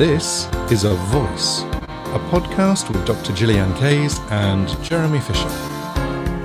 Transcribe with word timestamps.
This 0.00 0.48
is 0.72 0.84
A 0.84 0.94
Voice, 0.94 1.60
a 1.60 2.20
podcast 2.30 2.88
with 2.88 3.04
Dr. 3.04 3.34
Gillyanne 3.34 3.76
Kayes 3.76 4.18
and 4.30 4.66
Jeremy 4.82 5.20
Fisher. 5.20 5.46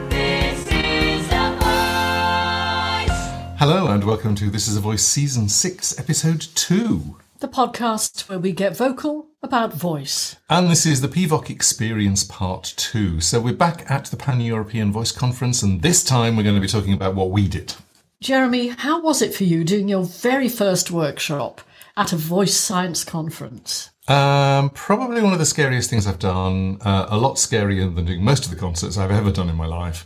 This 0.10 0.68
is 0.68 1.26
a 1.32 1.52
voice. 1.62 3.18
Hello, 3.58 3.88
and 3.88 4.04
welcome 4.04 4.36
to 4.36 4.50
This 4.50 4.68
is 4.68 4.76
a 4.76 4.82
Voice 4.82 5.04
Season 5.04 5.48
6, 5.48 5.98
Episode 5.98 6.42
2. 6.54 7.16
the 7.40 7.48
podcast 7.48 8.28
where 8.28 8.40
we 8.40 8.52
get 8.52 8.76
vocal 8.76 9.28
about 9.42 9.72
voice. 9.72 10.36
And 10.50 10.70
this 10.70 10.86
is 10.86 11.00
the 11.00 11.08
PEVoC 11.08 11.50
Experience 11.50 12.26
Part 12.26 12.74
2. 12.76 13.22
So 13.22 13.40
we're 13.40 13.54
back 13.54 13.90
at 13.90 14.08
the 14.08 14.18
Pan 14.18 14.42
European 14.42 14.92
Voice 14.92 15.14
Conference, 15.14 15.64
and 15.64 15.82
this 15.82 16.04
time 16.04 16.36
we're 16.36 16.44
going 16.44 16.56
to 16.56 16.62
be 16.62 16.68
talking 16.68 16.92
about 16.92 17.16
what 17.16 17.32
we 17.32 17.48
did. 17.48 17.74
Jeremy, 18.20 18.68
how 18.68 19.02
was 19.02 19.22
it 19.22 19.34
for 19.34 19.46
you 19.46 19.64
doing 19.64 19.88
your 19.88 20.04
very 20.04 20.50
first 20.50 20.92
workshop 20.92 21.62
at 21.98 22.14
a 22.14 22.18
voice 22.18 22.56
science 22.56 23.04
conference? 23.04 23.92
Um, 24.08 24.70
probably 24.72 25.22
one 25.22 25.34
of 25.34 25.40
the 25.40 25.46
scariest 25.46 25.90
things 25.90 26.06
I've 26.06 26.20
done, 26.20 26.78
uh, 26.82 27.08
a 27.10 27.18
lot 27.18 27.36
scarier 27.36 27.94
than 27.94 28.06
doing 28.06 28.24
most 28.24 28.46
of 28.46 28.52
the 28.52 28.58
concerts 28.58 28.98
I've 28.98 29.12
ever 29.12 29.32
done 29.32 29.50
in 29.50 29.56
my 29.56 29.66
life. 29.66 30.06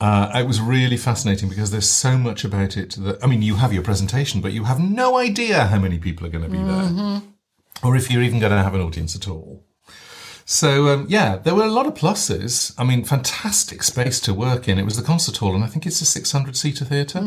Uh, 0.00 0.30
it 0.34 0.46
was 0.46 0.60
really 0.60 0.96
fascinating 0.96 1.48
because 1.48 1.70
there's 1.70 1.88
so 1.88 2.18
much 2.18 2.44
about 2.44 2.76
it 2.76 2.96
that, 2.98 3.22
I 3.22 3.26
mean, 3.26 3.42
you 3.42 3.56
have 3.56 3.72
your 3.72 3.82
presentation, 3.82 4.40
but 4.40 4.52
you 4.52 4.64
have 4.64 4.80
no 4.80 5.16
idea 5.16 5.66
how 5.66 5.78
many 5.78 5.98
people 5.98 6.26
are 6.26 6.30
going 6.30 6.44
to 6.44 6.50
be 6.50 6.62
there. 6.62 7.22
Or 7.82 7.96
if 7.96 8.10
you're 8.10 8.22
even 8.22 8.40
going 8.40 8.52
to 8.52 8.62
have 8.62 8.74
an 8.74 8.80
audience 8.80 9.14
at 9.14 9.28
all. 9.28 9.64
So, 10.46 10.88
um, 10.88 11.06
yeah, 11.08 11.36
there 11.36 11.54
were 11.54 11.64
a 11.64 11.70
lot 11.70 11.86
of 11.86 11.94
pluses. 11.94 12.74
I 12.76 12.84
mean, 12.84 13.04
fantastic 13.04 13.82
space 13.82 14.20
to 14.20 14.34
work 14.34 14.68
in. 14.68 14.78
It 14.78 14.84
was 14.84 14.96
the 14.96 15.02
concert 15.02 15.38
hall, 15.38 15.54
and 15.54 15.64
I 15.64 15.68
think 15.68 15.86
it's 15.86 16.00
a 16.00 16.04
600 16.04 16.56
seater 16.56 16.84
theater 16.84 17.20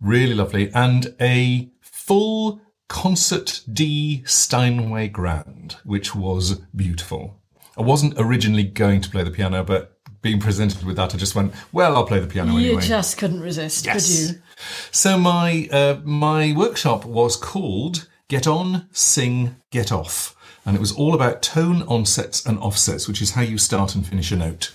Really 0.00 0.34
lovely. 0.34 0.70
And 0.74 1.14
a 1.20 1.70
full 1.80 2.60
Concert 2.88 3.62
D 3.72 4.22
Steinway 4.26 5.08
Grand, 5.08 5.76
which 5.84 6.14
was 6.14 6.60
beautiful. 6.74 7.40
I 7.76 7.82
wasn't 7.82 8.14
originally 8.16 8.62
going 8.64 9.00
to 9.02 9.10
play 9.10 9.22
the 9.22 9.30
piano, 9.30 9.62
but 9.64 9.98
being 10.22 10.40
presented 10.40 10.82
with 10.84 10.96
that, 10.96 11.14
I 11.14 11.18
just 11.18 11.34
went, 11.34 11.52
well, 11.72 11.94
I'll 11.96 12.06
play 12.06 12.20
the 12.20 12.26
piano 12.26 12.52
You 12.56 12.68
anyway. 12.68 12.82
just 12.82 13.18
couldn't 13.18 13.40
resist, 13.40 13.84
Yes. 13.86 14.06
could 14.08 14.34
you? 14.34 14.42
So 14.90 15.18
my 15.18 15.68
uh, 15.70 16.00
my 16.04 16.54
workshop 16.56 17.04
was 17.04 17.36
called 17.36 18.08
Get 18.28 18.46
On, 18.46 18.88
Sing, 18.92 19.56
Get 19.70 19.92
Off, 19.92 20.34
and 20.64 20.74
it 20.76 20.80
was 20.80 20.92
all 20.92 21.14
about 21.14 21.42
tone 21.42 21.82
onsets 21.82 22.44
and 22.46 22.58
offsets, 22.58 23.06
which 23.06 23.20
is 23.20 23.32
how 23.32 23.42
you 23.42 23.58
start 23.58 23.94
and 23.94 24.06
finish 24.06 24.32
a 24.32 24.36
note. 24.36 24.72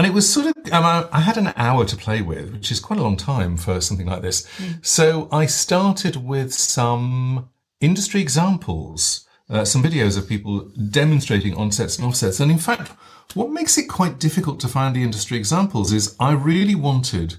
And 0.00 0.06
it 0.06 0.14
was 0.14 0.32
sort 0.32 0.46
of 0.46 0.54
um, 0.72 0.82
I 0.86 1.06
I 1.12 1.20
had 1.20 1.36
an 1.36 1.52
hour 1.56 1.84
to 1.84 1.94
play 1.94 2.22
with, 2.22 2.54
which 2.54 2.72
is 2.72 2.80
quite 2.80 2.98
a 2.98 3.02
long 3.02 3.18
time 3.18 3.58
for 3.58 3.82
something 3.82 4.06
like 4.06 4.22
this. 4.22 4.48
So 4.80 5.28
I 5.30 5.44
started 5.44 6.16
with 6.16 6.54
some 6.54 7.50
industry 7.82 8.22
examples, 8.22 9.28
uh, 9.50 9.66
some 9.66 9.82
videos 9.82 10.16
of 10.16 10.26
people 10.26 10.70
demonstrating 10.90 11.54
onsets 11.54 11.98
and 11.98 12.06
offsets, 12.06 12.40
and 12.40 12.50
in 12.50 12.56
fact. 12.56 12.92
What 13.34 13.50
makes 13.50 13.76
it 13.76 13.88
quite 13.88 14.18
difficult 14.18 14.58
to 14.60 14.68
find 14.68 14.96
the 14.96 15.02
industry 15.02 15.36
examples 15.36 15.92
is 15.92 16.16
I 16.18 16.32
really 16.32 16.74
wanted 16.74 17.36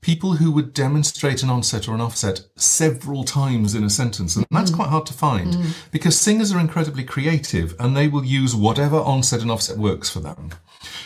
people 0.00 0.32
who 0.34 0.50
would 0.50 0.74
demonstrate 0.74 1.44
an 1.44 1.50
onset 1.50 1.88
or 1.88 1.94
an 1.94 2.00
offset 2.00 2.40
several 2.56 3.22
times 3.22 3.76
in 3.76 3.84
a 3.84 3.88
sentence. 3.88 4.34
And 4.34 4.44
that's 4.50 4.74
quite 4.74 4.88
hard 4.88 5.06
to 5.06 5.14
find 5.14 5.56
because 5.92 6.20
singers 6.20 6.52
are 6.52 6.58
incredibly 6.58 7.04
creative 7.04 7.76
and 7.78 7.96
they 7.96 8.08
will 8.08 8.24
use 8.24 8.54
whatever 8.54 8.96
onset 8.98 9.40
and 9.40 9.50
offset 9.52 9.78
works 9.78 10.10
for 10.10 10.18
them. 10.18 10.50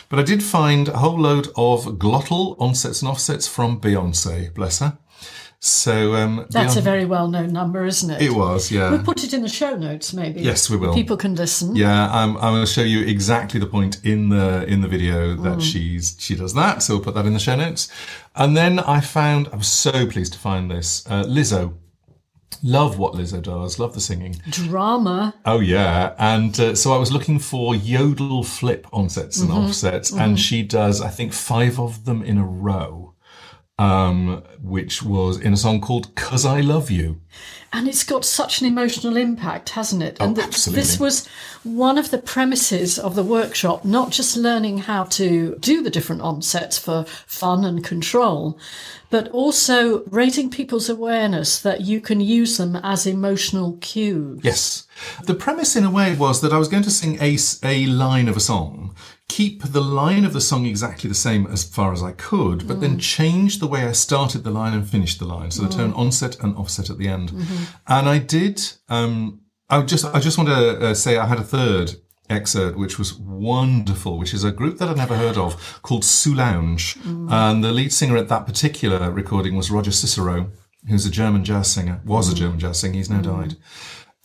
But 0.09 0.19
I 0.19 0.23
did 0.23 0.41
find 0.41 0.87
a 0.87 0.97
whole 0.97 1.19
load 1.19 1.47
of 1.55 1.85
glottal 1.97 2.55
onsets 2.59 3.01
and 3.01 3.09
offsets 3.09 3.47
from 3.47 3.81
Beyonce, 3.81 4.53
bless 4.53 4.79
her. 4.79 4.97
So, 5.59 6.13
um, 6.13 6.45
That's 6.51 6.75
a 6.75 6.81
very 6.81 7.05
well 7.05 7.27
known 7.27 7.51
number, 7.51 7.83
isn't 7.83 8.11
it? 8.11 8.21
it 8.21 8.31
was, 8.31 8.71
yeah. 8.71 8.91
We'll 8.91 9.03
put 9.03 9.23
it 9.23 9.33
in 9.33 9.41
the 9.41 9.49
show 9.49 9.75
notes, 9.75 10.13
maybe. 10.13 10.41
Yes, 10.41 10.69
we 10.69 10.77
will. 10.77 10.93
People 10.93 11.17
can 11.17 11.33
listen. 11.33 11.75
Yeah, 11.75 12.11
I'm, 12.11 12.37
I'm 12.37 12.53
going 12.53 12.65
to 12.65 12.71
show 12.71 12.83
you 12.83 13.03
exactly 13.05 13.59
the 13.59 13.65
point 13.65 14.05
in 14.05 14.29
the 14.29 14.65
in 14.67 14.81
the 14.81 14.87
video 14.87 15.35
that 15.35 15.61
she's 15.61 16.15
she 16.19 16.35
does 16.35 16.53
that. 16.53 16.83
So 16.83 16.93
we'll 16.95 17.03
put 17.03 17.15
that 17.15 17.25
in 17.25 17.33
the 17.33 17.39
show 17.39 17.55
notes. 17.55 17.89
And 18.35 18.55
then 18.55 18.79
I 18.79 19.01
found 19.01 19.49
I 19.51 19.55
was 19.55 19.67
so 19.67 20.05
pleased 20.05 20.33
to 20.33 20.39
find 20.39 20.69
this 20.69 21.05
uh, 21.07 21.23
Lizzo. 21.23 21.73
Love 22.63 22.97
what 22.97 23.13
Lizzo 23.13 23.41
does. 23.41 23.77
Love 23.77 23.93
the 23.93 24.01
singing. 24.01 24.41
Drama. 24.49 25.35
Oh 25.45 25.59
yeah, 25.59 26.15
and 26.17 26.59
uh, 26.59 26.75
so 26.75 26.93
I 26.93 26.97
was 26.97 27.11
looking 27.11 27.39
for 27.39 27.75
yodel 27.75 28.43
flip 28.43 28.87
onsets 28.91 29.39
and 29.39 29.51
offsets, 29.51 30.11
and 30.11 30.39
she 30.39 30.63
does 30.63 31.01
I 31.01 31.09
think 31.09 31.33
five 31.33 31.79
of 31.79 32.05
them 32.05 32.23
in 32.23 32.37
a 32.37 32.45
row, 32.45 33.13
um, 33.79 34.43
which 34.61 35.03
was 35.03 35.39
in 35.39 35.53
a 35.53 35.57
song 35.57 35.81
called 35.81 36.15
"Cuz 36.15 36.45
I 36.45 36.61
Love 36.61 36.89
You." 36.91 37.19
And 37.73 37.87
it's 37.87 38.03
got 38.05 38.23
such 38.23 38.61
an 38.61 38.67
emotional 38.67 39.17
impact, 39.17 39.69
hasn't 39.71 40.01
it? 40.01 40.17
And 40.21 40.39
Oh, 40.39 40.41
absolutely. 40.41 40.81
this 40.81 40.99
was 40.99 41.27
one 41.63 41.97
of 41.97 42.11
the 42.11 42.17
premises 42.17 42.97
of 42.97 43.13
the 43.13 43.23
workshop, 43.23 43.83
not 43.83 44.09
just 44.11 44.37
learning 44.37 44.79
how 44.79 45.03
to 45.03 45.57
do 45.59 45.83
the 45.83 45.89
different 45.89 46.21
onsets 46.21 46.77
for 46.79 47.03
fun 47.03 47.65
and 47.65 47.83
control, 47.83 48.57
but 49.09 49.27
also 49.29 50.03
raising 50.05 50.49
people's 50.49 50.89
awareness 50.89 51.59
that 51.59 51.81
you 51.81 51.99
can 51.99 52.21
use 52.21 52.55
them 52.57 52.77
as 52.77 53.05
emotional 53.05 53.77
cues. 53.81 54.39
Yes. 54.43 54.87
The 55.25 55.35
premise, 55.35 55.75
in 55.75 55.83
a 55.83 55.91
way, 55.91 56.15
was 56.15 56.39
that 56.41 56.53
I 56.53 56.57
was 56.57 56.69
going 56.69 56.83
to 56.83 56.89
sing 56.89 57.17
a 57.21 57.85
line 57.87 58.29
of 58.29 58.37
a 58.37 58.41
song, 58.41 58.95
keep 59.29 59.61
the 59.61 59.81
line 59.81 60.23
of 60.23 60.33
the 60.33 60.41
song 60.41 60.65
exactly 60.65 61.07
the 61.07 61.15
same 61.15 61.47
as 61.47 61.63
far 61.63 61.91
as 61.91 62.01
I 62.01 62.11
could, 62.13 62.67
but 62.67 62.79
then 62.79 62.97
mm. 62.97 63.01
change 63.01 63.59
the 63.59 63.67
way 63.67 63.83
I 63.83 63.91
started 63.91 64.43
the 64.43 64.51
line 64.51 64.73
and 64.73 64.87
finished 64.87 65.19
the 65.19 65.25
line. 65.25 65.51
So 65.51 65.63
the 65.63 65.69
tone 65.69 65.93
mm. 65.93 65.97
onset 65.97 66.39
and 66.41 66.55
offset 66.55 66.89
at 66.89 66.97
the 66.97 67.07
end. 67.07 67.31
Mm-hmm. 67.31 67.63
And 67.87 68.09
I 68.09 68.19
did, 68.19 68.61
um, 68.89 69.41
I 69.69 69.81
just, 69.81 70.05
I 70.05 70.19
just 70.19 70.37
want 70.37 70.49
to 70.49 70.79
uh, 70.79 70.93
say 70.93 71.17
I 71.17 71.25
had 71.25 71.39
a 71.39 71.43
third 71.43 71.95
excerpt, 72.29 72.77
which 72.77 72.97
was 72.97 73.13
wonderful, 73.13 74.17
which 74.17 74.33
is 74.33 74.43
a 74.43 74.51
group 74.51 74.77
that 74.77 74.87
I'd 74.89 74.97
never 74.97 75.17
heard 75.17 75.37
of 75.37 75.81
called 75.81 76.03
Soulounge. 76.03 76.97
Mm. 76.99 77.31
And 77.31 77.63
the 77.63 77.71
lead 77.73 77.91
singer 77.91 78.17
at 78.17 78.29
that 78.29 78.45
particular 78.45 79.11
recording 79.11 79.55
was 79.55 79.69
Roger 79.69 79.91
Cicero, 79.91 80.51
who's 80.87 81.05
a 81.05 81.11
German 81.11 81.43
jazz 81.43 81.69
singer, 81.69 82.01
was 82.05 82.31
a 82.31 82.35
German 82.35 82.59
jazz 82.59 82.79
singer, 82.79 82.95
he's 82.95 83.09
now 83.09 83.21
died 83.21 83.55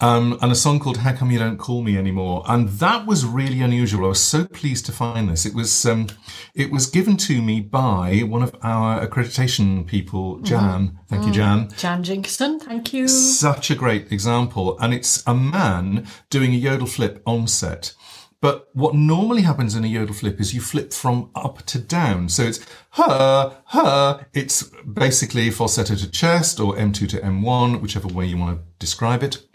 um, 0.02 0.36
and 0.42 0.50
a 0.50 0.54
song 0.56 0.80
called 0.80 0.98
"How 0.98 1.12
Come 1.12 1.30
You 1.30 1.38
Don't 1.38 1.58
Call 1.58 1.82
Me 1.82 1.96
Anymore," 1.96 2.42
and 2.48 2.68
that 2.68 3.06
was 3.06 3.24
really 3.24 3.60
unusual. 3.60 4.04
I 4.04 4.08
was 4.08 4.20
so 4.20 4.44
pleased 4.44 4.84
to 4.86 4.92
find 4.92 5.28
this. 5.28 5.46
It 5.46 5.54
was 5.54 5.86
um, 5.86 6.08
it 6.54 6.72
was 6.72 6.86
given 6.86 7.16
to 7.18 7.40
me 7.40 7.60
by 7.60 8.18
one 8.26 8.42
of 8.42 8.54
our 8.62 9.06
accreditation 9.06 9.86
people, 9.86 10.40
Jan. 10.40 10.98
Thank 11.08 11.24
you, 11.26 11.32
Jan. 11.32 11.70
Jan 11.76 12.02
Jinkinson, 12.02 12.60
thank 12.60 12.92
you. 12.92 13.06
Such 13.06 13.70
a 13.70 13.76
great 13.76 14.10
example, 14.10 14.76
and 14.80 14.92
it's 14.92 15.22
a 15.26 15.34
man 15.34 16.06
doing 16.30 16.52
a 16.52 16.56
yodel 16.56 16.88
flip 16.88 17.22
on 17.24 17.46
set. 17.46 17.94
But 18.40 18.70
what 18.72 18.96
normally 18.96 19.42
happens 19.42 19.76
in 19.76 19.84
a 19.84 19.86
yodel 19.86 20.16
flip 20.16 20.40
is 20.40 20.52
you 20.52 20.60
flip 20.60 20.92
from 20.92 21.30
up 21.36 21.64
to 21.66 21.78
down. 21.78 22.28
So 22.28 22.42
it's 22.42 22.58
her, 22.90 23.56
her. 23.66 24.26
It's 24.34 24.64
basically 24.64 25.48
falsetto 25.50 25.94
to 25.94 26.10
chest 26.10 26.58
or 26.58 26.74
M2 26.74 27.08
to 27.10 27.20
M1, 27.20 27.80
whichever 27.80 28.08
way 28.08 28.26
you 28.26 28.36
want 28.36 28.58
to 28.58 28.64
describe 28.80 29.22
it. 29.22 29.46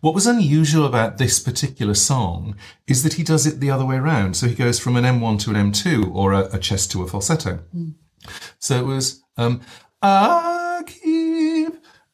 What 0.00 0.14
was 0.14 0.26
unusual 0.26 0.84
about 0.86 1.18
this 1.18 1.40
particular 1.40 1.94
song 1.94 2.56
is 2.86 3.02
that 3.02 3.14
he 3.14 3.22
does 3.22 3.46
it 3.46 3.60
the 3.60 3.70
other 3.70 3.84
way 3.84 3.96
around. 3.96 4.36
So 4.36 4.46
he 4.46 4.54
goes 4.54 4.78
from 4.78 4.96
an 4.96 5.04
M1 5.04 5.40
to 5.40 5.50
an 5.50 5.72
M2 5.72 6.14
or 6.14 6.32
a, 6.32 6.48
a 6.52 6.58
chest 6.58 6.90
to 6.92 7.02
a 7.02 7.08
falsetto. 7.08 7.60
So 8.58 8.78
it 8.78 8.86
was, 8.86 9.22
um, 9.36 9.60
keep, 10.02 10.61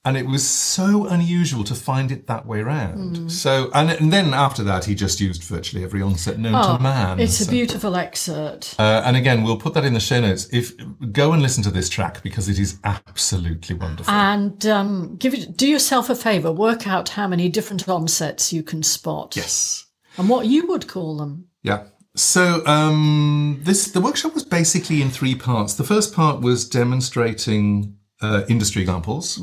and 0.09 0.17
it 0.17 0.27
was 0.27 0.49
so 0.49 1.07
unusual 1.07 1.65
to 1.65 1.75
find 1.75 2.11
it 2.11 2.27
that 2.29 2.47
way 2.47 2.61
around. 2.61 3.31
So, 3.31 3.71
and, 3.75 3.91
and 3.91 4.11
then 4.11 4.33
after 4.33 4.63
that, 4.65 4.87
he 4.87 4.95
just 4.95 5.21
used 5.21 5.43
virtually 5.45 5.85
every 5.85 6.01
onset 6.01 6.39
known 6.39 6.55
to 6.65 6.83
man. 6.83 7.21
Oh, 7.21 7.23
It's 7.23 7.47
a 7.47 7.51
beautiful 7.51 7.95
excerpt. 7.95 8.75
uh, 8.79 9.03
and 9.05 9.19
again, 9.19 9.43
we'll 9.43 9.59
put 9.59 9.75
that 9.75 9.85
in 9.85 9.93
the 9.93 10.01
show 10.01 10.21
notes. 10.21 10.49
If 10.51 10.73
go 11.13 11.33
and 11.35 11.43
listen 11.43 11.63
to 11.65 11.71
this 11.71 11.91
track 11.91 12.23
because 12.23 12.49
it 12.49 12.59
is 12.59 12.79
absolutely 12.85 13.77
wonderful. 13.77 14.15
And 14.15 14.65
um, 14.67 15.17
give 15.17 15.35
it, 15.35 15.59
do 15.59 15.69
yourself 15.69 16.09
a 16.09 16.15
favour, 16.15 16.51
work 16.53 16.87
out 16.89 17.11
how 17.11 17.29
many 17.29 17.51
different 17.51 17.87
onsets 17.87 18.51
you 18.51 18.63
can 18.63 18.83
spot. 18.83 19.37
yes. 19.37 19.85
And 20.17 20.29
what 20.31 20.47
you 20.47 20.67
would 20.69 20.89
call 20.89 21.19
them. 21.19 21.49
Yeah. 21.63 21.85
So 22.17 22.65
um, 22.67 23.61
this 23.63 23.93
the 23.93 24.01
workshop 24.01 24.33
was 24.35 24.45
basically 24.45 25.03
in 25.03 25.11
three 25.11 25.35
parts. 25.37 25.75
The 25.75 25.85
first 25.85 26.15
part 26.15 26.41
was 26.41 26.69
demonstrating 26.69 27.95
uh, 28.21 28.43
industry 28.49 28.83
examples 28.83 29.41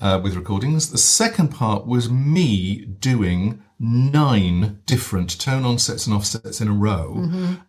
uh, 0.00 0.20
with 0.22 0.34
recordings. 0.36 0.90
The 0.90 0.98
second 0.98 1.48
part 1.48 1.86
was 1.86 2.10
me 2.10 2.84
doing 2.84 3.62
nine 3.78 4.80
different 4.86 5.38
tone 5.38 5.64
onsets 5.64 6.06
and 6.06 6.14
offsets 6.14 6.60
in 6.60 6.68
a 6.68 6.72
row, 6.72 7.14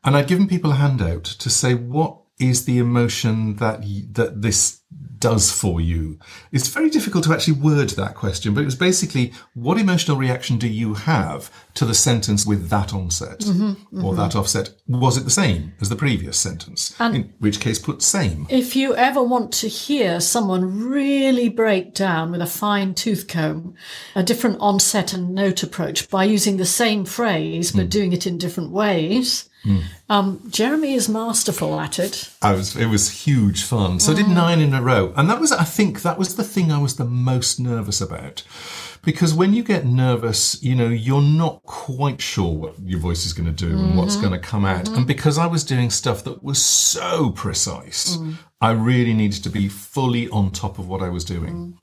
and 0.03 0.15
I'd 0.15 0.27
given 0.27 0.47
people 0.47 0.71
a 0.71 0.75
handout 0.75 1.23
to 1.25 1.49
say 1.49 1.73
what 1.73 2.19
is 2.39 2.65
the 2.65 2.77
emotion 2.77 3.55
that 3.55 3.81
that 4.13 4.41
this 4.41 4.81
does 5.19 5.51
for 5.51 5.81
you. 5.81 6.19
It's 6.51 6.67
very 6.67 6.89
difficult 6.89 7.23
to 7.25 7.33
actually 7.33 7.59
word 7.59 7.89
that 7.91 8.15
question, 8.15 8.53
but 8.53 8.61
it 8.61 8.65
was 8.65 8.75
basically 8.75 9.33
what 9.53 9.77
emotional 9.77 10.17
reaction 10.17 10.57
do 10.57 10.67
you 10.67 10.93
have 10.93 11.51
to 11.75 11.85
the 11.85 11.93
sentence 11.93 12.45
with 12.45 12.69
that 12.69 12.93
onset 12.93 13.39
mm-hmm, 13.39 13.69
mm-hmm. 13.69 14.05
or 14.05 14.15
that 14.15 14.35
offset? 14.35 14.71
Was 14.87 15.17
it 15.17 15.23
the 15.23 15.29
same 15.29 15.73
as 15.79 15.89
the 15.89 15.95
previous 15.95 16.37
sentence? 16.37 16.95
In 16.99 17.33
which 17.39 17.59
case, 17.59 17.79
put 17.79 18.01
same. 18.01 18.47
If 18.49 18.75
you 18.75 18.95
ever 18.95 19.21
want 19.21 19.51
to 19.53 19.67
hear 19.67 20.19
someone 20.19 20.89
really 20.89 21.49
break 21.49 21.93
down 21.93 22.31
with 22.31 22.41
a 22.41 22.47
fine 22.47 22.93
tooth 22.93 23.27
comb 23.27 23.75
a 24.15 24.23
different 24.23 24.57
onset 24.59 25.13
and 25.13 25.33
note 25.33 25.63
approach 25.63 26.09
by 26.09 26.23
using 26.23 26.57
the 26.57 26.65
same 26.65 27.05
phrase 27.05 27.71
but 27.71 27.83
hmm. 27.83 27.89
doing 27.89 28.13
it 28.13 28.27
in 28.27 28.37
different 28.37 28.71
ways, 28.71 29.49
Mm. 29.67 29.83
um, 30.09 30.41
Jeremy 30.49 30.93
is 30.93 31.09
masterful 31.09 31.79
at 31.79 31.99
it. 31.99 32.29
I 32.41 32.53
was 32.53 32.75
it 32.75 32.87
was 32.87 33.25
huge 33.25 33.63
fun. 33.63 33.99
So 33.99 34.13
I 34.13 34.15
did 34.15 34.27
mm. 34.27 34.33
nine 34.33 34.59
in 34.61 34.73
a 34.73 34.81
row. 34.81 35.13
And 35.17 35.29
that 35.29 35.39
was 35.39 35.51
I 35.51 35.63
think 35.63 36.01
that 36.03 36.17
was 36.17 36.35
the 36.35 36.43
thing 36.43 36.71
I 36.71 36.79
was 36.79 36.95
the 36.95 37.05
most 37.05 37.59
nervous 37.59 37.99
about. 38.01 38.43
Because 39.03 39.33
when 39.33 39.53
you 39.53 39.63
get 39.63 39.85
nervous, 39.85 40.61
you 40.61 40.75
know, 40.75 40.89
you're 40.89 41.21
not 41.21 41.63
quite 41.63 42.19
sure 42.21 42.53
what 42.53 42.75
your 42.83 42.99
voice 42.99 43.25
is 43.25 43.33
going 43.33 43.45
to 43.45 43.65
do 43.67 43.77
and 43.77 43.97
what's 43.97 44.15
mm-hmm. 44.15 44.27
going 44.27 44.41
to 44.41 44.47
come 44.47 44.65
out. 44.65 44.87
And 44.87 44.97
mm-hmm. 44.97 45.03
because 45.05 45.37
I 45.37 45.45
was 45.45 45.63
doing 45.63 45.89
stuff 45.89 46.23
that 46.25 46.43
was 46.43 46.61
so 46.61 47.29
precise, 47.31 48.17
mm. 48.17 48.35
I 48.59 48.71
really 48.71 49.13
needed 49.13 49.43
to 49.43 49.49
be 49.49 49.69
fully 49.69 50.27
on 50.29 50.51
top 50.51 50.77
of 50.77 50.89
what 50.89 51.01
I 51.01 51.09
was 51.09 51.23
doing. 51.23 51.77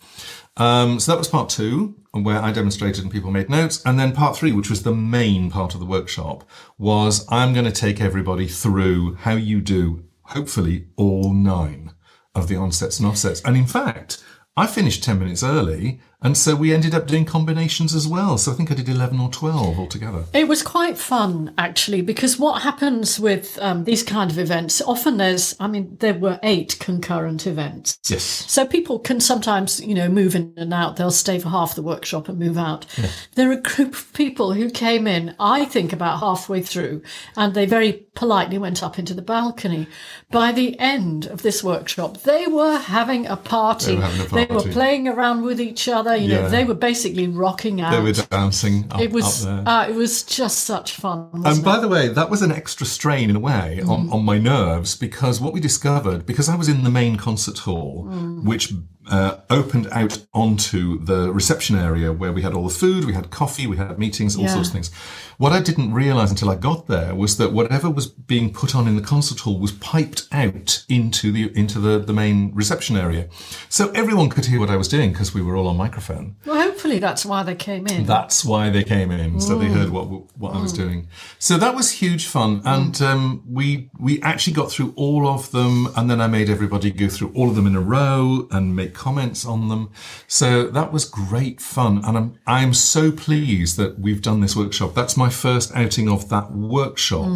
Um, 0.57 1.01
so 1.01 1.13
that 1.13 1.19
was 1.19 1.29
part 1.29 1.49
two, 1.49 1.95
where 2.23 2.41
I 2.41 2.53
demonstrated 2.53 3.03
and 3.03 3.13
people 3.13 3.31
made 3.31 3.51
notes. 3.51 3.83
And 3.85 3.99
then 3.99 4.13
part 4.13 4.37
three, 4.37 4.53
which 4.53 4.71
was 4.71 4.83
the 4.83 4.95
main 4.95 5.51
part 5.51 5.75
of 5.75 5.81
the 5.81 5.87
workshop, 5.87 6.49
was 6.79 7.27
I'm 7.29 7.53
going 7.53 7.65
to 7.65 7.73
take 7.73 8.01
everybody 8.01 8.47
through 8.47 9.15
how 9.17 9.33
you 9.33 9.61
do, 9.61 10.05
hopefully, 10.23 10.87
all 10.97 11.33
nine 11.33 11.93
of 12.35 12.49
the 12.49 12.57
onsets 12.57 12.99
and 12.99 13.09
offsets. 13.09 13.41
And 13.43 13.57
in 13.57 13.67
fact, 13.67 14.23
I 14.57 14.69
finished 14.69 15.03
10 15.03 15.19
minutes 15.19 15.43
early. 15.43 16.01
And 16.25 16.39
so 16.39 16.57
we 16.57 16.73
ended 16.73 16.95
up 16.95 17.07
doing 17.07 17.27
combinations 17.27 17.95
as 17.95 18.09
well. 18.09 18.39
So 18.39 18.51
I 18.51 18.55
think 18.55 18.71
I 18.71 18.75
did 18.75 18.89
11 18.89 19.21
or 19.21 19.29
12 19.29 19.79
altogether. 19.79 20.25
It 20.33 20.49
was 20.49 20.63
quite 20.63 20.97
fun, 20.97 21.53
actually, 21.59 22.01
because 22.01 22.39
what 22.39 22.63
happens 22.63 23.21
with 23.21 23.59
um, 23.61 23.85
these 23.85 24.03
kind 24.03 24.31
of 24.31 24.39
events, 24.39 24.81
often 24.81 25.19
there's, 25.19 25.55
I 25.61 25.67
mean, 25.67 25.99
there 26.01 26.15
were 26.15 26.41
eight 26.43 26.79
concurrent 26.81 27.47
events. 27.47 27.99
Yes. 28.09 28.23
So 28.23 28.67
people 28.67 28.99
can 28.99 29.21
sometimes, 29.21 29.81
you 29.81 29.95
know, 29.95 30.09
move 30.09 30.35
in 30.35 30.55
and 30.57 30.73
out. 30.73 30.97
They'll 30.97 31.11
stay 31.11 31.39
for 31.39 31.51
half 31.51 31.75
the 31.75 31.83
workshop 31.83 32.29
and 32.29 32.39
move 32.39 32.57
out. 32.57 32.87
There 33.35 33.51
are 33.51 33.53
a 33.53 33.61
group 33.61 33.95
of 33.95 34.13
people 34.15 34.55
who 34.55 34.71
came 34.71 35.07
in, 35.07 35.35
I 35.39 35.67
think 35.67 35.93
about 35.93 36.21
halfway 36.21 36.63
through, 36.63 37.03
and 37.37 37.53
they 37.53 37.67
very 37.67 38.07
politely 38.15 38.57
went 38.57 38.83
up 38.83 38.99
into 38.99 39.13
the 39.13 39.23
balcony. 39.23 39.87
By 40.31 40.53
the 40.53 40.79
end 40.79 41.27
of 41.27 41.43
this 41.43 41.63
workshop, 41.63 42.23
they 42.23 42.47
were 42.47 42.79
having 42.79 43.27
a 43.27 43.37
party. 43.37 43.97
They 43.97 43.97
were 43.97 44.03
having 44.03 44.21
a 44.21 44.47
They 44.47 44.55
were 44.55 44.73
playing 44.73 45.09
around 45.09 45.43
with 45.43 45.61
each 45.61 45.87
other. 45.87 46.14
You 46.23 46.29
know, 46.29 46.49
they 46.49 46.65
were 46.65 46.75
basically 46.75 47.29
rocking 47.29 47.81
out. 47.81 47.93
They 47.93 48.01
were 48.01 48.13
dancing 48.13 48.87
up, 48.91 49.01
it 49.01 49.13
was, 49.13 49.45
there. 49.45 49.63
uh, 49.67 49.89
it 49.89 49.95
was 49.95 50.23
just 50.23 50.61
such 50.61 50.95
fun. 50.95 51.43
And 51.45 51.65
by 51.65 51.79
it? 51.79 51.81
the 51.81 51.89
way, 51.89 52.09
that 52.09 52.31
was 52.31 52.43
an 52.43 52.53
extra 52.53 52.87
strain 52.87 53.31
in 53.31 53.37
a 53.37 53.41
way 53.41 53.81
on, 53.83 54.11
on 54.11 54.25
my 54.25 54.39
nerves 54.39 54.97
because 54.97 55.41
what 55.41 55.53
we 55.53 55.61
discovered, 55.61 56.27
because 56.27 56.49
I 56.49 56.57
was 56.57 56.69
in 56.69 56.85
the 56.85 56.91
main 56.91 57.17
concert 57.17 57.59
hall, 57.59 58.05
which 58.43 58.73
uh, 59.11 59.37
opened 59.51 59.87
out 59.93 60.25
onto 60.33 60.99
the 61.05 61.31
reception 61.33 61.77
area 61.77 62.13
where 62.13 62.33
we 62.33 62.43
had 62.43 62.55
all 62.55 62.67
the 62.69 62.75
food, 62.75 63.05
we 63.05 63.13
had 63.13 63.31
coffee, 63.31 63.67
we 63.67 63.77
had 63.77 63.99
meetings, 63.99 64.37
all 64.37 64.45
Yeah. 64.45 64.55
sorts 64.55 64.69
of 64.69 64.73
things. 64.73 64.91
What 65.37 65.53
I 65.53 65.61
didn't 65.61 65.93
realize 65.93 66.31
until 66.31 66.49
I 66.49 66.55
got 66.55 66.87
there 66.87 67.15
was 67.15 67.37
that 67.39 67.53
whatever 67.53 67.91
was 67.91 68.07
being 68.07 68.53
put 68.53 68.75
on 68.75 68.87
in 68.89 68.97
the 68.97 69.03
concert 69.03 69.41
hall 69.41 69.59
was 69.59 69.73
piped 69.73 70.29
out 70.33 70.85
into 70.89 71.33
the 71.33 71.51
into 71.59 71.79
the, 71.81 71.99
the 71.99 72.13
main 72.13 72.53
reception 72.55 72.97
area. 72.97 73.29
So 73.69 73.91
everyone 73.91 74.31
could 74.31 74.47
hear 74.47 74.61
what 74.61 74.71
I 74.71 74.77
was 74.77 74.89
doing 74.89 75.11
because 75.13 75.35
we 75.35 75.43
were 75.43 75.57
all 75.57 75.67
on 75.69 75.77
microphone. 75.77 76.37
well, 76.47 76.61
hopefully 76.63 76.99
that's 77.01 77.27
why 77.27 77.43
they 77.43 77.55
came 77.57 77.87
in. 77.89 78.07
That's 78.07 78.45
why 78.45 78.71
they 78.71 78.85
came 78.85 79.11
in, 79.11 79.41
so 79.41 79.59
they 79.59 79.67
heard 79.67 79.91
what 79.91 80.07
what 80.39 80.55
I 80.55 80.61
was 80.63 80.73
doing. 80.73 81.09
So 81.39 81.59
that 81.59 81.75
was 81.75 81.91
huge 81.91 82.27
fun, 82.29 82.63
and 82.65 83.01
um, 83.03 83.43
we 83.51 83.91
we 83.99 84.23
actually 84.23 84.53
got 84.55 84.71
through 84.71 84.93
all 84.97 85.27
of 85.27 85.51
them, 85.51 85.89
and 85.97 86.09
then 86.09 86.21
I 86.21 86.27
made 86.29 86.49
everybody 86.49 86.91
go 86.91 87.09
through 87.09 87.33
all 87.35 87.49
of 87.51 87.57
them 87.57 87.67
in 87.67 87.75
a 87.75 87.81
row 87.81 88.47
and 88.51 88.75
make 88.77 88.94
comments 88.95 89.45
on 89.45 89.69
them. 89.69 89.91
So 90.29 90.67
that 90.69 90.93
was 90.93 91.05
great 91.05 91.61
fun, 91.61 92.05
and 92.05 92.17
I'm 92.17 92.39
I'm 92.47 92.73
so 92.75 93.11
pleased 93.13 93.77
that 93.77 93.99
we've 93.99 94.23
done 94.23 94.41
this 94.41 94.55
workshop. 94.57 94.95
That's 94.95 95.17
my 95.17 95.29
first 95.29 95.75
outing 95.75 96.09
of 96.09 96.29
that 96.31 96.53
workshop, 96.53 97.29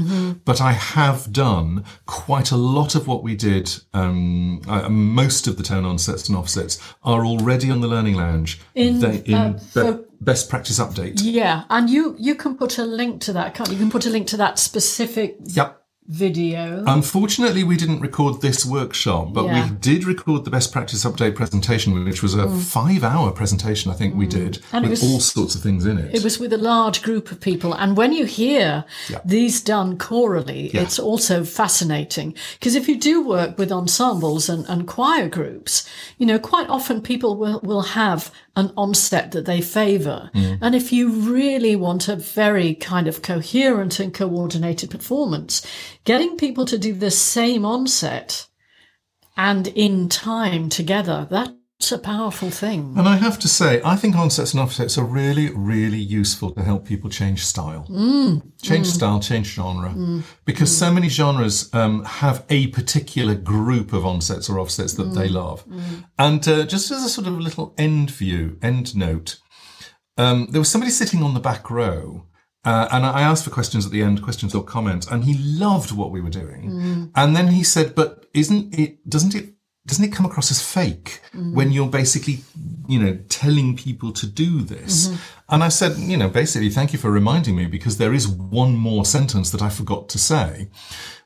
but 0.45 0.61
I 0.61 0.73
have 0.73 1.33
done 1.33 1.85
quite 2.07 2.51
a 2.51 2.57
lot 2.57 2.95
of 2.95 3.07
what 3.07 3.23
we 3.23 3.35
did. 3.35 3.71
Um, 3.93 4.63
I, 4.69 4.89
most 4.89 5.47
of 5.47 5.57
the 5.57 5.63
tone 5.63 5.85
onsets 5.85 6.29
and 6.29 6.37
offsets 6.39 6.79
are 7.03 7.25
already 7.27 7.71
on 7.71 7.81
the 7.81 7.89
Learning 7.89 8.15
Lounge 8.15 8.61
In, 8.75 9.01
They- 9.01 9.23
in 9.27 9.35
uh, 9.35 9.59
for- 9.59 10.05
best 10.21 10.49
practice 10.51 10.79
update. 10.81 11.21
yeah, 11.23 11.65
and 11.71 11.89
you 11.91 12.17
you 12.19 12.35
can 12.35 12.57
put 12.57 12.79
a 12.79 12.85
link 12.85 13.21
to 13.23 13.33
that, 13.35 13.55
can't 13.55 13.69
you? 13.69 13.75
You 13.77 13.81
can 13.81 13.91
put 13.91 14.07
a 14.07 14.11
link 14.11 14.27
to 14.29 14.37
that 14.39 14.59
specific 14.59 15.37
Yep. 15.45 15.75
Video. 16.09 16.83
Unfortunately, 16.87 17.63
we 17.63 17.77
didn't 17.77 18.01
record 18.01 18.41
this 18.41 18.65
workshop, 18.65 19.33
but 19.35 19.45
Yeah. 19.45 19.69
we 19.71 19.77
did 19.77 20.07
record 20.07 20.45
the 20.47 20.51
best 20.51 20.73
practice 20.73 21.05
update 21.05 21.35
presentation, 21.35 22.03
which 22.05 22.23
was 22.23 22.35
a 22.35 22.49
five-hour 22.49 23.31
presentation. 23.33 23.91
I 23.93 23.95
think 23.95 24.15
we 24.15 24.27
did 24.27 24.55
Mm. 24.55 24.63
And 24.73 24.85
it 24.87 24.89
with 24.91 25.03
was- 25.03 25.13
all 25.13 25.21
sorts 25.21 25.55
of 25.55 25.61
things 25.63 25.85
in 25.85 25.99
it. 25.99 26.15
It 26.15 26.25
was 26.25 26.39
with 26.39 26.53
a 26.55 26.59
large 26.59 27.03
group 27.03 27.31
of 27.31 27.41
people. 27.41 27.75
And 27.75 27.97
when 27.97 28.13
you 28.15 28.25
hear 28.25 28.85
Yeah. 29.11 29.19
these 29.25 29.61
done 29.61 29.99
chorally, 29.99 30.71
Yeah. 30.73 30.81
it's 30.83 30.99
also 30.99 31.45
fascinating. 31.45 32.35
Because 32.59 32.75
if 32.75 32.89
you 32.89 32.99
do 32.99 33.21
work 33.23 33.59
with 33.59 33.71
ensembles 33.71 34.49
and, 34.49 34.65
and 34.67 34.87
choir 34.87 35.29
groups, 35.29 35.85
you 36.17 36.25
know, 36.27 36.39
quite 36.39 36.69
often 36.71 37.03
people 37.03 37.37
will, 37.37 37.61
will 37.63 37.83
have 37.83 38.31
an 38.59 38.73
onset 38.77 39.31
that 39.31 39.47
they 39.47 39.61
favour. 39.61 40.31
Mm. 40.35 40.59
And 40.61 40.75
if 40.75 40.93
you 40.93 41.11
really 41.11 41.77
want 41.77 42.09
a 42.09 42.17
very 42.17 42.75
kind 42.75 43.07
of 43.07 43.23
coherent 43.23 44.01
and 44.01 44.13
coordinated 44.13 44.91
performance, 44.91 45.65
getting 46.05 46.37
people 46.37 46.65
to 46.67 46.77
do 46.77 46.93
the 46.93 47.13
same 47.13 47.65
onset 47.65 48.49
and 49.37 49.69
in 49.69 50.09
time 50.09 50.69
together, 50.69 51.27
that's 51.79 51.93
a 51.93 51.99
powerful 51.99 52.51
thing. 52.51 52.95
And 52.99 53.09
I 53.09 53.17
have 53.17 53.39
to 53.39 53.49
say, 53.49 53.81
I 53.85 53.95
think 53.95 54.17
onsets 54.17 54.53
and 54.53 54.61
offsets 54.61 54.99
are 54.99 55.05
really, 55.05 55.51
really 55.55 55.99
useful 55.99 56.51
to 56.53 56.63
help 56.63 56.85
people 56.85 57.09
change 57.09 57.45
style. 57.45 57.87
Mm. 57.89 58.43
Change 58.63 58.87
style, 58.89 59.21
change 59.21 59.47
genre. 59.47 59.95
Because 60.45 60.77
so 60.77 60.93
many 60.93 61.09
genres 61.09 61.73
um, 61.73 62.05
have 62.05 62.45
a 62.51 62.67
particular 62.69 63.37
group 63.37 63.93
of 63.93 64.05
onsets 64.05 64.51
or 64.51 64.59
offsets 64.59 64.95
that 64.95 65.09
Mm. 65.09 65.15
they 65.15 65.29
love. 65.29 65.65
And 66.19 66.47
uh, 66.49 66.67
just 66.67 66.91
as 66.91 67.05
a 67.05 67.09
sort 67.09 67.29
of 67.29 67.39
little 67.39 67.75
end 67.79 68.11
view, 68.11 68.59
end 68.61 68.97
note, 68.97 69.39
um, 70.17 70.49
there 70.51 70.61
was 70.61 70.69
somebody 70.69 70.91
sitting 70.91 71.23
on 71.23 71.35
the 71.35 71.41
back 71.41 71.71
row. 71.71 72.25
Uh, 72.65 72.89
and 72.91 73.07
I 73.07 73.21
asked 73.23 73.45
for 73.45 73.51
questions 73.51 73.87
at 73.87 73.93
the 73.93 74.03
end, 74.03 74.21
questions 74.21 74.53
or 74.53 74.65
comments, 74.65 75.07
and 75.07 75.23
he 75.25 75.35
loved 75.39 75.93
what 75.93 76.11
we 76.11 76.21
were 76.21 76.29
doing. 76.29 77.11
And 77.15 77.37
then 77.37 77.49
he 77.49 77.63
said, 77.63 77.95
"But 77.95 78.27
isn't 78.35 78.75
it? 78.77 79.09
Doesn't 79.09 79.35
it? 79.37 79.55
Doesn't 79.89 80.05
it 80.05 80.13
come 80.13 80.27
across 80.27 80.51
as 80.51 80.61
fake 80.63 81.21
when 81.57 81.73
you're 81.73 81.89
basically, 81.89 82.37
you 82.87 82.99
know, 83.03 83.19
telling 83.29 83.77
people 83.77 84.13
to 84.13 84.27
do 84.27 84.51
this?" 84.61 85.11
And 85.49 85.65
I 85.65 85.71
said, 85.71 85.93
"You 85.99 86.19
know, 86.19 86.29
basically, 86.29 86.71
thank 86.71 86.93
you 86.93 86.99
for 86.99 87.11
reminding 87.11 87.57
me 87.57 87.67
because 87.67 87.97
there 87.97 88.15
is 88.15 88.29
one 88.29 88.77
more 88.77 89.05
sentence 89.07 89.49
that 89.51 89.63
I 89.63 89.71
forgot 89.71 90.09
to 90.11 90.19
say, 90.19 90.69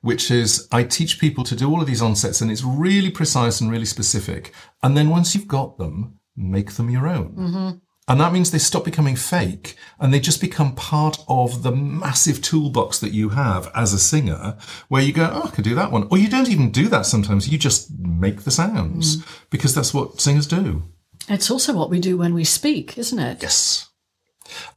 which 0.01 0.31
is 0.31 0.69
I 0.71 0.85
teach 0.85 1.19
people 1.19 1.45
to 1.45 1.57
do 1.57 1.69
all 1.71 1.81
of 1.81 1.89
these 1.89 2.03
onsets, 2.03 2.41
and 2.41 2.51
it's 2.51 2.65
really 2.65 3.11
precise 3.11 3.61
and 3.61 3.71
really 3.71 3.91
specific. 3.97 4.55
And 4.83 4.97
then 4.97 5.11
once 5.11 5.35
you've 5.35 5.49
got 5.59 5.79
them, 5.79 6.21
make 6.37 6.71
them 6.77 6.89
your 6.89 7.07
own." 7.09 7.31
Mm-hmm. 7.45 7.71
And 8.09 8.21
that 8.21 8.33
means 8.33 8.51
they 8.51 8.59
stop 8.59 8.85
becoming 8.85 9.15
fake 9.15 9.77
and 10.01 10.13
they 10.13 10.19
just 10.19 10.41
become 10.41 10.75
part 10.75 11.25
of 11.29 11.63
the 11.63 11.71
massive 11.71 12.43
toolbox 12.43 12.99
that 12.99 13.13
you 13.13 13.31
have 13.31 13.71
as 13.75 13.93
a 13.93 13.99
singer 13.99 14.57
where 14.89 15.03
you 15.03 15.13
go, 15.13 15.31
oh, 15.33 15.43
I 15.47 15.51
could 15.51 15.65
do 15.65 15.77
that 15.77 15.93
one. 15.93 16.09
Or 16.11 16.19
you 16.19 16.29
don't 16.29 16.51
even 16.51 16.73
do 16.73 16.89
that 16.89 17.07
sometimes. 17.07 17.49
You 17.49 17.59
just 17.59 17.97
make 17.99 18.43
the 18.43 18.51
sounds 18.51 19.19
mm. 19.19 19.41
because 19.51 19.75
that's 19.75 19.95
what 19.95 20.21
singers 20.21 20.49
do. 20.49 20.83
It's 21.29 21.51
also 21.51 21.73
what 21.75 21.91
we 21.91 22.01
do 22.01 22.17
when 22.19 22.35
we 22.35 22.43
speak, 22.43 22.99
isn't 22.99 23.19
it? 23.19 23.41
Yes. 23.41 23.89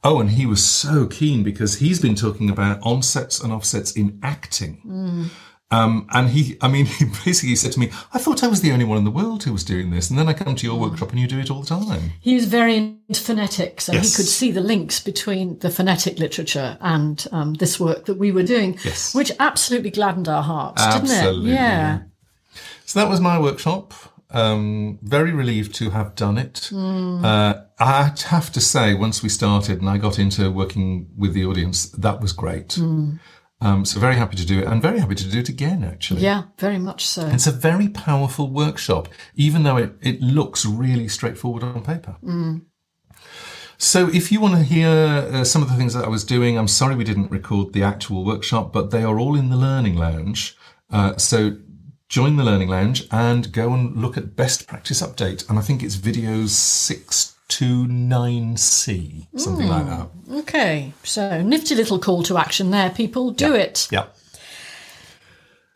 Oh, 0.04 0.20
and 0.20 0.30
he 0.30 0.46
was 0.46 0.64
so 0.64 1.06
keen 1.06 1.42
because 1.42 1.78
he's 1.78 2.00
been 2.00 2.14
talking 2.14 2.48
about 2.48 2.80
onsets 2.82 3.42
and 3.42 3.52
offsets 3.52 3.92
in 3.92 4.20
acting. 4.22 4.80
Mm. 4.86 5.30
Um, 5.72 6.06
and 6.12 6.28
he, 6.28 6.56
I 6.60 6.68
mean, 6.68 6.86
he 6.98 7.06
basically 7.24 7.56
said 7.56 7.72
to 7.72 7.80
me, 7.80 7.90
I 8.12 8.18
thought 8.18 8.44
I 8.44 8.46
was 8.46 8.60
the 8.60 8.70
only 8.72 8.84
one 8.84 8.98
in 8.98 9.04
the 9.04 9.10
world 9.10 9.42
who 9.42 9.52
was 9.52 9.64
doing 9.64 9.90
this. 9.90 10.10
And 10.10 10.18
then 10.18 10.28
I 10.28 10.32
come 10.32 10.54
to 10.54 10.66
your 10.66 10.78
workshop 10.78 11.10
and 11.10 11.18
you 11.18 11.26
do 11.26 11.38
it 11.40 11.50
all 11.50 11.60
the 11.62 11.66
time. 11.66 12.12
He 12.20 12.34
was 12.34 12.44
very 12.44 12.76
into 13.08 13.20
phonetics, 13.20 13.88
and 13.88 13.96
Yes. 13.96 14.10
he 14.10 14.16
could 14.22 14.28
see 14.28 14.50
the 14.52 14.60
links 14.60 15.00
between 15.00 15.58
the 15.60 15.70
phonetic 15.70 16.18
literature 16.18 16.76
and 16.80 17.26
um, 17.32 17.54
this 17.54 17.78
work 17.80 18.04
that 18.06 18.14
we 18.16 18.30
were 18.32 18.42
doing, 18.44 18.78
Yes. 18.84 19.14
which 19.14 19.32
absolutely 19.40 19.90
gladdened 19.90 20.28
our 20.28 20.42
hearts, 20.42 20.82
Absolutely, 20.82 21.50
didn't 21.50 21.52
it? 21.52 21.54
Yeah. 21.54 21.98
So 22.84 23.00
that 23.00 23.08
was 23.08 23.20
my 23.20 23.38
workshop. 23.38 23.92
Um, 24.30 24.98
very 25.02 25.32
relieved 25.32 25.72
to 25.76 25.90
have 25.90 26.16
done 26.16 26.36
it. 26.36 26.70
Uh, 26.72 27.54
I 27.78 28.12
have 28.26 28.50
to 28.52 28.60
say, 28.60 28.92
once 28.94 29.22
we 29.22 29.28
started 29.28 29.80
and 29.80 29.88
I 29.88 29.98
got 29.98 30.18
into 30.18 30.50
working 30.50 31.08
with 31.16 31.32
the 31.32 31.44
audience, 31.44 31.86
that 31.90 32.20
was 32.20 32.32
great. 32.32 32.76
Um, 33.60 33.84
so 33.86 33.98
very 33.98 34.16
happy 34.16 34.36
to 34.36 34.46
do 34.46 34.58
it 34.58 34.66
and 34.66 34.82
very 34.82 34.98
happy 34.98 35.14
to 35.14 35.30
do 35.30 35.38
it 35.38 35.48
again, 35.48 35.82
actually. 35.82 36.20
Yeah, 36.20 36.44
very 36.58 36.78
much 36.78 37.06
so. 37.06 37.26
It's 37.28 37.46
a 37.46 37.52
very 37.52 37.88
powerful 37.88 38.50
workshop, 38.50 39.08
even 39.34 39.62
though 39.62 39.78
it, 39.78 39.94
it 40.02 40.20
looks 40.20 40.66
really 40.66 41.08
straightforward 41.08 41.62
on 41.62 41.82
paper. 41.82 42.16
So, 43.78 44.08
if 44.08 44.32
you 44.32 44.40
want 44.40 44.54
to 44.54 44.62
hear 44.62 44.88
uh, 44.88 45.44
some 45.44 45.62
of 45.62 45.68
the 45.68 45.74
things 45.74 45.94
that 45.94 46.04
I 46.04 46.08
was 46.08 46.24
doing, 46.24 46.58
I'm 46.58 46.68
sorry 46.68 46.94
we 46.94 47.04
didn't 47.04 47.30
record 47.30 47.72
the 47.72 47.82
actual 47.82 48.24
workshop, 48.24 48.72
but 48.72 48.90
they 48.90 49.02
are 49.02 49.18
all 49.18 49.36
in 49.36 49.50
the 49.50 49.56
Learning 49.56 49.96
Lounge. 49.96 50.56
Uh, 50.90 51.16
so, 51.16 51.58
join 52.08 52.36
the 52.36 52.44
Learning 52.44 52.68
Lounge 52.68 53.06
and 53.10 53.52
go 53.52 53.74
and 53.74 53.96
look 53.96 54.16
at 54.16 54.36
Best 54.36 54.66
Practice 54.66 55.02
Update. 55.02 55.48
And 55.50 55.58
I 55.58 55.62
think 55.62 55.82
it's 55.82 55.96
videos 55.96 56.50
629C, 57.48 59.26
something 59.36 59.68
like 59.68 59.86
that. 59.86 60.06
Hmm, 60.06 60.36
okay, 60.38 60.92
so 61.04 61.42
nifty 61.42 61.74
little 61.74 61.98
call 61.98 62.22
to 62.24 62.38
action 62.38 62.70
there, 62.70 62.90
people. 62.90 63.30
Do 63.30 63.54
it. 63.54 63.88
Yeah. 63.90 64.06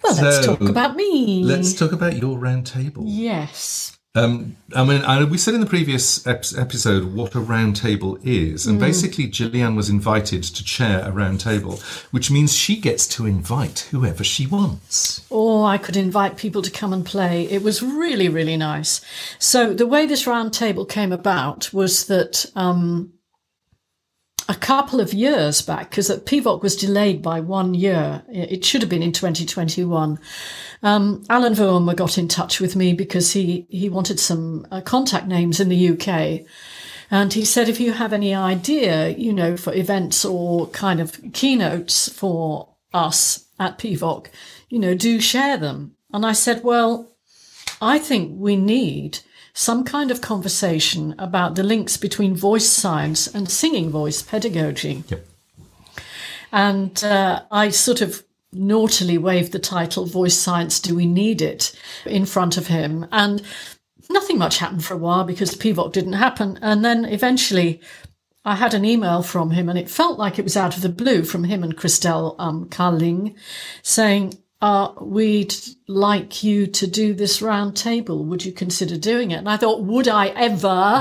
Well, 0.02 0.16
let's 0.22 0.44
talk 0.46 0.60
about 0.60 0.96
me. 0.96 1.44
Let's 1.44 1.74
talk 1.74 1.92
about 1.92 2.16
your 2.16 2.38
round 2.38 2.66
table. 2.66 3.04
Yes. 3.06 3.98
Um, 4.16 4.56
I 4.74 4.84
mean, 4.84 5.02
I, 5.02 5.22
we 5.22 5.38
said 5.38 5.54
in 5.54 5.60
the 5.60 5.66
previous 5.66 6.26
ep- 6.26 6.44
episode 6.58 7.14
what 7.14 7.36
a 7.36 7.40
round 7.40 7.76
table 7.76 8.18
is, 8.24 8.66
and 8.66 8.80
basically 8.80 9.28
Gillyanne 9.28 9.76
was 9.76 9.88
invited 9.88 10.42
to 10.42 10.64
chair 10.64 11.02
a 11.04 11.12
round 11.12 11.40
table, 11.40 11.78
which 12.10 12.28
means 12.28 12.56
she 12.56 12.76
gets 12.76 13.06
to 13.08 13.26
invite 13.26 13.86
whoever 13.92 14.24
she 14.24 14.48
wants. 14.48 15.24
Or 15.30 15.64
I 15.64 15.78
could 15.78 15.96
invite 15.96 16.36
people 16.36 16.60
to 16.62 16.72
come 16.72 16.92
and 16.92 17.06
play. 17.06 17.44
It 17.44 17.62
was 17.62 17.84
really, 17.84 18.28
really 18.28 18.56
nice. 18.56 19.00
So 19.38 19.72
the 19.72 19.86
way 19.86 20.06
this 20.06 20.26
round 20.26 20.52
table 20.52 20.84
came 20.84 21.12
about 21.12 21.72
was 21.72 22.06
that 22.06 22.46
um, 22.56 23.12
a 24.50 24.54
couple 24.56 25.00
of 25.00 25.14
years 25.14 25.62
back, 25.62 25.90
because 25.90 26.10
PEVoC 26.10 26.60
was 26.60 26.74
delayed 26.74 27.22
by 27.22 27.38
one 27.38 27.72
year, 27.72 28.24
it 28.28 28.64
should 28.64 28.82
have 28.82 28.90
been 28.90 29.00
in 29.02 29.12
2021. 29.12 30.18
Um, 30.82 31.22
Allan 31.30 31.54
Vurma 31.54 31.94
got 31.94 32.18
in 32.18 32.26
touch 32.26 32.60
with 32.60 32.74
me 32.74 32.92
because 32.92 33.30
he, 33.30 33.68
he 33.70 33.88
wanted 33.88 34.18
some 34.18 34.66
uh, 34.72 34.80
contact 34.80 35.28
names 35.28 35.60
in 35.60 35.68
the 35.68 35.90
UK. 35.90 36.44
And 37.12 37.32
he 37.32 37.44
said, 37.44 37.68
if 37.68 37.78
you 37.78 37.92
have 37.92 38.12
any 38.12 38.34
idea, 38.34 39.10
you 39.10 39.32
know, 39.32 39.56
for 39.56 39.72
events 39.72 40.24
or 40.24 40.66
kind 40.70 40.98
of 40.98 41.20
keynotes 41.32 42.08
for 42.08 42.74
us 42.92 43.46
at 43.60 43.78
PEVoC, 43.78 44.26
you 44.68 44.80
know, 44.80 44.94
do 44.94 45.20
share 45.20 45.58
them. 45.58 45.94
And 46.12 46.26
I 46.26 46.32
said, 46.32 46.64
well, 46.64 47.12
I 47.80 48.00
think 48.00 48.32
we 48.34 48.56
need 48.56 49.20
some 49.52 49.84
kind 49.84 50.10
of 50.10 50.20
conversation 50.20 51.14
about 51.18 51.54
the 51.54 51.62
links 51.62 51.96
between 51.96 52.34
voice 52.34 52.68
science 52.68 53.26
and 53.26 53.50
singing 53.50 53.90
voice 53.90 54.22
pedagogy. 54.22 55.04
Yep. 55.08 55.26
And 56.52 57.04
uh, 57.04 57.42
I 57.50 57.70
sort 57.70 58.00
of 58.00 58.24
naughtily 58.52 59.18
waved 59.18 59.52
the 59.52 59.58
title 59.58 60.06
Voice 60.06 60.36
Science 60.36 60.80
Do 60.80 60.94
We 60.94 61.06
Need 61.06 61.40
It 61.40 61.78
in 62.04 62.26
front 62.26 62.56
of 62.56 62.66
him. 62.66 63.06
And 63.12 63.42
nothing 64.08 64.38
much 64.38 64.58
happened 64.58 64.84
for 64.84 64.94
a 64.94 64.98
while 64.98 65.24
because 65.24 65.54
PEVoC 65.54 65.92
didn't 65.92 66.14
happen. 66.14 66.58
And 66.60 66.84
then 66.84 67.04
eventually 67.04 67.80
I 68.44 68.56
had 68.56 68.74
an 68.74 68.84
email 68.84 69.22
from 69.22 69.52
him 69.52 69.68
and 69.68 69.78
it 69.78 69.90
felt 69.90 70.18
like 70.18 70.38
it 70.38 70.44
was 70.44 70.56
out 70.56 70.76
of 70.76 70.82
the 70.82 70.88
blue 70.88 71.22
from 71.22 71.44
him 71.44 71.62
and 71.62 71.76
Christelle 71.76 72.34
um, 72.38 72.68
Carling 72.68 73.36
saying, 73.82 74.34
uh, 74.60 74.92
we'd 75.00 75.54
like 75.88 76.42
you 76.42 76.66
to 76.66 76.86
do 76.86 77.14
this 77.14 77.40
round 77.40 77.76
table. 77.76 78.24
Would 78.24 78.44
you 78.44 78.52
consider 78.52 78.96
doing 78.96 79.30
it? 79.30 79.36
And 79.36 79.48
I 79.48 79.56
thought, 79.56 79.82
would 79.82 80.08
I 80.08 80.28
ever? 80.28 81.00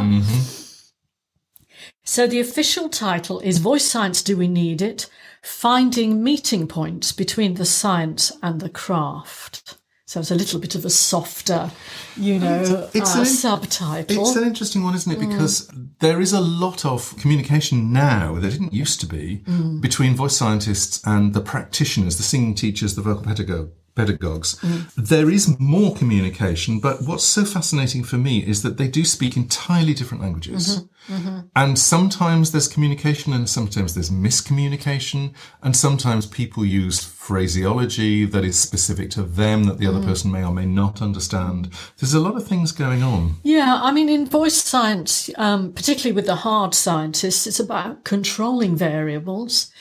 So 2.04 2.26
the 2.26 2.40
official 2.40 2.90
title 2.90 3.40
is 3.42 3.60
Voice 3.60 3.86
Science 3.86 4.24
Do 4.24 4.36
We 4.38 4.48
Need 4.48 4.82
It? 4.82 5.10
Finding 5.44 6.24
Meeting 6.24 6.68
Points 6.68 7.12
Between 7.12 7.54
the 7.54 7.66
Science 7.66 8.32
and 8.42 8.60
the 8.60 8.70
Craft. 8.70 9.78
So 10.10 10.20
it's 10.22 10.32
a 10.32 10.36
little 10.36 10.60
bit 10.60 10.74
of 10.74 10.86
a 10.86 10.90
softer, 10.90 11.70
you 12.18 12.40
know, 12.40 12.88
It's 12.96 13.16
uh, 13.16 13.20
an- 13.20 13.26
subtitle. 13.28 14.22
It's 14.28 14.36
an 14.36 14.44
interesting 14.44 14.84
one, 14.84 14.96
isn't 14.96 15.12
it? 15.12 15.20
Because 15.20 15.70
there 16.00 16.20
is 16.20 16.34
a 16.34 16.42
lot 16.42 16.84
of 16.84 17.16
communication 17.18 17.94
now 17.94 18.34
that 18.40 18.50
didn't 18.50 18.74
used 18.74 19.00
to 19.02 19.06
be 19.06 19.44
between 19.82 20.16
voice 20.16 20.36
scientists 20.36 21.00
and 21.06 21.36
the 21.36 21.42
practitioners, 21.42 22.18
the 22.18 22.24
singing 22.24 22.56
teachers, 22.56 22.96
the 22.96 23.04
vocal 23.04 23.22
pedagogue. 23.24 23.70
Pedagogues. 24.00 24.58
There 24.96 25.30
is 25.30 25.60
more 25.60 25.94
communication, 25.94 26.80
but 26.80 27.02
what's 27.02 27.26
so 27.26 27.44
fascinating 27.44 28.06
for 28.06 28.18
me 28.18 28.40
is 28.40 28.64
that 28.64 28.78
they 28.78 28.88
do 28.88 29.04
speak 29.04 29.36
entirely 29.36 29.94
different 29.94 30.24
languages. 30.24 30.86
Mm-hmm, 31.10 31.14
mm-hmm. 31.16 31.40
And 31.54 31.78
sometimes 31.78 32.54
there's 32.54 32.70
communication 32.70 33.34
and 33.34 33.50
sometimes 33.50 33.96
there's 33.96 34.10
miscommunication. 34.10 35.34
And 35.62 35.76
sometimes 35.76 36.26
people 36.26 36.64
use 36.64 37.04
phraseology 37.04 38.24
that 38.24 38.46
is 38.46 38.58
specific 38.58 39.10
to 39.12 39.24
them 39.24 39.66
that 39.66 39.80
the 39.80 39.88
other 39.88 40.00
mm-hmm. 40.00 40.08
person 40.08 40.32
may 40.32 40.46
or 40.46 40.54
may 40.54 40.66
not 40.66 41.02
understand. 41.02 41.70
There's 41.98 42.14
a 42.14 42.22
lot 42.22 42.38
of 42.38 42.48
things 42.48 42.72
going 42.72 43.04
on. 43.04 43.36
Yeah, 43.44 43.82
I 43.84 43.92
mean, 43.92 44.08
in 44.08 44.26
voice 44.26 44.56
science, 44.64 45.30
um, 45.36 45.74
particularly 45.74 46.16
with 46.16 46.26
the 46.26 46.36
hard 46.36 46.74
scientists, 46.74 47.46
it's 47.48 47.60
about 47.60 48.06
controlling 48.06 48.78
variables. 48.78 49.72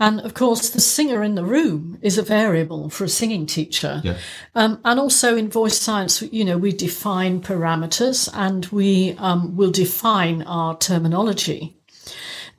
And 0.00 0.20
of 0.20 0.34
course, 0.34 0.70
the 0.70 0.80
singer 0.80 1.24
in 1.24 1.34
the 1.34 1.44
room 1.44 1.98
is 2.02 2.18
a 2.18 2.22
variable 2.22 2.88
for 2.88 3.04
a 3.04 3.08
singing 3.08 3.46
teacher. 3.46 4.00
Yeah. 4.04 4.18
Um, 4.54 4.80
and 4.84 5.00
also 5.00 5.36
in 5.36 5.50
voice 5.50 5.78
science, 5.78 6.22
you 6.22 6.44
know, 6.44 6.56
we 6.56 6.72
define 6.72 7.40
parameters 7.40 8.28
and 8.32 8.66
we 8.66 9.16
um, 9.18 9.56
will 9.56 9.72
define 9.72 10.42
our 10.42 10.76
terminology. 10.78 11.76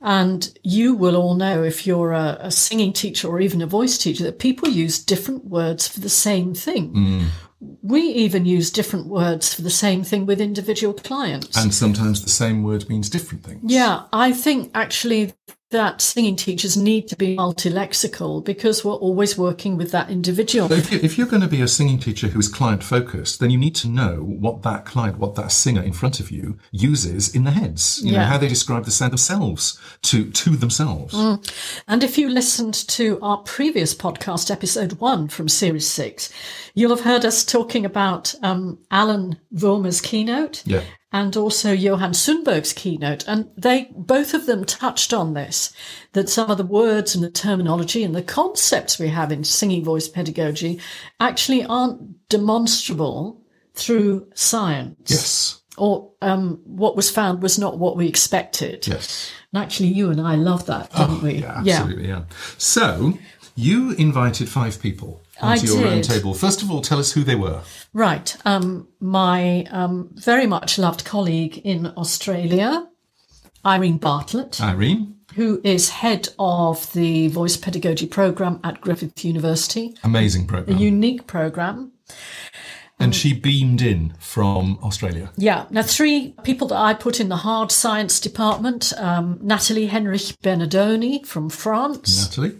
And 0.02 0.52
you 0.62 0.94
will 0.94 1.16
all 1.16 1.34
know 1.34 1.62
if 1.62 1.86
you're 1.86 2.12
a, 2.12 2.38
a 2.40 2.50
singing 2.50 2.92
teacher 2.92 3.28
or 3.28 3.40
even 3.40 3.60
a 3.62 3.66
voice 3.66 3.98
teacher 3.98 4.24
that 4.24 4.38
people 4.38 4.68
use 4.68 5.02
different 5.02 5.46
words 5.46 5.88
for 5.88 6.00
the 6.00 6.08
same 6.08 6.54
thing. 6.54 7.28
We 7.82 8.00
even 8.00 8.46
use 8.46 8.70
different 8.70 9.06
words 9.06 9.52
for 9.52 9.60
the 9.60 9.70
same 9.70 10.02
thing 10.02 10.24
with 10.24 10.40
individual 10.40 10.94
clients. 10.94 11.54
And 11.62 11.74
sometimes 11.74 12.22
the 12.22 12.30
same 12.30 12.62
word 12.62 12.88
means 12.88 13.10
different 13.10 13.44
things. 13.44 13.60
yeah, 13.64 14.04
I 14.12 14.32
think 14.32 14.70
actually 14.74 15.34
that 15.70 16.00
singing 16.00 16.34
teachers 16.34 16.76
need 16.76 17.06
to 17.08 17.16
be 17.16 17.36
multilexical 17.36 18.44
because 18.44 18.84
we're 18.84 18.92
always 18.92 19.38
working 19.38 19.76
with 19.76 19.92
that 19.92 20.10
individual. 20.10 20.68
So 20.68 20.74
if, 20.74 20.90
you, 20.92 20.98
you're 21.16 21.26
going 21.28 21.42
to 21.42 21.48
be 21.48 21.62
a 21.62 21.68
singing 21.68 21.98
teacher 21.98 22.26
who 22.26 22.40
is 22.40 22.48
client 22.48 22.82
focused, 22.82 23.38
then 23.38 23.50
you 23.50 23.58
need 23.58 23.76
to 23.76 23.88
know 23.88 24.16
what 24.16 24.62
that 24.62 24.84
client, 24.84 25.18
what 25.18 25.36
that 25.36 25.52
singer 25.52 25.82
in 25.82 25.92
front 25.92 26.18
of 26.18 26.30
you 26.30 26.58
uses 26.72 27.34
in 27.34 27.44
their 27.44 27.54
heads. 27.54 28.02
You 28.02 28.12
know, 28.12 28.24
how 28.24 28.38
they 28.38 28.48
describe 28.48 28.84
the 28.84 28.90
sound 28.90 29.12
themselves 29.12 29.80
to, 30.02 30.30
to 30.30 30.56
themselves. 30.56 31.14
And 31.14 32.02
if 32.02 32.18
you 32.18 32.28
listened 32.28 32.74
to 32.88 33.18
our 33.22 33.38
previous 33.38 33.94
podcast, 33.94 34.50
episode 34.50 34.94
one 34.94 35.28
from 35.28 35.48
series 35.48 35.86
six, 35.86 36.32
you'll 36.74 36.94
have 36.94 37.04
heard 37.04 37.24
us 37.24 37.44
talking 37.44 37.84
about 37.84 38.34
um, 38.42 38.78
Allan 38.90 39.38
Vurma's 39.52 40.00
keynote 40.00 40.62
Yeah. 40.66 40.82
And 41.12 41.36
also 41.36 41.72
Johan 41.72 42.12
Sundberg's 42.12 42.72
keynote. 42.72 43.24
And 43.26 43.50
they, 43.56 43.90
both 43.96 44.32
of 44.32 44.46
them 44.46 44.64
touched 44.64 45.12
on 45.12 45.34
this, 45.34 45.72
that 46.12 46.28
some 46.28 46.50
of 46.50 46.58
the 46.58 46.64
words 46.64 47.14
and 47.14 47.24
the 47.24 47.30
terminology 47.30 48.04
and 48.04 48.14
the 48.14 48.22
concepts 48.22 48.98
we 48.98 49.08
have 49.08 49.32
in 49.32 49.42
singing 49.42 49.82
voice 49.84 50.08
pedagogy 50.08 50.80
actually 51.18 51.64
aren't 51.64 52.28
demonstrable 52.28 53.42
through 53.74 54.28
science. 54.34 55.10
Yes. 55.10 55.60
Or 55.76 56.12
um, 56.22 56.60
what 56.64 56.94
was 56.94 57.10
found 57.10 57.42
was 57.42 57.58
not 57.58 57.78
what 57.78 57.96
we 57.96 58.06
expected. 58.06 58.86
Yes. 58.86 59.32
And 59.52 59.62
actually, 59.62 59.88
you 59.88 60.10
and 60.10 60.20
I 60.20 60.36
love 60.36 60.66
that, 60.66 60.92
didn't 60.92 61.22
we? 61.22 61.34
Yeah, 61.38 61.58
absolutely. 61.58 62.08
Yeah. 62.08 62.24
So 62.58 63.18
you 63.56 63.92
invited 63.92 64.48
five 64.48 64.80
people 64.80 65.22
I 65.42 65.52
onto 65.52 65.66
your 65.66 65.84
round 65.84 66.02
did. 66.02 66.10
table. 66.12 66.34
First 66.34 66.62
of 66.62 66.70
all, 66.70 66.80
tell 66.82 66.98
us 66.98 67.12
who 67.12 67.24
they 67.24 67.34
were. 67.34 67.62
Right. 67.92 68.36
Um, 68.44 68.88
my 69.00 69.64
um, 69.70 70.10
very 70.14 70.46
much 70.46 70.78
loved 70.78 71.04
colleague 71.04 71.58
in 71.58 71.86
Australia, 71.96 72.88
Irene 73.64 73.98
Bartlett, 73.98 74.60
Irene, 74.60 75.16
who 75.34 75.60
is 75.64 75.90
head 75.90 76.28
of 76.38 76.92
the 76.92 77.28
voice 77.28 77.56
pedagogy 77.56 78.06
program 78.06 78.60
at 78.64 78.80
Griffith 78.80 79.24
University, 79.24 79.94
amazing 80.02 80.46
program. 80.46 80.76
a 80.76 80.80
unique 80.80 81.26
program. 81.26 81.92
and 82.98 83.14
she 83.14 83.32
beamed 83.32 83.80
in 83.80 84.12
from 84.18 84.78
Australia. 84.82 85.32
Yeah. 85.38 85.64
Now, 85.70 85.82
three 85.82 86.34
people 86.44 86.68
that 86.68 86.76
I 86.78 86.92
put 86.92 87.18
in 87.18 87.30
the 87.30 87.36
hard 87.36 87.72
science 87.72 88.20
department 88.20 88.92
um, 88.98 89.38
Nathalie 89.40 89.88
Henrich 89.88 90.36
Bernardoni 90.42 91.24
from 91.24 91.48
France, 91.48 92.26
Nathalie, 92.26 92.58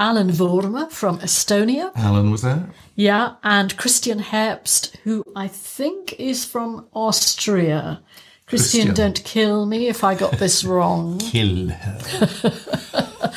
Allan 0.00 0.30
Vurma 0.30 0.90
from 0.90 1.18
Estonia, 1.18 1.92
Allan 1.94 2.30
was 2.30 2.40
there. 2.42 2.70
yeah, 2.96 3.34
and 3.44 3.76
Christian 3.76 4.18
Herbst, 4.18 4.96
who 5.04 5.22
I 5.36 5.46
think 5.46 6.14
is 6.18 6.44
from 6.44 6.86
Austria. 6.94 8.00
Christian, 8.46 8.86
Christian. 8.86 8.94
don't 8.94 9.22
kill 9.24 9.66
me 9.66 9.86
if 9.88 10.02
I 10.02 10.14
got 10.14 10.38
this 10.38 10.64
wrong. 10.70 11.18
Kill 11.18 11.68
her. 11.68 12.52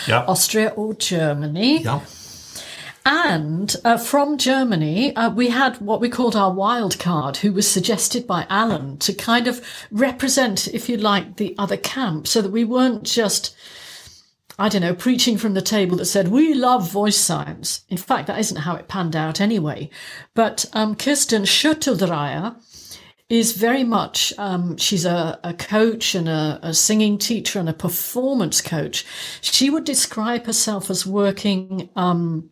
yeah. 0.07 0.23
Austria 0.27 0.69
or 0.77 0.93
Germany. 0.93 1.83
Yeah. 1.83 1.99
And 3.05 3.75
uh, 3.83 3.97
from 3.97 4.37
Germany, 4.37 5.13
uh, 5.17 5.29
we 5.29 5.49
had 5.49 5.75
what 5.81 5.99
we 5.99 6.07
called 6.07 6.37
our 6.37 6.53
wild 6.53 6.97
card, 6.97 7.35
who 7.37 7.51
was 7.51 7.69
suggested 7.69 8.25
by 8.25 8.47
Allan 8.49 8.97
to 8.99 9.13
kind 9.13 9.47
of 9.47 9.61
represent, 9.91 10.69
if 10.69 10.87
you 10.87 10.95
like, 10.95 11.35
the 11.35 11.53
other 11.57 11.75
camp, 11.77 12.25
so 12.27 12.41
that 12.41 12.51
we 12.53 12.63
weren't 12.63 13.03
just 13.03 13.53
I 14.63 14.69
don't 14.69 14.81
know, 14.81 14.95
preaching 14.95 15.37
from 15.37 15.55
the 15.55 15.61
table 15.61 15.97
that 15.97 16.05
said, 16.05 16.29
we 16.29 16.53
love 16.53 16.89
voice 16.89 17.17
science. 17.17 17.83
In 17.89 17.97
fact, 17.97 18.27
that 18.27 18.39
isn't 18.39 18.63
how 18.65 18.75
it 18.75 18.87
panned 18.87 19.13
out 19.13 19.41
anyway. 19.41 19.89
But 20.35 20.65
um, 20.71 20.95
Kirsten 20.95 21.43
Schötteldreier 21.43 22.55
is 23.27 23.57
very 23.57 23.83
much, 23.83 24.33
um, 24.37 24.77
she's 24.77 25.03
a, 25.03 25.37
a 25.43 25.53
coach 25.53 26.15
and 26.15 26.29
a, 26.29 26.59
a 26.63 26.73
singing 26.73 27.17
teacher 27.17 27.59
and 27.59 27.67
a 27.67 27.73
performance 27.73 28.61
coach. 28.61 29.05
She 29.41 29.69
would 29.69 29.83
describe 29.83 30.45
herself 30.45 30.89
as 30.89 31.05
working 31.05 31.89
um, 31.97 32.49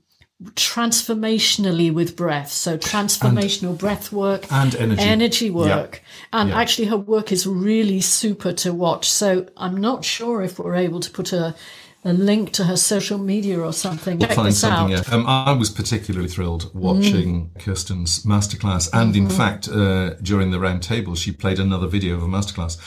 transformationally 0.56 1.94
with 1.94 2.18
breath. 2.18 2.52
So 2.52 2.78
transformational 2.78 3.78
breath 3.78 4.12
work 4.12 4.52
And 4.52 4.76
energy. 4.76 5.02
energy 5.02 5.50
work. 5.50 6.02
And 6.34 6.50
Yeah. 6.50 6.60
actually 6.60 6.88
her 6.90 6.98
work 6.98 7.32
is 7.32 7.48
really 7.48 8.02
super 8.02 8.52
to 8.54 8.74
watch. 8.74 9.10
So 9.10 9.46
I'm 9.56 9.78
not 9.78 10.04
sure 10.04 10.42
if 10.42 10.60
we're 10.60 10.76
able 10.76 11.00
to 11.00 11.12
put 11.12 11.32
a, 11.32 11.56
a 12.04 12.14
link 12.14 12.52
to 12.54 12.64
her 12.64 12.78
social 12.78 13.18
media 13.18 13.60
or 13.60 13.72
something. 13.72 14.20
Check 14.20 14.34
find 14.34 14.48
this 14.48 14.60
something. 14.60 14.96
out. 14.96 15.08
Yeah. 15.08 15.14
Um, 15.14 15.26
I 15.28 15.52
was 15.52 15.70
particularly 15.70 16.28
thrilled 16.28 16.74
watching 16.74 17.52
Kirsten's 17.60 18.24
masterclass, 18.26 18.90
and 18.94 19.16
in 19.16 19.30
fact, 19.30 19.68
uh, 19.68 20.16
during 20.16 20.52
the 20.52 20.60
round 20.60 20.82
table, 20.82 21.16
she 21.16 21.32
played 21.32 21.60
another 21.60 21.88
video 21.88 22.16
of 22.16 22.24
a 22.24 22.28
masterclass, 22.28 22.78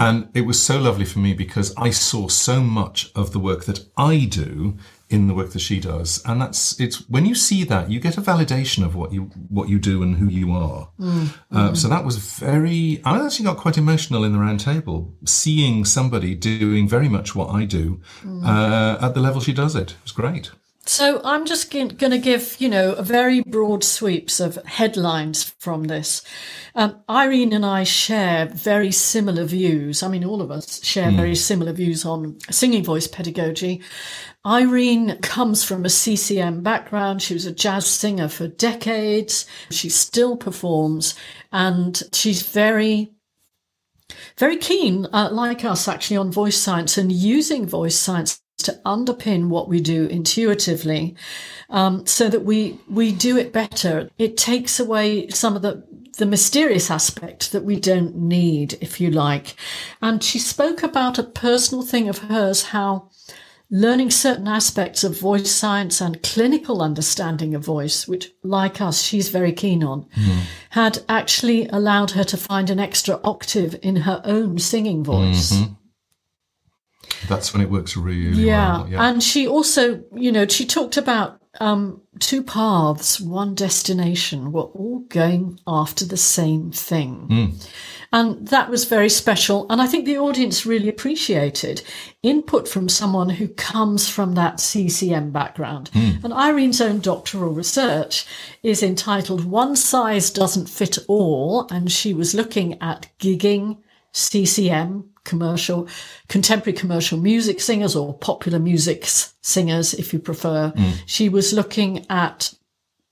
and 0.00 0.28
it 0.34 0.42
was 0.42 0.60
so 0.60 0.80
lovely 0.80 1.04
for 1.04 1.18
me 1.18 1.34
because 1.34 1.74
I 1.76 1.90
saw 1.90 2.28
so 2.28 2.60
much 2.60 3.10
of 3.14 3.32
the 3.32 3.38
work 3.38 3.64
that 3.64 3.86
I 3.96 4.24
do 4.24 4.78
in 5.12 5.28
the 5.28 5.34
work 5.34 5.50
that 5.52 5.60
she 5.60 5.78
does, 5.80 6.22
and 6.24 6.40
that's 6.40 6.78
it's 6.80 7.08
when 7.08 7.26
you 7.26 7.34
see 7.34 7.64
that 7.64 7.90
you 7.90 8.00
get 8.00 8.16
a 8.16 8.22
validation 8.22 8.84
of 8.84 8.94
what 8.94 9.12
you 9.12 9.22
what 9.48 9.68
you 9.68 9.78
do 9.78 10.02
and 10.02 10.16
who 10.16 10.26
you 10.26 10.52
are. 10.52 10.88
Uh, 11.50 11.74
so 11.74 11.88
that 11.88 12.04
was 12.04 12.16
very. 12.16 13.00
I 13.04 13.24
actually 13.24 13.44
got 13.44 13.58
quite 13.58 13.76
emotional 13.78 14.24
in 14.24 14.32
the 14.32 14.38
round 14.38 14.60
table, 14.60 15.14
seeing 15.24 15.84
somebody 15.84 16.34
doing 16.34 16.88
very 16.88 17.08
much 17.08 17.34
what 17.34 17.50
I 17.50 17.64
do 17.64 18.00
uh, 18.44 18.98
at 19.00 19.14
the 19.14 19.20
level 19.20 19.40
she 19.40 19.52
does 19.52 19.76
it. 19.76 19.90
It 19.92 20.02
was 20.02 20.12
great. 20.12 20.50
So 20.84 21.20
I'm 21.24 21.46
just 21.46 21.70
going 21.70 21.96
to 21.96 22.18
give, 22.18 22.56
you 22.60 22.68
know, 22.68 23.00
very 23.00 23.40
broad 23.40 23.84
sweeps 23.84 24.40
of 24.40 24.56
headlines 24.64 25.54
from 25.60 25.84
this. 25.84 26.22
Um, 26.74 27.00
Irene 27.08 27.52
and 27.52 27.64
I 27.64 27.84
share 27.84 28.46
very 28.46 28.90
similar 28.90 29.44
views. 29.44 30.02
I 30.02 30.08
mean, 30.08 30.24
all 30.24 30.42
of 30.42 30.50
us 30.50 30.84
share 30.84 31.12
very 31.12 31.36
similar 31.36 31.72
views 31.72 32.04
on 32.04 32.36
singing 32.50 32.82
voice 32.82 33.06
pedagogy. 33.06 33.80
Irene 34.44 35.18
comes 35.18 35.62
from 35.62 35.84
a 35.84 35.88
CCM 35.88 36.64
background. 36.64 37.22
She 37.22 37.34
was 37.34 37.46
a 37.46 37.52
jazz 37.52 37.86
singer 37.86 38.26
for 38.26 38.48
decades. 38.48 39.46
She 39.70 39.88
still 39.88 40.36
performs 40.36 41.14
and 41.52 42.02
she's 42.12 42.42
very 42.42 43.12
very 44.36 44.58
keen, 44.58 45.06
uh, 45.12 45.30
like 45.32 45.64
us, 45.64 45.88
actually, 45.88 46.18
on 46.18 46.30
voice 46.30 46.58
science 46.58 46.98
and 46.98 47.10
using 47.10 47.66
voice 47.66 47.98
science 47.98 48.41
to 48.62 48.80
underpin 48.84 49.48
what 49.48 49.68
we 49.68 49.80
do 49.80 50.06
intuitively, 50.06 51.14
um, 51.70 52.06
so 52.06 52.28
that 52.28 52.44
we 52.44 52.78
we 52.88 53.12
do 53.12 53.36
it 53.36 53.52
better. 53.52 54.08
It 54.18 54.36
takes 54.36 54.80
away 54.80 55.28
some 55.28 55.56
of 55.56 55.62
the 55.62 55.84
the 56.18 56.26
mysterious 56.26 56.90
aspect 56.90 57.52
that 57.52 57.64
we 57.64 57.80
don't 57.80 58.14
need, 58.14 58.76
if 58.80 59.00
you 59.00 59.10
like. 59.10 59.56
And 60.00 60.22
she 60.22 60.38
spoke 60.38 60.82
about 60.82 61.18
a 61.18 61.22
personal 61.22 61.82
thing 61.82 62.08
of 62.08 62.18
hers, 62.18 62.64
how 62.64 63.08
learning 63.70 64.10
certain 64.10 64.46
aspects 64.46 65.02
of 65.02 65.18
voice 65.18 65.50
science 65.50 66.02
and 66.02 66.22
clinical 66.22 66.82
understanding 66.82 67.54
of 67.54 67.64
voice, 67.64 68.06
which, 68.06 68.30
like 68.42 68.82
us, 68.82 69.00
she's 69.00 69.30
very 69.30 69.52
keen 69.52 69.82
on, 69.82 70.06
had 70.70 70.98
actually 71.08 71.66
allowed 71.68 72.10
her 72.10 72.24
to 72.24 72.36
find 72.36 72.68
an 72.68 72.78
extra 72.78 73.18
octave 73.24 73.74
in 73.82 73.96
her 73.96 74.20
own 74.24 74.58
singing 74.58 75.02
voice. 75.02 75.52
That's 77.28 77.52
when 77.52 77.62
it 77.62 77.70
works 77.70 77.96
really 77.96 78.42
Yeah. 78.44 78.78
well. 78.78 78.88
Yeah. 78.88 79.08
And 79.08 79.22
she 79.22 79.46
also, 79.46 80.02
you 80.14 80.32
know, 80.32 80.46
she 80.46 80.66
talked 80.66 80.96
about 80.96 81.38
um, 81.60 82.00
two 82.18 82.42
paths, 82.42 83.20
one 83.20 83.54
destination. 83.54 84.52
We're 84.52 84.62
all 84.62 85.00
going 85.08 85.60
after 85.66 86.04
the 86.06 86.16
same 86.16 86.70
thing. 86.72 87.52
And 88.14 88.48
that 88.48 88.68
was 88.70 88.84
very 88.86 89.08
special. 89.08 89.66
And 89.70 89.80
I 89.80 89.86
think 89.86 90.04
the 90.04 90.18
audience 90.18 90.64
really 90.66 90.88
appreciated 90.88 91.82
input 92.22 92.68
from 92.68 92.88
someone 92.88 93.30
who 93.30 93.48
comes 93.48 94.08
from 94.08 94.34
that 94.34 94.60
CCM 94.60 95.30
background. 95.30 95.90
And 95.94 96.32
Irene's 96.32 96.80
own 96.80 97.00
doctoral 97.00 97.52
research 97.52 98.26
is 98.62 98.82
entitled 98.82 99.44
One 99.44 99.76
Size 99.76 100.30
Doesn't 100.30 100.68
Fit 100.70 100.98
All. 101.08 101.66
And 101.70 101.90
she 101.92 102.12
was 102.14 102.34
looking 102.34 102.80
at 102.82 103.08
gigging, 103.18 103.78
CCM, 104.12 105.10
commercial, 105.24 105.88
contemporary 106.28 106.76
commercial 106.76 107.18
music 107.18 107.60
singers 107.60 107.96
or 107.96 108.14
popular 108.14 108.58
music 108.58 109.04
singers, 109.06 109.94
if 109.94 110.12
you 110.12 110.18
prefer. 110.18 110.68
Hmm. 110.76 110.90
She 111.06 111.28
was 111.28 111.52
looking 111.52 112.06
at 112.10 112.54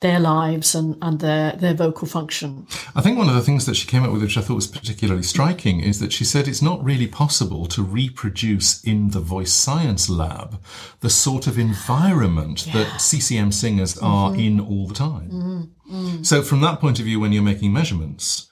their 0.00 0.18
lives 0.18 0.74
and, 0.74 0.96
and 1.02 1.20
their, 1.20 1.52
their 1.52 1.74
vocal 1.74 2.08
function. 2.08 2.66
I 2.96 3.02
think 3.02 3.18
one 3.18 3.28
of 3.28 3.34
the 3.34 3.42
things 3.42 3.66
that 3.66 3.76
she 3.76 3.86
came 3.86 4.02
up 4.02 4.10
with, 4.10 4.22
which 4.22 4.38
I 4.38 4.40
thought 4.40 4.54
was 4.54 4.66
particularly 4.66 5.22
striking, 5.22 5.80
is 5.80 6.00
that 6.00 6.12
she 6.12 6.24
said 6.24 6.48
it's 6.48 6.62
not 6.62 6.82
really 6.82 7.06
possible 7.06 7.66
to 7.66 7.82
reproduce 7.82 8.82
in 8.82 9.10
the 9.10 9.20
voice 9.20 9.52
science 9.52 10.08
lab 10.08 10.62
the 11.00 11.10
sort 11.10 11.46
of 11.46 11.58
environment 11.58 12.66
that 12.72 12.98
CCM 12.98 13.52
singers 13.52 13.98
are 13.98 14.30
mm-hmm. 14.30 14.40
in 14.40 14.60
all 14.60 14.86
the 14.86 14.94
time. 14.94 15.30
Mm-hmm. 15.30 15.94
Mm. 15.94 16.26
So, 16.26 16.42
from 16.42 16.60
that 16.60 16.80
point 16.80 16.98
of 16.98 17.04
view, 17.04 17.20
when 17.20 17.32
you're 17.32 17.42
making 17.42 17.72
measurements, 17.72 18.49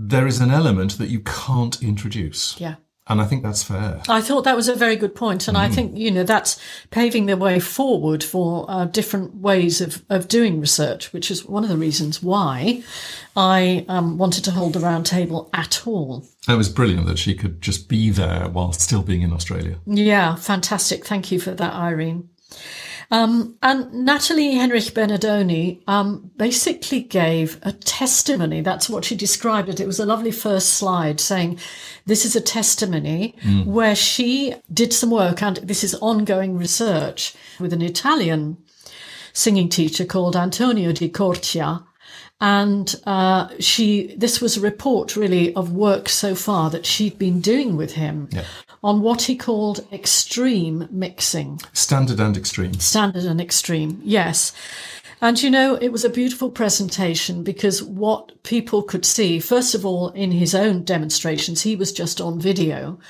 there 0.00 0.28
is 0.28 0.40
an 0.40 0.52
element 0.52 0.96
that 0.98 1.08
you 1.08 1.20
can't 1.20 1.82
introduce. 1.82 2.58
Yeah. 2.60 2.76
And 3.08 3.22
I 3.22 3.24
think 3.24 3.42
that's 3.42 3.62
fair. 3.62 4.02
I 4.06 4.20
thought 4.20 4.44
that 4.44 4.54
was 4.54 4.68
a 4.68 4.74
very 4.74 4.94
good 4.94 5.14
point, 5.14 5.48
and 5.48 5.56
I 5.56 5.70
think 5.70 5.96
you 5.96 6.10
know 6.10 6.24
that's 6.24 6.60
paving 6.90 7.24
the 7.24 7.38
way 7.38 7.58
forward 7.58 8.22
for 8.22 8.66
uh, 8.68 8.84
different 8.84 9.36
ways 9.36 9.80
of, 9.80 10.04
of 10.10 10.28
doing 10.28 10.60
research, 10.60 11.10
which 11.14 11.30
is 11.30 11.42
one 11.42 11.64
of 11.64 11.70
the 11.70 11.78
reasons 11.78 12.22
why 12.22 12.82
I 13.34 13.86
um, 13.88 14.18
wanted 14.18 14.44
to 14.44 14.50
hold 14.50 14.74
the 14.74 14.80
round 14.80 15.06
table 15.06 15.48
at 15.54 15.86
all. 15.86 16.26
It 16.46 16.54
was 16.54 16.68
brilliant 16.68 17.06
that 17.06 17.18
she 17.18 17.34
could 17.34 17.62
just 17.62 17.88
be 17.88 18.10
there 18.10 18.46
while 18.50 18.72
still 18.72 19.02
being 19.02 19.22
in 19.22 19.32
Australia. 19.32 19.78
Yeah, 19.86 20.34
fantastic. 20.34 21.06
Thank 21.06 21.32
you 21.32 21.40
for 21.40 21.52
that, 21.52 21.72
Irene. 21.72 22.28
Um, 23.10 23.56
and 23.62 23.90
Nathalie 24.04 24.54
Henrich 24.54 24.92
Bernardoni 24.92 25.82
um, 25.86 26.30
basically 26.36 27.00
gave 27.00 27.58
a 27.62 27.72
testimony. 27.72 28.60
That's 28.60 28.90
what 28.90 29.04
she 29.04 29.16
described 29.16 29.70
it. 29.70 29.80
It 29.80 29.86
was 29.86 29.98
a 29.98 30.04
lovely 30.06 30.30
first 30.30 30.74
slide 30.74 31.18
saying 31.18 31.58
this 32.04 32.26
is 32.26 32.36
a 32.36 32.40
testimony 32.40 33.34
where 33.64 33.94
she 33.94 34.54
did 34.72 34.92
some 34.92 35.10
work, 35.10 35.42
and 35.42 35.56
this 35.58 35.82
is 35.82 35.94
ongoing 35.96 36.58
research 36.58 37.34
with 37.58 37.72
an 37.72 37.82
Italian 37.82 38.58
singing 39.32 39.68
teacher 39.68 40.04
called 40.04 40.36
Antonio 40.36 40.92
Di 40.92 41.08
Cortia. 41.08 41.84
And 42.40 42.94
uh, 43.04 43.48
she, 43.58 44.14
this 44.16 44.40
was 44.40 44.56
a 44.56 44.60
report 44.60 45.16
really 45.16 45.52
of 45.56 45.72
work 45.72 46.08
so 46.08 46.36
far 46.36 46.70
that 46.70 46.86
she'd 46.86 47.18
been 47.18 47.40
doing 47.40 47.76
with 47.76 47.94
him 47.94 48.28
on 48.82 49.00
what 49.02 49.22
he 49.22 49.36
called 49.36 49.86
extreme 49.92 50.88
mixing, 50.90 51.60
Standard 51.72 52.20
and 52.20 52.36
extreme. 52.36 52.74
standard 52.74 53.24
and 53.24 53.40
extreme. 53.40 54.00
Yes. 54.04 54.52
And 55.20 55.42
you 55.42 55.50
know, 55.50 55.74
it 55.74 55.88
was 55.90 56.04
a 56.04 56.10
beautiful 56.10 56.48
presentation 56.50 57.42
because 57.42 57.82
what 57.82 58.40
people 58.44 58.82
could 58.84 59.04
see, 59.04 59.40
first 59.40 59.74
of 59.74 59.84
all, 59.84 60.10
in 60.10 60.30
his 60.30 60.54
own 60.54 60.84
demonstrations, 60.84 61.62
he 61.62 61.74
was 61.74 61.92
just 61.92 62.20
on 62.20 62.40
video, 62.40 63.00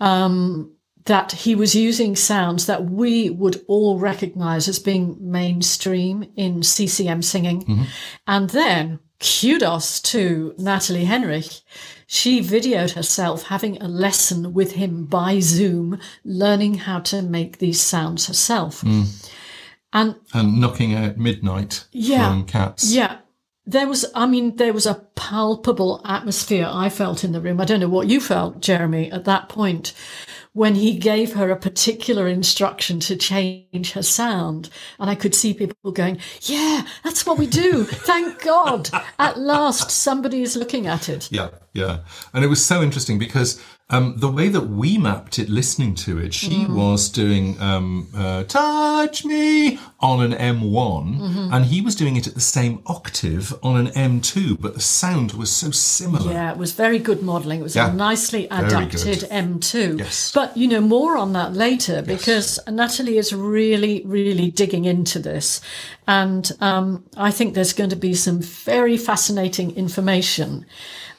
um, 0.00 0.70
that 1.06 1.32
he 1.32 1.54
was 1.54 1.74
using 1.74 2.14
sounds 2.16 2.66
that 2.66 2.84
we 2.90 3.30
would 3.30 3.64
all 3.68 3.98
recognize 3.98 4.68
as 4.68 4.78
being 4.78 5.16
mainstream 5.20 6.30
in 6.36 6.62
CCM 6.62 7.22
singing. 7.22 7.86
And 8.26 8.50
then 8.50 8.98
kudos 9.20 10.00
to 10.02 10.54
Nathalie 10.58 11.06
Henrich. 11.06 11.62
She 12.06 12.40
videoed 12.40 12.92
herself 12.92 13.44
having 13.48 13.82
a 13.82 13.88
lesson 13.88 14.54
with 14.54 14.72
him 14.72 15.06
by 15.06 15.40
Zoom, 15.40 15.98
learning 16.24 16.74
how 16.74 17.00
to 17.00 17.20
make 17.22 17.58
these 17.58 17.80
sounds 17.80 18.26
herself. 18.26 18.80
Hmm. 18.82 19.02
And 19.92 20.14
And 20.32 20.60
knocking 20.60 20.94
out 20.94 21.16
midnight 21.18 21.84
Yeah. 21.92 22.28
from 22.30 22.44
cats. 22.44 22.92
yeah. 22.92 23.18
There 23.68 23.88
was, 23.88 24.04
I 24.14 24.26
mean, 24.26 24.54
there 24.56 24.72
was 24.72 24.86
a 24.86 25.02
palpable 25.16 26.00
atmosphere 26.04 26.68
I 26.70 26.88
felt 26.88 27.24
in 27.24 27.32
the 27.32 27.40
room. 27.40 27.60
I 27.60 27.64
don't 27.64 27.80
know 27.80 27.88
what 27.88 28.06
you 28.06 28.20
felt, 28.20 28.60
Jeremy, 28.60 29.10
at 29.10 29.24
that 29.24 29.48
point 29.48 29.92
when 30.56 30.74
he 30.74 30.96
gave 30.96 31.34
her 31.34 31.50
a 31.50 31.56
particular 31.56 32.26
instruction 32.26 32.98
to 32.98 33.14
change 33.14 33.92
her 33.92 34.02
sound. 34.02 34.70
And 34.98 35.10
I 35.10 35.14
could 35.14 35.34
see 35.34 35.52
people 35.52 35.92
going, 35.92 36.18
yeah, 36.40 36.86
that's 37.04 37.26
what 37.26 37.36
we 37.36 37.46
do. 37.46 37.84
Thank 37.84 38.42
God. 38.42 38.88
At 39.18 39.38
last, 39.38 39.90
somebody 39.90 40.40
is 40.40 40.56
looking 40.56 40.86
at 40.86 41.10
it. 41.10 41.30
Yeah, 41.30 41.50
yeah. 41.74 41.98
And 42.32 42.42
it 42.42 42.48
was 42.48 42.64
so 42.64 42.82
interesting 42.82 43.18
because 43.18 43.62
Um, 43.88 44.14
the 44.16 44.26
way 44.28 44.48
that 44.48 44.62
we 44.62 44.98
mapped 44.98 45.38
it, 45.38 45.48
listening 45.48 45.94
to 45.96 46.18
it, 46.18 46.34
she 46.34 46.48
Mm-hmm. 46.64 46.74
was 46.74 47.08
doing 47.08 47.56
um, 47.60 48.08
uh, 48.16 48.42
"Touch 48.42 49.24
Me" 49.24 49.78
on 50.00 50.20
an 50.20 50.32
M1, 50.32 51.20
Mm-hmm. 51.20 51.54
and 51.54 51.64
he 51.66 51.80
was 51.80 51.94
doing 51.94 52.16
it 52.16 52.26
at 52.26 52.34
the 52.34 52.40
same 52.40 52.82
octave 52.86 53.54
on 53.62 53.76
an 53.76 53.86
M2, 53.94 54.60
but 54.60 54.74
the 54.74 54.80
sound 54.80 55.34
was 55.34 55.50
so 55.52 55.70
similar. 55.70 56.32
Yeah, 56.32 56.50
it 56.50 56.58
was 56.58 56.72
very 56.72 56.98
good 56.98 57.22
modelling. 57.22 57.60
It 57.60 57.62
was 57.62 57.76
Yeah. 57.76 57.92
a 57.92 57.94
nicely 57.94 58.46
adapted. 58.50 59.18
M2. 59.30 59.98
Yes. 60.00 60.32
But, 60.34 60.56
you 60.56 60.66
know, 60.66 60.80
more 60.80 61.16
on 61.16 61.32
that 61.34 61.54
later 61.54 62.02
because 62.02 62.58
Nathalie 62.68 63.18
is 63.18 63.32
really, 63.32 64.02
really 64.04 64.50
digging 64.50 64.84
into 64.84 65.20
this. 65.20 65.60
And 66.08 66.50
um, 66.60 67.04
I 67.16 67.30
think 67.30 67.54
there's 67.54 67.72
going 67.72 67.90
to 67.90 67.96
be 67.96 68.14
some 68.14 68.40
very 68.42 68.96
fascinating 68.96 69.76
information 69.76 70.66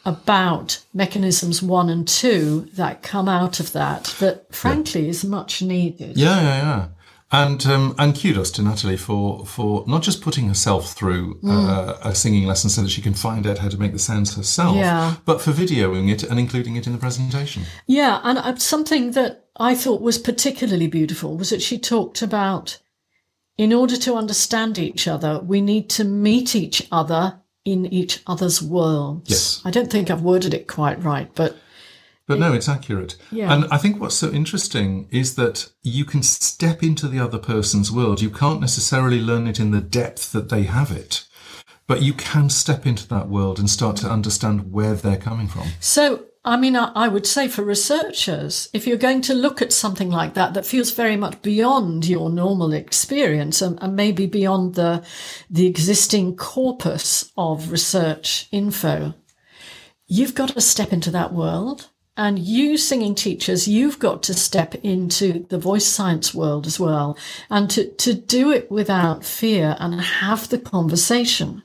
about 0.08 0.82
mechanisms 0.94 1.62
one 1.62 1.90
and 1.90 2.08
two 2.08 2.62
that 2.74 3.04
come 3.04 3.28
out 3.28 3.60
of 3.60 3.74
that, 3.74 4.06
that 4.20 4.56
frankly 4.56 5.10
is 5.10 5.26
much 5.26 5.62
needed. 5.62 6.18
Yeah, 6.18 6.42
yeah, 6.42 6.62
yeah. 6.62 6.88
And 7.30 7.66
um, 7.66 7.94
and 8.00 8.18
kudos 8.18 8.52
to 8.52 8.62
Nathalie 8.62 8.96
for 8.96 9.46
for 9.46 9.84
not 9.86 10.02
just 10.02 10.22
putting 10.22 10.48
herself 10.48 10.94
through 10.94 11.42
uh, 11.46 11.98
a 12.02 12.16
singing 12.16 12.48
lesson 12.48 12.70
so 12.70 12.82
that 12.84 12.90
she 12.90 13.02
can 13.02 13.14
find 13.14 13.46
out 13.46 13.58
how 13.58 13.68
to 13.68 13.78
make 13.78 13.92
the 13.92 14.00
sounds 14.00 14.34
herself, 14.38 14.78
Yeah. 14.78 15.16
but 15.26 15.42
for 15.42 15.52
videoing 15.52 16.10
it 16.10 16.24
and 16.24 16.40
including 16.40 16.78
it 16.78 16.88
in 16.88 16.94
the 16.94 17.00
presentation. 17.00 17.64
Yeah, 17.86 18.22
and 18.24 18.38
uh, 18.38 18.56
something 18.56 19.12
that 19.12 19.48
I 19.58 19.76
thought 19.76 20.02
was 20.02 20.18
particularly 20.18 20.88
beautiful 20.88 21.36
was 21.36 21.50
that 21.50 21.62
she 21.62 21.78
talked 21.78 22.22
about 22.22 22.80
in 23.58 23.74
order 23.74 23.98
to 23.98 24.16
understand 24.16 24.78
each 24.80 25.06
other, 25.06 25.40
we 25.40 25.60
need 25.60 25.90
to 25.90 26.06
meet 26.06 26.56
each 26.56 26.88
other 26.94 27.42
in 27.68 27.86
each 27.88 28.22
other's 28.26 28.62
worlds. 28.62 29.30
Yes. 29.30 29.62
I 29.66 29.72
don't 29.72 29.92
think 29.92 30.10
I've 30.10 30.22
worded 30.22 30.54
it 30.54 30.68
quite 30.68 31.04
right, 31.04 31.30
but 31.36 31.58
But 32.26 32.40
no, 32.40 32.54
it's 32.54 32.70
accurate. 32.70 33.18
Yeah. 33.30 33.54
And 33.54 33.66
I 33.70 33.78
think 33.78 34.00
what's 34.00 34.16
so 34.16 34.32
interesting 34.32 35.10
is 35.12 35.36
that 35.36 35.70
you 35.84 36.06
can 36.06 36.24
step 36.24 36.82
into 36.82 37.10
the 37.10 37.20
other 37.20 37.38
person's 37.38 37.92
world. 37.92 38.22
You 38.22 38.30
can't 38.30 38.62
necessarily 38.62 39.20
learn 39.20 39.48
it 39.48 39.60
in 39.60 39.72
the 39.72 39.82
depth 39.82 40.32
that 40.32 40.48
they 40.48 40.64
have 40.64 40.92
it, 40.92 41.28
but 41.88 42.02
you 42.02 42.14
can 42.14 42.50
step 42.50 42.86
into 42.86 43.06
that 43.10 43.28
world 43.28 43.60
and 43.60 43.70
start 43.70 43.98
to 43.98 44.10
understand 44.10 44.72
where 44.72 44.94
they're 44.94 45.18
coming 45.18 45.50
from. 45.50 45.68
So, 45.82 46.24
I 46.48 46.56
mean, 46.56 46.78
I, 46.78 46.94
I 46.96 47.10
would 47.10 47.28
say 47.28 47.50
for 47.50 47.62
researchers, 47.62 48.70
if 48.72 48.88
you're 48.88 48.96
going 48.96 49.20
to 49.24 49.34
look 49.34 49.62
at 49.62 49.74
something 49.74 50.10
like 50.10 50.34
that 50.36 50.54
that 50.54 50.66
feels 50.66 50.92
very 50.92 51.18
much 51.18 51.42
beyond 51.42 52.08
your 52.08 52.30
normal 52.30 52.72
experience 52.72 53.62
and, 53.62 53.78
and 53.82 53.98
maybe 53.98 54.28
beyond 54.28 54.76
the 54.76 55.04
the 55.50 55.66
existing 55.68 56.38
corpus 56.38 57.34
of 57.38 57.70
research 57.70 58.48
info, 58.54 59.14
you've 60.08 60.36
got 60.36 60.50
to 60.50 60.62
step 60.62 60.94
into 60.94 61.12
that 61.12 61.34
world. 61.34 61.90
And 62.16 62.40
you 62.40 62.78
singing 62.78 63.14
teachers, 63.14 63.68
you've 63.68 64.00
got 64.00 64.24
to 64.24 64.34
step 64.34 64.74
into 64.76 65.46
the 65.50 65.60
voice 65.60 65.86
science 65.86 66.34
world 66.34 66.66
as 66.66 66.80
well. 66.80 67.18
And 67.50 67.70
to, 67.72 67.92
to 67.92 68.14
do 68.14 68.52
it 68.52 68.72
without 68.72 69.24
fear 69.24 69.76
and 69.80 70.02
have 70.02 70.48
the 70.48 70.58
conversation 70.58 71.62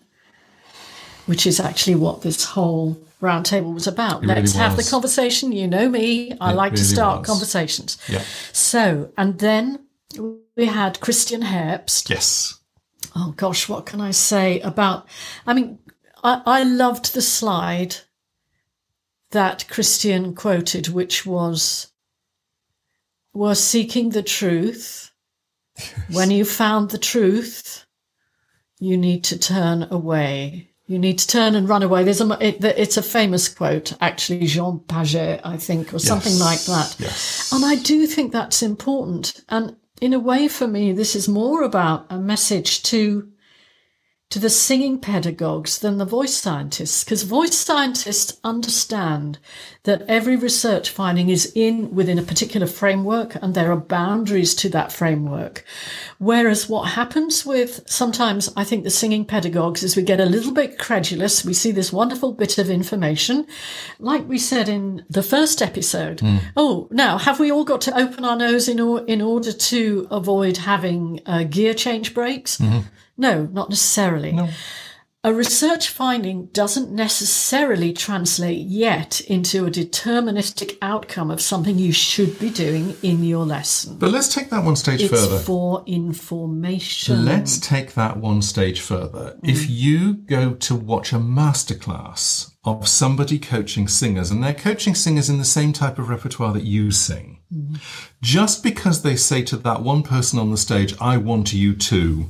which 1.27 1.47
is 1.47 1.61
actually 1.61 1.95
what 1.95 2.23
this 2.23 2.45
whole 2.45 3.01
roundtable 3.23 3.73
was 3.73 3.87
about. 3.87 4.25
It 4.25 4.27
Let's 4.27 4.53
have 4.55 4.77
the 4.77 4.83
conversation. 4.85 5.53
You 5.53 5.69
know 5.69 5.89
me. 5.89 6.37
I 6.41 6.51
It 6.51 6.57
like 6.57 6.75
to 6.75 6.85
start 6.85 7.21
was. 7.21 7.27
conversations. 7.29 7.97
Yeah. 8.09 8.23
So, 8.53 9.13
and 9.17 9.39
then 9.39 9.87
we 10.57 10.67
had 10.67 11.01
Christian 11.01 11.43
Herbst. 11.43 12.11
Yes. 12.11 12.59
Oh 13.15 13.33
gosh, 13.37 13.69
what 13.69 13.87
can 13.87 14.01
I 14.01 14.11
say 14.11 14.61
about? 14.61 15.07
I 15.47 15.55
mean, 15.55 15.79
I, 16.25 16.43
I 16.45 16.63
loved 16.65 17.15
the 17.15 17.23
slide 17.23 17.97
that 19.31 19.69
Christian 19.69 20.35
quoted, 20.35 20.89
which 20.89 21.25
was, 21.25 21.93
"We're 23.33 23.55
seeking 23.55 24.11
the 24.11 24.23
truth. 24.23 25.11
When 26.11 26.31
you 26.31 26.45
found 26.45 26.91
the 26.91 26.99
truth, 26.99 27.87
you 28.79 28.97
need 28.99 29.25
to 29.25 29.39
turn 29.39 29.87
away. 29.91 30.72
You 30.93 30.99
need 30.99 31.19
to 31.19 31.27
turn 31.27 31.55
and 31.55 31.69
run 31.69 31.83
away." 31.83 32.05
There's 32.05 32.21
a, 32.21 32.39
it, 32.47 32.63
it's 32.63 32.99
a 32.99 33.03
famous 33.03 33.49
quote, 33.49 33.95
actually, 34.01 34.47
Jean 34.47 34.81
Paget, 34.81 35.41
I 35.43 35.57
think, 35.57 35.95
or 35.95 35.99
something 35.99 36.39
like 36.39 36.63
that. 36.67 36.95
Yes. 36.99 37.51
And 37.53 37.65
I 37.65 37.77
do 37.77 38.07
think 38.07 38.33
that's 38.33 38.63
important. 38.63 39.43
And 39.49 39.77
in 40.03 40.13
a 40.13 40.19
way, 40.19 40.49
for 40.49 40.69
me, 40.69 40.93
this 40.93 41.17
is 41.17 41.29
more 41.29 41.63
about 41.63 42.07
a 42.11 42.19
message 42.19 42.83
to 42.85 43.32
to 44.33 44.39
the 44.39 44.49
singing 44.49 44.99
pedagogues 44.99 45.79
than 45.81 45.99
the 45.99 46.07
voice 46.07 46.33
scientists, 46.33 47.05
because 47.05 47.23
voice 47.23 47.55
scientists 47.55 48.41
understand 48.43 49.39
that 49.83 50.01
every 50.09 50.37
research 50.37 50.89
finding 50.89 51.29
is 51.29 51.53
in 51.55 51.95
within 51.95 52.19
a 52.19 52.23
particular 52.23 52.67
framework 52.67 53.35
and 53.43 53.55
there 53.55 53.71
are 53.71 53.77
boundaries 53.77 54.55
to 54.55 54.71
that 54.71 54.91
framework. 54.91 55.67
Whereas 56.17 56.67
what 56.67 56.93
happens 56.93 57.45
with 57.45 57.83
sometimes 57.87 58.51
I 58.57 58.65
think 58.65 58.85
the 58.85 58.91
singing 58.91 59.27
pedagogues 59.27 59.83
is 59.83 59.97
we 59.97 60.03
get 60.03 60.19
a 60.19 60.25
little 60.25 60.55
bit 60.55 60.79
credulous. 60.79 61.45
We 61.45 61.53
see 61.53 61.71
this 61.71 61.93
wonderful 61.93 62.33
bit 62.33 62.57
of 62.57 62.71
information. 62.71 63.47
Like 63.99 64.27
we 64.27 64.39
said 64.39 64.67
in 64.67 65.05
the 65.11 65.23
first 65.23 65.61
episode. 65.61 66.23
Oh, 66.57 66.89
now 66.91 67.19
have 67.19 67.39
we 67.39 67.53
all 67.53 67.65
got 67.65 67.83
to 67.83 67.99
open 67.99 68.25
our 68.25 68.37
nose 68.37 68.67
in, 68.67 68.81
or, 68.81 69.05
in 69.05 69.21
order 69.21 69.53
to 69.53 70.09
avoid 70.11 70.57
having 70.57 71.21
uh, 71.27 71.43
gear 71.43 71.75
change 71.75 72.15
breaks? 72.15 72.59
No, 73.23 73.45
not 73.53 73.71
necessarily. 73.71 74.37
A 75.25 75.33
research 75.33 75.89
finding 75.89 76.47
doesn't 76.47 76.91
necessarily 76.91 77.93
translate 77.93 78.67
yet 78.67 79.21
into 79.21 79.65
a 79.65 79.71
deterministic 79.71 80.79
outcome 80.83 81.31
of 81.31 81.41
something 81.41 81.79
you 81.79 81.93
should 81.93 82.41
be 82.41 82.51
doing 82.51 82.97
in 83.05 83.23
your 83.23 83.45
lesson. 83.45 83.99
But 83.99 84.11
let's 84.11 84.35
take 84.35 84.51
that 84.51 84.65
one 84.65 84.75
stage 84.75 85.01
It's 85.01 85.13
further. 85.13 85.39
for 85.39 85.85
information. 85.87 87.25
Let's 87.25 87.61
take 87.61 87.95
that 87.95 88.17
one 88.17 88.43
stage 88.43 88.81
further. 88.81 89.39
Mm. 89.45 89.49
If 89.49 89.71
you 89.71 90.15
go 90.15 90.55
to 90.55 90.75
watch 90.75 91.13
a 91.13 91.19
masterclass 91.19 92.51
of 92.65 92.89
somebody 92.89 93.39
coaching 93.39 93.87
singers, 93.87 94.33
and 94.33 94.43
they're 94.43 94.53
coaching 94.53 94.97
singers 94.97 95.31
in 95.31 95.39
the 95.39 95.45
same 95.45 95.73
type 95.73 96.01
of 96.01 96.09
repertoire 96.09 96.53
that 96.53 96.65
you 96.65 96.91
sing, 96.91 97.39
mm. 97.55 97.79
just 98.21 98.65
because 98.65 99.03
they 99.03 99.15
say 99.15 99.43
to 99.43 99.57
that 99.59 99.83
one 99.83 100.03
person 100.03 100.41
on 100.41 100.51
the 100.51 100.57
stage, 100.57 100.97
I 101.01 101.17
want 101.17 101.53
you 101.53 101.77
to 101.77 102.27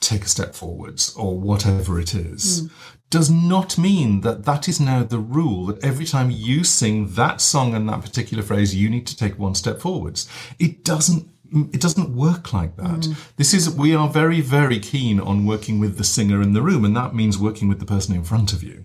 take 0.00 0.24
a 0.24 0.28
step 0.28 0.54
forwards 0.54 1.14
or 1.16 1.38
whatever 1.38 1.98
it 1.98 2.14
is, 2.14 2.68
does 3.10 3.30
not 3.30 3.78
mean 3.78 4.20
that 4.20 4.44
that 4.44 4.68
is 4.68 4.78
now 4.80 5.02
the 5.02 5.18
rule 5.18 5.66
that 5.66 5.82
every 5.82 6.04
time 6.04 6.30
you 6.30 6.62
sing 6.62 7.08
that 7.14 7.40
song 7.40 7.74
and 7.74 7.88
that 7.88 8.02
particular 8.02 8.42
phrase, 8.42 8.74
you 8.74 8.88
need 8.90 9.06
to 9.06 9.16
take 9.16 9.38
one 9.38 9.54
step 9.54 9.80
forwards. 9.80 10.28
It 10.58 10.84
doesn't. 10.84 11.28
It 11.72 11.80
doesn't 11.80 12.14
work 12.14 12.52
like 12.52 12.76
that. 12.76 13.08
This 13.36 13.54
is, 13.54 13.70
we 13.70 13.94
are 13.94 14.10
very, 14.10 14.42
very 14.42 14.78
keen 14.78 15.18
on 15.18 15.46
working 15.46 15.80
with 15.80 15.96
the 15.96 16.04
singer 16.04 16.42
in 16.42 16.52
the 16.52 16.60
room, 16.60 16.84
and 16.84 16.94
that 16.94 17.14
means 17.14 17.38
working 17.38 17.68
with 17.68 17.78
the 17.80 17.86
person 17.86 18.14
in 18.14 18.22
front 18.22 18.52
of 18.52 18.62
you. 18.62 18.84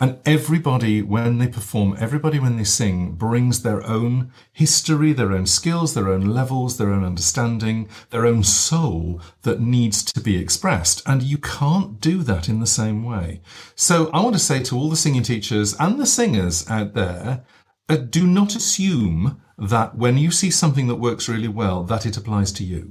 And 0.00 0.18
everybody, 0.26 1.02
when 1.02 1.38
they 1.38 1.46
perform, 1.46 1.96
everybody, 2.00 2.40
when 2.40 2.56
they 2.56 2.64
sing, 2.64 3.12
brings 3.12 3.62
their 3.62 3.86
own 3.86 4.32
history, 4.52 5.12
their 5.12 5.32
own 5.32 5.46
skills, 5.46 5.94
their 5.94 6.08
own 6.08 6.22
levels, 6.22 6.78
their 6.78 6.90
own 6.90 7.04
understanding, 7.04 7.88
their 8.10 8.26
own 8.26 8.42
soul 8.42 9.20
that 9.42 9.60
needs 9.60 10.02
to 10.02 10.20
be 10.20 10.36
expressed. 10.36 11.00
And 11.06 11.22
you 11.22 11.38
can't 11.38 12.00
do 12.00 12.24
that 12.24 12.48
in 12.48 12.58
the 12.58 12.66
same 12.66 13.04
way. 13.04 13.40
So 13.76 14.10
I 14.12 14.20
want 14.20 14.34
to 14.34 14.40
say 14.40 14.62
to 14.64 14.76
all 14.76 14.90
the 14.90 14.96
singing 14.96 15.22
teachers 15.22 15.76
and 15.78 15.98
the 16.00 16.06
singers 16.06 16.68
out 16.68 16.94
there, 16.94 17.44
uh, 17.88 17.96
do 17.96 18.26
not 18.26 18.56
assume 18.56 19.40
that 19.58 19.96
when 19.96 20.18
you 20.18 20.32
see 20.32 20.50
something 20.50 20.88
that 20.88 20.96
works 20.96 21.28
really 21.28 21.48
well, 21.48 21.84
that 21.84 22.04
it 22.04 22.16
applies 22.16 22.50
to 22.52 22.64
you. 22.64 22.90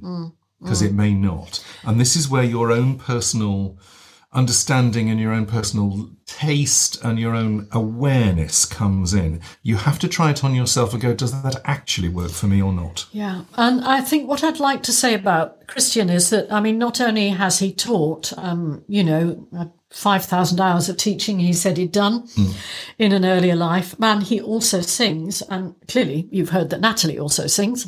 Because 0.61 0.81
it 0.81 0.93
may 0.93 1.13
not. 1.13 1.61
And 1.83 1.99
this 1.99 2.15
is 2.15 2.29
where 2.29 2.43
your 2.43 2.71
own 2.71 2.97
personal 2.97 3.77
understanding 4.33 5.09
and 5.09 5.19
your 5.19 5.31
own 5.31 5.45
personal 5.45 6.09
taste 6.25 7.03
and 7.03 7.19
your 7.19 7.35
own 7.35 7.67
awareness 7.71 8.65
comes 8.65 9.13
in. 9.13 9.41
You 9.61 9.77
have 9.77 9.99
to 9.99 10.07
try 10.07 10.31
it 10.31 10.43
on 10.43 10.55
yourself 10.55 10.93
and 10.93 11.01
go, 11.01 11.13
does 11.13 11.43
that 11.43 11.61
actually 11.65 12.09
work 12.09 12.31
for 12.31 12.47
me 12.47 12.61
or 12.61 12.73
not? 12.73 13.05
Yeah. 13.11 13.43
And 13.55 13.83
I 13.83 14.01
think 14.01 14.27
what 14.27 14.43
I'd 14.43 14.59
like 14.59 14.83
to 14.83 14.91
say 14.91 15.13
about 15.13 15.67
Christian 15.67 16.09
is 16.09 16.29
that, 16.31 16.51
I 16.51 16.59
mean, 16.59 16.77
not 16.77 16.99
only 16.99 17.29
has 17.29 17.59
he 17.59 17.73
taught, 17.73 18.37
um, 18.37 18.83
you 18.87 19.03
know, 19.03 19.47
uh, 19.57 19.65
5,000 19.91 20.59
hours 20.59 20.89
of 20.89 20.97
teaching 20.97 21.37
he 21.39 21.53
said 21.53 21.77
he'd 21.77 21.91
done 21.91 22.27
in 22.97 23.11
an 23.11 23.25
earlier 23.25 23.55
life, 23.55 23.99
man, 23.99 24.21
he 24.21 24.41
also 24.41 24.81
sings. 24.81 25.43
And 25.43 25.75
clearly 25.87 26.27
you've 26.31 26.49
heard 26.49 26.71
that 26.71 26.81
Nathalie 26.81 27.19
also 27.19 27.45
sings. 27.45 27.85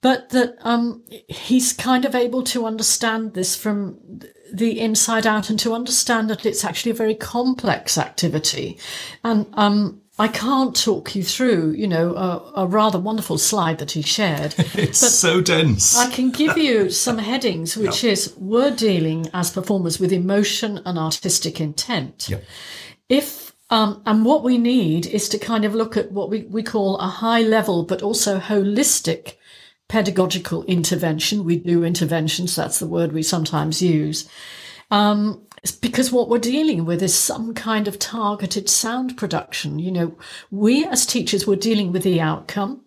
But 0.00 0.30
that 0.30 0.56
um, 0.60 1.02
he's 1.28 1.72
kind 1.72 2.04
of 2.04 2.14
able 2.14 2.42
to 2.44 2.66
understand 2.66 3.34
this 3.34 3.56
from 3.56 4.20
the 4.52 4.80
inside 4.80 5.26
out 5.26 5.50
and 5.50 5.58
to 5.58 5.74
understand 5.74 6.30
that 6.30 6.46
it's 6.46 6.64
actually 6.64 6.92
a 6.92 6.94
very 6.94 7.14
complex 7.14 7.98
activity. 7.98 8.78
And 9.24 9.46
um, 9.54 10.00
I 10.18 10.28
can't 10.28 10.74
talk 10.74 11.14
you 11.14 11.22
through, 11.22 11.72
you 11.72 11.86
know, 11.86 12.14
a, 12.16 12.62
a 12.62 12.66
rather 12.66 12.98
wonderful 12.98 13.38
slide 13.38 13.78
that 13.78 13.92
he 13.92 14.02
shared. 14.02 14.54
It's 14.74 14.98
so 14.98 15.40
dense. 15.40 15.96
I 15.96 16.10
can 16.10 16.30
give 16.30 16.58
you 16.58 16.90
some 17.06 17.18
headings, 17.18 17.76
which 17.76 18.02
is 18.02 18.34
we're 18.36 18.74
dealing 18.74 19.28
as 19.32 19.50
performers 19.50 20.00
with 20.00 20.12
emotion 20.12 20.80
and 20.84 20.98
artistic 20.98 21.60
intent. 21.60 22.28
Yep. 22.28 22.44
If 23.08 23.48
Um, 23.70 24.00
and 24.06 24.24
what 24.24 24.42
we 24.42 24.56
need 24.56 25.06
is 25.06 25.28
to 25.28 25.38
kind 25.38 25.64
of 25.66 25.74
look 25.74 25.94
at 25.96 26.10
what 26.10 26.30
we, 26.30 26.44
we 26.44 26.62
call 26.62 26.96
a 26.96 27.06
high 27.06 27.42
level, 27.42 27.84
but 27.84 28.02
also 28.02 28.38
holistic 28.38 29.36
pedagogical 29.88 30.64
intervention. 30.64 31.44
We 31.44 31.56
do 31.56 31.84
interventions. 31.84 32.54
That's 32.54 32.78
the 32.78 32.86
word 32.86 33.12
we 33.12 33.22
sometimes 33.22 33.80
use. 33.82 34.28
Um, 34.90 35.46
because 35.80 36.12
what 36.12 36.28
we're 36.28 36.38
dealing 36.38 36.84
with 36.84 37.02
is 37.02 37.14
some 37.14 37.52
kind 37.54 37.88
of 37.88 37.98
targeted 37.98 38.68
sound 38.68 39.16
production. 39.16 39.78
You 39.78 39.90
know, 39.90 40.18
we 40.50 40.86
as 40.86 41.04
teachers, 41.04 41.46
we're 41.46 41.56
dealing 41.56 41.92
with 41.92 42.02
the 42.04 42.20
outcome. 42.20 42.84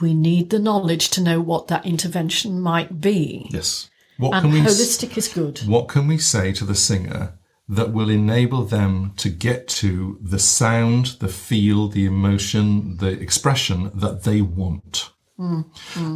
We 0.00 0.12
need 0.14 0.50
the 0.50 0.58
knowledge 0.58 1.10
to 1.10 1.22
know 1.22 1.40
what 1.40 1.68
that 1.68 1.86
intervention 1.86 2.60
might 2.60 3.00
be. 3.00 3.46
Yes. 3.50 3.88
What 4.18 4.34
And 4.34 4.44
can 4.44 4.52
we 4.52 4.60
holistic 4.60 5.16
is 5.16 5.28
good. 5.28 5.58
what 5.60 5.88
can 5.88 6.06
we 6.06 6.18
say 6.18 6.52
to 6.54 6.64
the 6.64 6.74
singer 6.74 7.38
that 7.68 7.92
will 7.92 8.08
enable 8.10 8.64
them 8.64 9.12
to 9.16 9.28
get 9.28 9.68
to 9.68 10.18
the 10.22 10.38
sound, 10.38 11.16
the 11.20 11.28
feel, 11.28 11.88
the 11.88 12.04
emotion, 12.06 12.96
the 12.96 13.08
expression 13.08 13.90
that 13.94 14.24
they 14.24 14.40
want? 14.40 15.10
Mm. 15.38 15.66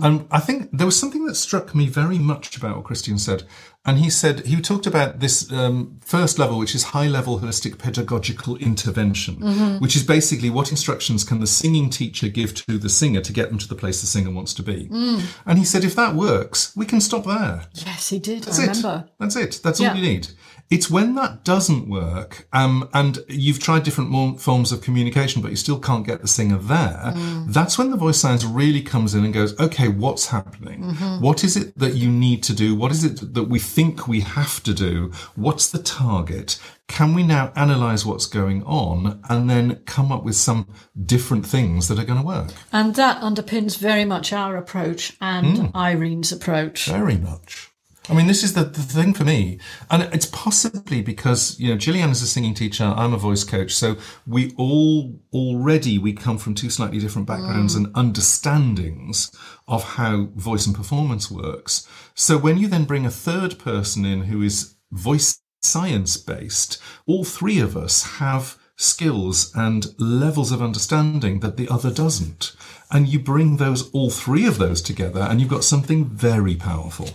And 0.02 0.26
I 0.30 0.40
think 0.40 0.70
there 0.72 0.86
was 0.86 0.98
something 0.98 1.26
that 1.26 1.34
struck 1.34 1.74
me 1.74 1.86
very 1.86 2.18
much 2.18 2.56
about 2.56 2.76
what 2.76 2.84
Christian 2.84 3.18
said. 3.18 3.42
And 3.84 3.98
he 3.98 4.10
said, 4.10 4.46
he 4.46 4.60
talked 4.60 4.86
about 4.86 5.20
this 5.20 5.50
um, 5.50 5.98
first 6.04 6.38
level, 6.38 6.58
which 6.58 6.74
is 6.74 6.84
high 6.84 7.06
level 7.08 7.40
holistic 7.40 7.78
pedagogical 7.78 8.56
intervention, 8.56 9.36
mm-hmm. 9.36 9.78
which 9.78 9.96
is 9.96 10.02
basically 10.02 10.50
what 10.50 10.70
instructions 10.70 11.24
can 11.24 11.40
the 11.40 11.46
singing 11.46 11.88
teacher 11.88 12.28
give 12.28 12.54
to 12.66 12.76
the 12.78 12.90
singer 12.90 13.22
to 13.22 13.32
get 13.32 13.48
them 13.48 13.58
to 13.58 13.68
the 13.68 13.74
place 13.74 14.00
the 14.02 14.06
singer 14.06 14.30
wants 14.30 14.52
to 14.54 14.62
be. 14.62 14.88
Mm. 14.88 15.22
And 15.46 15.58
he 15.58 15.64
said, 15.64 15.84
if 15.84 15.94
that 15.96 16.14
works, 16.14 16.74
we 16.76 16.84
can 16.84 17.00
stop 17.00 17.24
there. 17.24 17.66
Yes, 17.72 18.10
he 18.10 18.18
did. 18.18 18.44
That's 18.44 18.58
I 18.58 18.64
it. 18.64 18.68
remember. 18.68 19.08
That's 19.18 19.36
it. 19.36 19.60
That's 19.62 19.80
Yeah. 19.80 19.90
all 19.90 19.96
you 19.96 20.02
need. 20.02 20.28
It's 20.70 20.88
when 20.88 21.16
that 21.16 21.44
doesn't 21.44 21.88
work, 21.88 22.46
um, 22.52 22.88
and 22.94 23.18
you've 23.28 23.58
tried 23.58 23.82
different 23.82 24.40
forms 24.40 24.70
of 24.70 24.82
communication, 24.82 25.42
but 25.42 25.50
you 25.50 25.56
still 25.56 25.80
can't 25.80 26.06
get 26.06 26.22
the 26.22 26.28
singer 26.28 26.58
there. 26.58 27.12
Mm. 27.16 27.52
That's 27.52 27.76
when 27.76 27.90
the 27.90 27.96
voice 27.96 28.18
science 28.18 28.44
really 28.44 28.80
comes 28.80 29.14
in 29.14 29.24
and 29.24 29.34
goes, 29.34 29.58
okay, 29.58 29.88
what's 29.88 30.28
happening? 30.28 30.82
Mm-hmm. 30.82 31.24
What 31.24 31.42
is 31.42 31.56
it 31.56 31.76
that 31.76 31.94
you 31.94 32.08
need 32.08 32.44
to 32.44 32.52
do? 32.54 32.76
What 32.76 32.92
is 32.92 33.04
it 33.04 33.34
that 33.34 33.44
we 33.44 33.58
think 33.58 34.06
we 34.06 34.20
have 34.20 34.62
to 34.62 34.72
do? 34.72 35.10
What's 35.34 35.68
the 35.68 35.82
target? 35.82 36.58
Can 36.86 37.14
we 37.14 37.22
now 37.24 37.52
analyze 37.56 38.06
what's 38.06 38.26
going 38.26 38.62
on 38.64 39.20
and 39.28 39.50
then 39.50 39.76
come 39.86 40.10
up 40.12 40.24
with 40.24 40.36
some 40.36 40.68
different 41.06 41.46
things 41.46 41.88
that 41.88 41.98
are 41.98 42.04
going 42.04 42.20
to 42.20 42.26
work? 42.26 42.50
And 42.72 42.94
that 42.94 43.20
underpins 43.22 43.76
very 43.76 44.04
much 44.04 44.32
our 44.32 44.56
approach 44.56 45.16
and 45.20 45.58
Hmm. 45.58 45.66
Irene's 45.76 46.30
approach. 46.32 46.86
Very 46.86 47.16
much. 47.16 47.69
I 48.10 48.14
mean, 48.14 48.26
this 48.26 48.42
is 48.42 48.54
the, 48.54 48.64
the 48.64 48.80
thing 48.80 49.14
for 49.14 49.24
me. 49.24 49.58
And 49.90 50.02
it's 50.12 50.26
possibly 50.26 51.00
because, 51.00 51.58
you 51.60 51.70
know, 51.70 51.76
Gillyanne 51.76 52.10
is 52.10 52.22
a 52.22 52.26
singing 52.26 52.54
teacher, 52.54 52.84
I'm 52.84 53.14
a 53.14 53.18
voice 53.18 53.44
coach. 53.44 53.72
So 53.74 53.96
we 54.26 54.52
all 54.56 55.20
already, 55.32 55.96
we 55.98 56.12
come 56.12 56.36
from 56.36 56.54
two 56.54 56.70
slightly 56.70 56.98
different 56.98 57.28
backgrounds 57.28 57.74
mm. 57.74 57.84
and 57.84 57.94
understandings 57.94 59.30
of 59.68 59.84
how 59.84 60.28
voice 60.34 60.66
and 60.66 60.74
performance 60.74 61.30
works. 61.30 61.86
So 62.14 62.36
when 62.36 62.58
you 62.58 62.66
then 62.66 62.84
bring 62.84 63.06
a 63.06 63.10
third 63.10 63.58
person 63.58 64.04
in 64.04 64.22
who 64.22 64.42
is 64.42 64.74
voice 64.90 65.40
science 65.62 66.16
based, 66.16 66.80
all 67.06 67.24
three 67.24 67.60
of 67.60 67.76
us 67.76 68.02
have 68.18 68.58
skills 68.76 69.52
and 69.54 69.94
levels 69.98 70.50
of 70.50 70.62
understanding 70.62 71.40
that 71.40 71.58
the 71.58 71.68
other 71.68 71.92
doesn't. 71.92 72.56
And 72.92 73.08
you 73.08 73.20
bring 73.20 73.58
those, 73.58 73.90
all 73.92 74.10
three 74.10 74.46
of 74.46 74.58
those 74.58 74.82
together, 74.82 75.20
and 75.20 75.40
you've 75.40 75.48
got 75.48 75.64
something 75.64 76.06
very 76.06 76.56
powerful. 76.56 77.08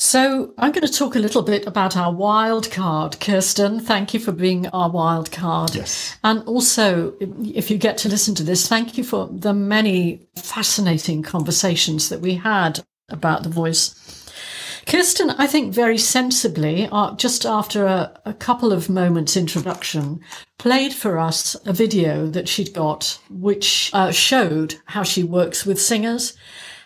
So 0.00 0.54
I'm 0.56 0.70
going 0.70 0.86
to 0.86 0.92
talk 0.92 1.16
a 1.16 1.18
little 1.18 1.42
bit 1.42 1.66
about 1.66 1.96
our 1.96 2.12
wild 2.12 2.70
card. 2.70 3.18
Kirsten, 3.18 3.80
thank 3.80 4.14
you 4.14 4.20
for 4.20 4.30
being 4.30 4.68
our 4.68 4.88
wild 4.88 5.32
card. 5.32 5.74
Yes. 5.74 6.16
And 6.22 6.44
also, 6.44 7.14
if 7.20 7.68
you 7.68 7.78
get 7.78 7.98
to 7.98 8.08
listen 8.08 8.36
to 8.36 8.44
this, 8.44 8.68
thank 8.68 8.96
you 8.96 9.02
for 9.02 9.26
the 9.26 9.52
many 9.52 10.28
fascinating 10.36 11.24
conversations 11.24 12.10
that 12.10 12.20
we 12.20 12.36
had 12.36 12.84
about 13.08 13.42
the 13.42 13.48
voice. 13.48 14.17
Kirsten, 14.88 15.28
I 15.28 15.46
think 15.46 15.74
very 15.74 15.98
sensibly, 15.98 16.88
uh, 16.90 17.14
just 17.16 17.44
after 17.44 17.84
a, 17.84 18.18
a 18.24 18.32
couple 18.32 18.72
of 18.72 18.88
moments 18.88 19.36
introduction, 19.36 20.20
played 20.56 20.94
for 20.94 21.18
us 21.18 21.54
a 21.66 21.74
video 21.74 22.26
that 22.28 22.48
she'd 22.48 22.72
got, 22.72 23.18
which 23.28 23.90
uh, 23.92 24.10
showed 24.12 24.76
how 24.86 25.02
she 25.02 25.22
works 25.22 25.66
with 25.66 25.78
singers, 25.78 26.38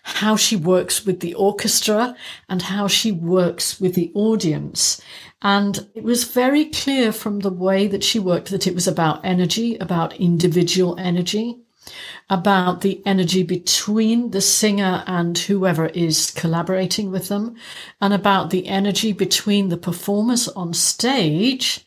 how 0.03 0.35
she 0.35 0.57
works 0.57 1.07
with 1.07 1.21
the 1.21 1.35
orchestra, 1.35 2.17
and 2.49 2.63
how 2.63 2.89
she 2.89 3.13
works 3.13 3.81
with 3.81 3.95
the 3.95 4.11
audience. 4.17 5.01
And 5.41 5.87
it 5.95 6.03
was 6.03 6.25
very 6.25 6.65
clear 6.65 7.13
from 7.13 7.39
the 7.39 7.53
way 7.53 7.87
that 7.87 8.03
she 8.03 8.19
worked 8.19 8.51
that 8.51 8.67
it 8.67 8.75
was 8.75 8.89
about 8.89 9.25
energy, 9.25 9.77
about 9.77 10.17
individual 10.17 10.99
energy 10.99 11.61
about 12.31 12.81
the 12.81 13.03
energy 13.07 13.43
between 13.43 14.31
the 14.31 14.41
singer 14.41 15.05
and 15.07 15.37
whoever 15.37 15.87
is 15.87 16.31
collaborating 16.31 17.11
with 17.11 17.29
them, 17.29 17.55
and 18.01 18.15
about 18.15 18.51
the 18.51 18.67
energy 18.69 19.13
between 19.13 19.69
the 19.69 19.77
performers 19.77 20.49
on 20.49 20.73
stage 20.73 21.87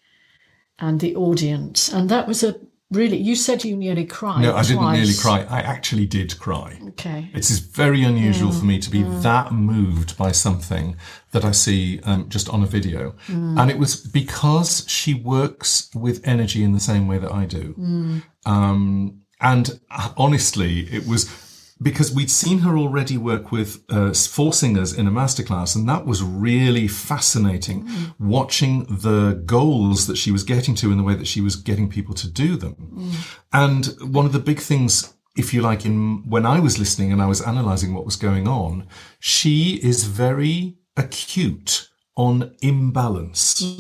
and 0.80 1.00
the 1.00 1.16
audience. 1.16 1.92
And 1.92 2.10
that 2.10 2.28
was 2.28 2.44
a 2.44 2.60
really, 2.92 3.18
you 3.18 3.36
said 3.36 3.64
you 3.66 3.76
nearly 3.76 4.06
cried. 4.06 4.44
No, 4.44 4.56
I 4.56 4.62
didn't 4.62 4.92
nearly 4.92 5.14
cry. 5.14 5.46
I 5.50 5.62
actually 5.62 6.06
did 6.06 6.38
cry. 6.40 6.80
Okay. 6.90 7.30
It 7.34 7.50
is 7.50 7.60
very 7.60 8.04
unusual 8.04 8.52
Mm, 8.52 8.60
for 8.60 8.66
me 8.66 8.80
to 8.80 8.90
be 8.90 9.04
that 9.04 9.52
moved 9.52 10.18
by 10.18 10.32
something 10.32 10.96
that 11.32 11.44
I 11.44 11.52
see 11.52 12.00
um, 12.04 12.30
just 12.30 12.50
on 12.50 12.64
a 12.64 12.68
video. 12.68 13.16
Mm. 13.28 13.60
And 13.60 13.72
it 13.72 13.80
was 13.80 13.96
because 13.96 14.86
she 14.88 15.14
works 15.14 15.90
with 15.96 16.26
energy 16.28 16.64
in 16.64 16.74
the 16.74 16.80
same 16.80 17.08
way 17.08 17.18
that 17.18 17.32
I 17.32 17.46
do. 17.46 17.74
Mm. 17.74 18.24
Um, 18.46 19.22
and 19.40 19.80
uh, 19.92 20.14
honestly, 20.18 20.82
it 20.92 21.08
was 21.08 21.30
because 21.82 22.14
we'd 22.14 22.32
seen 22.32 22.60
her 22.60 22.78
already 22.78 23.18
work 23.18 23.52
with 23.52 23.84
uh, 23.90 24.14
four 24.14 24.54
singers 24.54 24.94
in 24.94 25.08
a 25.08 25.12
masterclass, 25.12 25.76
and 25.76 25.88
that 25.90 26.06
was 26.06 26.24
really 26.24 26.88
fascinating. 26.88 27.86
Mm. 27.86 28.14
Watching 28.20 28.86
the 28.86 29.42
goals 29.46 30.08
that 30.08 30.18
she 30.18 30.32
was 30.32 30.44
getting 30.44 30.76
to 30.76 30.92
in 30.92 30.98
the 30.98 31.04
way 31.04 31.16
that 31.16 31.28
she 31.28 31.42
was 31.42 31.56
getting 31.56 31.90
people 31.90 32.16
to 32.16 32.30
do 32.30 32.56
them. 32.56 32.76
Mm. 32.96 33.38
And 33.52 34.14
one 34.14 34.26
of 34.26 34.32
the 34.32 34.40
big 34.40 34.60
things, 34.60 35.14
if 35.36 35.54
you 35.54 35.62
like, 35.62 35.86
in 35.86 36.24
when 36.30 36.46
I 36.46 36.60
was 36.60 36.80
listening 36.80 37.12
and 37.12 37.22
I 37.22 37.26
was 37.26 37.42
analyzing 37.42 37.94
what 37.94 38.06
was 38.06 38.16
going 38.16 38.48
on, 38.48 38.88
she 39.20 39.80
is 39.84 40.06
very 40.06 40.78
acute 40.96 41.90
on 42.16 42.56
imbalance. 42.62 43.78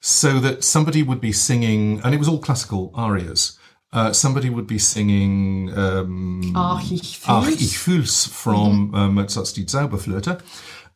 So 0.00 0.38
that 0.38 0.62
somebody 0.62 1.02
would 1.02 1.20
be 1.20 1.32
singing, 1.32 2.00
and 2.04 2.14
it 2.14 2.18
was 2.18 2.28
all 2.28 2.38
classical 2.38 2.92
arias. 2.94 3.57
Uh, 3.90 4.12
somebody 4.12 4.50
would 4.50 4.66
be 4.66 4.78
singing 4.78 5.70
um, 5.74 6.52
Ach, 6.54 6.82
ich 6.92 7.20
Ach, 7.26 7.44
fühl's. 7.44 7.60
ich 7.60 7.78
fühl's 7.78 8.26
from 8.26 8.94
uh, 8.94 9.08
Mozart's 9.08 9.54
Die 9.54 9.64
Zauberflöte, 9.64 10.38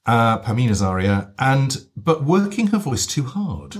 uh, 0.06 0.38
Pamina's 0.38 0.82
aria, 0.82 1.32
and 1.38 1.86
but 1.96 2.24
working 2.24 2.66
her 2.68 2.78
voice 2.78 3.06
too 3.06 3.24
hard. 3.24 3.76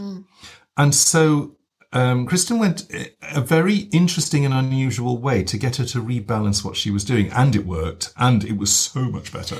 And 0.79 0.95
so 0.95 1.57
um, 1.93 2.25
Kristen 2.27 2.59
went 2.59 2.87
a 3.35 3.43
very 3.43 3.89
interesting 3.93 4.47
and 4.47 4.55
unusual 4.55 5.19
way 5.19 5.43
to 5.45 5.59
get 5.59 5.77
her 5.77 5.85
to 5.85 6.01
rebalance 6.03 6.65
what 6.65 6.77
she 6.77 6.91
was 6.91 7.05
doing, 7.05 7.31
and 7.33 7.55
it 7.55 7.67
worked, 7.67 8.15
and 8.17 8.43
it 8.45 8.57
was 8.57 8.75
so 8.75 9.01
much 9.11 9.31
better. 9.31 9.59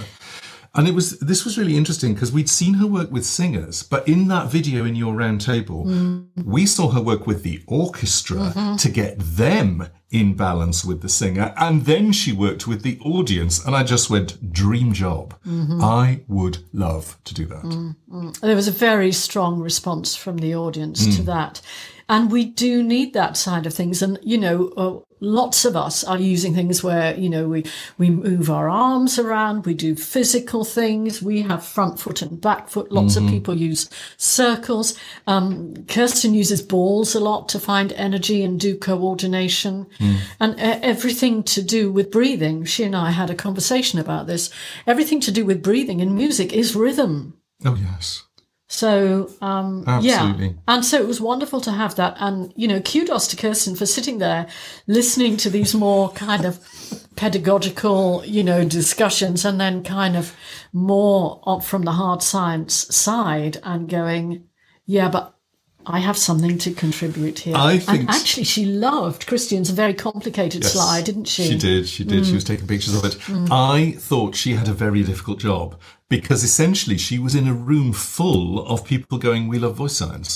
And 0.75 0.89
it 0.89 0.95
was 0.95 1.19
this 1.21 1.45
was 1.45 1.59
really 1.59 1.77
interesting 1.77 2.15
because 2.15 2.33
we'd 2.33 2.49
seen 2.49 2.75
her 2.75 2.87
work 2.87 3.11
with 3.11 3.27
singers, 3.27 3.83
but 3.83 4.09
in 4.09 4.29
that 4.29 4.51
video 4.51 4.85
in 4.87 4.97
your 4.97 5.13
round 5.15 5.43
table, 5.43 5.85
we 6.45 6.65
saw 6.67 6.91
her 6.93 7.01
work 7.03 7.27
with 7.27 7.43
the 7.43 7.63
orchestra 7.67 8.53
to 8.79 8.89
get 8.89 9.19
them 9.19 9.89
in 10.11 10.35
balance 10.35 10.83
with 10.85 11.01
the 11.03 11.09
singer, 11.09 11.53
and 11.57 11.85
then 11.85 12.13
she 12.13 12.33
worked 12.33 12.67
with 12.67 12.83
the 12.83 12.99
audience. 13.01 13.65
And 13.65 13.75
I 13.77 13.83
just 13.83 14.09
went, 14.11 14.53
dream 14.53 14.93
job. 14.93 15.35
I 15.47 16.21
would 16.29 16.59
love 16.73 17.19
to 17.25 17.35
do 17.35 17.45
that. 17.47 17.95
There 18.41 18.57
was 18.57 18.69
a 18.69 18.73
very 18.73 19.13
strong 19.13 19.61
response 19.61 20.15
from 20.17 20.39
the 20.39 20.55
audience 20.55 21.05
Hmm. 21.05 21.13
to 21.17 21.23
that. 21.25 21.61
And 22.09 22.31
we 22.31 22.45
do 22.45 22.83
need 22.83 23.15
that 23.15 23.37
side 23.37 23.65
of 23.67 23.73
things. 23.75 24.03
And, 24.03 24.19
you 24.23 24.37
know, 24.39 24.69
uh, 24.77 24.99
lots 25.23 25.65
of 25.65 25.77
us 25.77 26.03
are 26.05 26.19
using 26.19 26.53
things 26.55 26.83
where, 26.83 27.15
you 27.17 27.31
know, 27.31 27.47
we, 27.49 27.65
we 27.97 28.11
move 28.11 28.51
our 28.51 28.69
arms 28.69 29.19
around, 29.19 29.65
we 29.65 29.73
do 29.75 29.95
physical 29.95 30.65
things, 30.65 31.23
we 31.23 31.43
have 31.43 31.65
front 31.65 31.99
foot 32.01 32.21
and 32.23 32.41
back 32.41 32.69
foot. 32.69 32.91
Lots 32.91 33.15
Mm-hmm. 33.17 33.27
of 33.27 33.33
people 33.33 33.55
use 33.57 33.89
circles. 34.17 34.99
Um, 35.27 35.75
Kirsten 35.89 36.35
uses 36.35 36.61
balls 36.63 37.15
a 37.15 37.21
lot 37.21 37.49
to 37.51 37.59
find 37.61 37.93
energy 37.93 38.43
and 38.43 38.59
do 38.59 38.77
coordination 38.77 39.87
Hmm. 39.99 40.17
and 40.41 40.53
uh, 40.55 40.79
everything 40.83 41.43
to 41.45 41.63
do 41.63 41.93
with 41.93 42.11
breathing. 42.11 42.65
She 42.65 42.83
and 42.85 42.97
I 42.97 43.11
had 43.11 43.31
a 43.31 43.35
conversation 43.35 43.99
about 43.99 44.27
this. 44.27 44.51
Everything 44.87 45.21
to 45.21 45.31
do 45.33 45.45
with 45.45 45.63
breathing 45.63 46.01
in 46.01 46.15
music 46.15 46.53
is 46.53 46.75
rhythm. 46.75 47.35
Oh, 47.65 47.77
yes. 47.77 48.25
So, 48.73 49.31
um, 49.43 49.85
Absolutely. 49.87 50.47
yeah. 50.47 50.53
And 50.67 50.83
so 50.83 50.99
it 50.99 51.07
was 51.07 51.21
wonderful 51.21 51.61
to 51.61 51.71
have 51.73 51.95
that. 51.97 52.17
And, 52.19 52.55
you 52.57 52.67
know, 52.67 52.81
kudos 52.81 53.29
to 53.29 53.37
Kirsten 53.37 53.77
for 53.77 53.85
sitting 53.85 54.17
there 54.17 54.47
listening 54.87 55.37
to 55.39 55.51
these 55.51 55.75
more 55.75 56.11
kind 56.13 56.47
of 56.47 56.59
pedagogical, 57.15 58.23
you 58.25 58.43
know, 58.43 58.65
discussions 58.65 59.45
and 59.45 59.61
then 59.61 59.85
kind 59.85 60.17
of 60.17 60.35
more 60.73 61.43
up 61.47 61.63
from 61.63 61.83
the 61.83 61.93
hard 61.93 62.23
science 62.23 62.75
side 62.97 63.59
and 63.63 63.91
going, 63.91 64.45
yeah, 64.87 65.11
but 65.11 65.35
I 65.85 65.99
have 65.99 66.17
something 66.17 66.57
to 66.59 66.73
contribute 66.73 67.41
here. 67.41 67.57
I 67.57 67.73
and 67.75 67.83
think- 67.83 68.09
actually, 68.11 68.45
she 68.45 68.65
loved 68.65 69.27
Christian's 69.27 69.69
very 69.69 69.93
complicated 69.95 70.63
Yes. 70.63 70.73
slide, 70.73 71.05
didn't 71.05 71.27
she? 71.27 71.45
She 71.45 71.59
did. 71.59 71.89
She 71.89 72.05
did. 72.05 72.23
Mm. 72.23 72.27
She 72.27 72.35
was 72.35 72.45
taking 72.45 72.67
pictures 72.67 72.95
of 72.95 73.05
it. 73.05 73.19
I 73.51 73.97
thought 73.99 74.35
she 74.35 74.55
had 74.55 74.69
a 74.69 74.73
very 74.73 75.03
difficult 75.03 75.41
job 75.41 75.79
because 76.19 76.45
essentially 76.45 76.99
she 76.99 77.19
was 77.19 77.35
in 77.35 77.49
a 77.49 77.55
room 77.71 77.93
full 77.93 78.47
of 78.73 78.85
people 78.93 79.17
going, 79.27 79.43
"We 79.49 79.59
love 79.59 79.77
voice 79.77 79.97
science." 79.97 80.33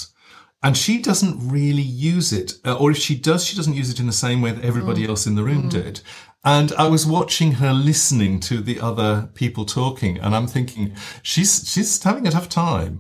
And 0.63 0.75
she 0.77 0.95
doesn't 1.09 1.37
really 1.57 1.89
use 2.15 2.33
it, 2.41 2.49
uh, 2.65 2.77
or 2.81 2.91
if 2.91 2.99
she 3.07 3.15
does, 3.15 3.45
she 3.45 3.57
doesn't 3.57 3.77
use 3.83 3.91
it 3.91 4.01
in 4.01 4.07
the 4.07 4.23
same 4.27 4.41
way 4.41 4.53
that 4.53 4.65
everybody 4.71 5.03
Mm. 5.03 5.09
else 5.11 5.27
in 5.29 5.37
the 5.37 5.45
room 5.51 5.69
did. 5.69 6.01
And 6.45 6.73
I 6.85 6.87
was 6.95 7.05
watching 7.19 7.53
her 7.63 7.73
listening 7.91 8.41
to 8.49 8.57
the 8.69 8.79
other 8.81 9.29
people 9.35 9.65
talking, 9.65 10.15
and 10.23 10.35
I'm 10.37 10.47
thinking 10.47 10.93
she's 11.23 11.53
she's 11.71 12.03
having 12.03 12.27
a 12.27 12.31
tough 12.37 12.49
time 12.49 12.95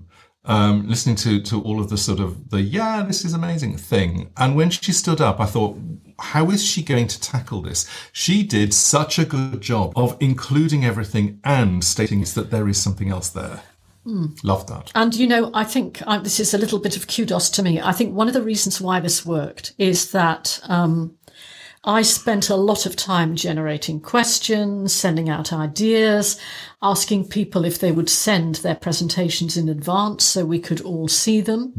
um, 0.47 0.89
listening 0.89 1.17
to 1.17 1.41
to 1.43 1.61
all 1.63 1.81
of 1.81 1.91
the 1.91 1.99
sort 1.99 2.21
of 2.21 2.51
the 2.51 2.61
yeah, 2.61 3.03
this 3.03 3.25
is 3.25 3.35
amazing 3.35 3.77
thing. 3.77 4.31
And 4.37 4.57
when 4.57 4.71
she 4.71 4.93
stood 4.93 5.21
up, 5.21 5.41
I 5.41 5.47
thought, 5.47 5.79
how 6.19 6.51
is 6.51 6.65
she 6.65 6.83
going 6.83 7.09
to 7.09 7.21
tackle 7.21 7.63
this? 7.63 7.89
She 8.13 8.43
did 8.43 8.73
such 8.73 9.19
a 9.19 9.25
good 9.25 9.61
job 9.61 9.93
of 9.97 10.17
including 10.21 10.85
everything 10.85 11.41
and 11.45 11.83
stating 11.85 12.23
that 12.23 12.51
there 12.51 12.69
is 12.69 12.79
something 12.79 13.11
else 13.11 13.29
there. 13.29 13.63
Love 14.45 14.67
that. 14.69 14.93
And 14.95 15.15
you 15.15 15.27
know, 15.27 15.51
I 15.53 15.65
think 15.65 16.01
uh, 16.07 16.19
this 16.19 16.39
is 16.39 16.55
a 16.55 16.59
little 16.59 16.79
bit 16.79 16.97
of 16.97 17.09
kudos 17.09 17.51
to 17.51 17.63
me. 17.63 17.81
I 17.81 17.93
think 17.93 18.15
one 18.15 18.29
of 18.29 18.35
the 18.35 18.43
reasons 18.43 18.81
why 18.81 19.01
this 19.01 19.27
worked 19.27 19.75
is 19.79 20.13
that 20.13 20.61
um, 20.69 21.17
I 21.87 22.03
spent 22.03 22.51
a 22.51 22.57
lot 22.57 22.85
of 22.85 22.97
time 22.97 23.37
generating 23.37 24.01
questions, 24.01 24.93
sending 24.93 25.29
out 25.29 25.53
ideas, 25.53 26.39
asking 26.83 27.29
people 27.29 27.65
if 27.65 27.79
they 27.79 27.93
would 27.93 28.11
send 28.11 28.57
their 28.57 28.75
presentations 28.75 29.57
in 29.57 29.69
advance 29.69 30.25
so 30.25 30.45
we 30.45 30.59
could 30.59 30.81
all 30.81 31.07
see 31.07 31.41
them. 31.41 31.73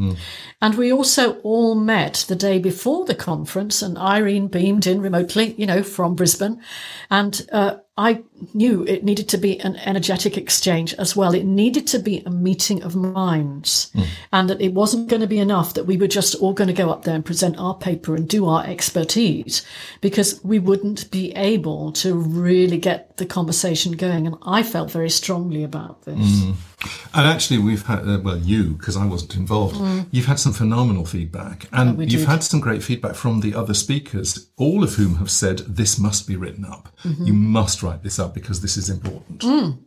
And 0.62 0.76
we 0.76 0.94
also 0.94 1.34
all 1.40 1.76
met 1.76 2.24
the 2.30 2.36
day 2.38 2.58
before 2.58 3.06
the 3.06 3.16
conference, 3.16 3.82
and 3.82 3.98
Irene 3.98 4.48
beamed 4.48 4.88
in 4.88 5.02
remotely, 5.02 5.54
you 5.58 5.66
know, 5.66 5.84
from 5.84 6.16
Brisbane. 6.16 6.62
And 7.12 7.46
uh, 7.52 7.76
I 7.98 8.24
knew 8.54 8.84
it 8.84 9.04
needed 9.04 9.28
to 9.30 9.38
be 9.38 9.60
an 9.62 9.76
energetic 9.78 10.38
exchange 10.38 10.94
as 10.96 11.16
well. 11.16 11.34
It 11.34 11.46
needed 11.46 11.88
to 11.88 12.00
be 12.00 12.22
a 12.26 12.30
meeting 12.30 12.84
of 12.84 12.96
minds, 12.96 13.90
hmm. 13.94 14.04
and 14.32 14.50
that 14.50 14.62
it 14.62 14.74
wasn't 14.74 15.10
going 15.10 15.22
to 15.22 15.28
be 15.28 15.40
enough 15.40 15.74
that 15.74 15.86
we 15.86 15.98
were 15.98 16.08
just 16.08 16.36
all 16.36 16.54
going 16.54 16.68
to 16.68 16.74
go 16.74 16.92
up 16.92 17.06
there 17.06 17.16
and 17.16 17.26
present 17.26 17.58
our 17.58 17.76
paper 17.76 18.16
and 18.16 18.30
do 18.30 18.48
our 18.48 18.64
expertise, 18.66 19.66
because 20.00 20.40
we 20.44 20.60
wouldn't 20.60 21.10
be 21.10 21.32
able 21.36 21.92
to 21.94 22.14
really 22.14 22.78
get 22.78 23.18
the 23.18 23.26
conversation 23.26 23.94
going. 23.94 24.28
And 24.28 24.36
I 24.44 24.62
felt 24.62 24.92
very 24.92 25.10
strongly 25.10 25.64
about 25.64 26.04
this. 26.04 26.44
Hmm. 26.44 26.52
And 27.14 27.26
actually, 27.28 27.58
we've 27.58 27.86
had, 27.88 28.08
uh, 28.08 28.20
well, 28.24 28.38
you, 28.38 28.74
because 28.74 28.96
I 28.96 29.06
wasn't 29.06 29.36
involved, 29.36 29.78
you've 30.12 30.28
had 30.28 30.38
some 30.40 30.54
phenomenal 30.54 31.06
feedback. 31.06 31.68
And 31.72 31.98
we 31.98 32.06
you've 32.06 32.22
did. 32.22 32.30
had 32.30 32.44
some 32.44 32.60
great 32.60 32.84
feedback 32.84 33.16
from 33.16 33.40
the 33.40 33.56
other 33.56 33.74
speakers, 33.74 34.48
all 34.58 34.84
of 34.84 34.94
whom 34.94 35.16
have 35.16 35.32
said, 35.32 35.60
this 35.60 35.98
must 35.98 36.28
be 36.28 36.36
written 36.36 36.66
up. 36.66 36.90
You 37.04 37.34
must 37.34 37.82
write 37.82 38.04
this 38.04 38.20
up 38.20 38.34
because 38.36 38.62
this 38.62 38.78
is 38.78 38.90
important. 38.90 39.44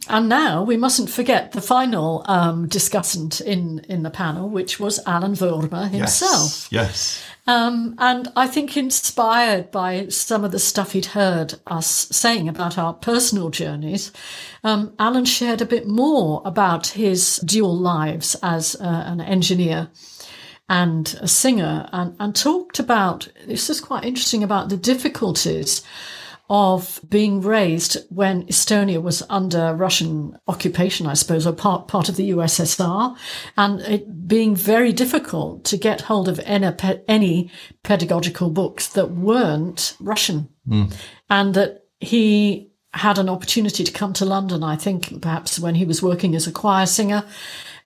And 0.09 0.29
now 0.29 0.65
we 0.65 0.77
mustn't 0.77 1.11
forget 1.11 1.53
the 1.53 1.61
final 1.61 2.25
um, 2.27 2.69
discussant 2.69 3.41
in, 3.41 3.85
in 3.89 4.03
the 4.03 4.11
panel, 4.11 4.49
which 4.49 4.81
was 4.81 4.99
Allan 5.07 5.35
Vurma 5.35 5.89
himself. 5.91 6.69
Yes. 6.71 6.73
Yes. 6.73 7.23
Um, 7.51 7.97
and 7.99 8.31
I 8.37 8.47
think 8.47 8.77
inspired 8.77 9.73
by 9.73 10.07
some 10.07 10.45
of 10.45 10.53
the 10.53 10.61
stuff 10.61 10.93
he'd 10.93 11.07
heard 11.07 11.55
us 11.67 11.89
saying 11.89 12.49
about 12.49 12.79
our 12.79 12.95
personal 12.95 13.51
journeys, 13.51 14.13
um, 14.63 14.95
Allan 15.01 15.25
shared 15.25 15.61
a 15.61 15.67
bit 15.67 15.89
more 15.89 16.43
about 16.45 16.87
his 16.87 17.39
dual 17.39 17.77
lives 17.77 18.37
as 18.41 18.77
uh, 18.77 18.85
an 18.85 19.21
engineer 19.21 19.89
and 20.69 21.19
a 21.21 21.27
singer 21.27 21.89
and, 21.93 22.15
and 22.21 22.37
talked 22.37 22.79
about, 22.79 23.27
this 23.47 23.69
is 23.69 23.81
quite 23.81 24.05
interesting, 24.05 24.45
about 24.45 24.69
the 24.69 24.77
difficulties 24.77 25.83
of 26.51 27.01
being 27.09 27.41
raised 27.41 27.97
when 28.09 28.45
Estonia 28.47 29.01
was 29.01 29.23
under 29.31 29.73
Russian 29.73 30.37
occupation, 30.49 31.07
I 31.07 31.15
suppose, 31.15 31.47
or 31.47 31.53
part, 31.53 31.87
part 31.87 32.09
of 32.09 32.17
the 32.17 32.31
USSR, 32.31 33.17
and 33.57 33.81
it 33.83 34.27
being 34.27 34.57
very 34.57 34.93
difficult 34.93 35.65
to 35.67 35.77
get 35.77 36.01
hold 36.01 36.29
of 36.29 36.41
any, 36.41 36.75
any 37.07 37.53
pedagogical 37.85 38.51
books 38.51 38.89
that 38.89 39.13
weren't 39.13 39.97
Russian. 40.01 40.49
And 41.31 41.55
that 41.55 41.85
he 42.01 42.73
had 42.95 43.19
an 43.19 43.29
opportunity 43.29 43.85
to 43.85 43.93
come 43.93 44.13
to 44.15 44.25
London, 44.25 44.65
I 44.65 44.75
think, 44.75 45.23
perhaps 45.23 45.61
when 45.61 45.77
he 45.77 45.85
was 45.85 46.03
working 46.03 46.35
as 46.35 46.49
a 46.49 46.53
choir 46.53 46.87
singer. 46.87 47.23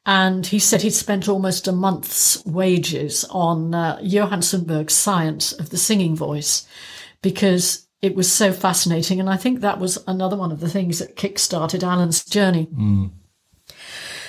And 0.06 0.46
he 0.46 0.58
said 0.58 0.80
he'd 0.80 0.90
spent 0.90 1.28
almost 1.28 1.68
a 1.68 1.72
month's 1.72 2.42
wages 2.46 3.26
on 3.28 3.74
uh, 3.74 3.98
Johan 4.02 4.40
Sundberg's 4.40 4.94
Science 4.94 5.52
of 5.52 5.68
the 5.68 5.76
Singing 5.76 6.16
Voice 6.16 6.66
because 7.20 7.83
it 8.04 8.14
was 8.14 8.30
so 8.30 8.52
fascinating. 8.52 9.18
And 9.18 9.30
I 9.30 9.38
think 9.38 9.60
that 9.60 9.80
was 9.80 10.04
another 10.06 10.36
one 10.36 10.52
of 10.52 10.60
the 10.60 10.68
things 10.68 10.98
that 10.98 11.16
kick-started 11.16 11.82
Allan's 11.82 12.22
journey. 12.22 12.64
Hmm. 12.64 13.06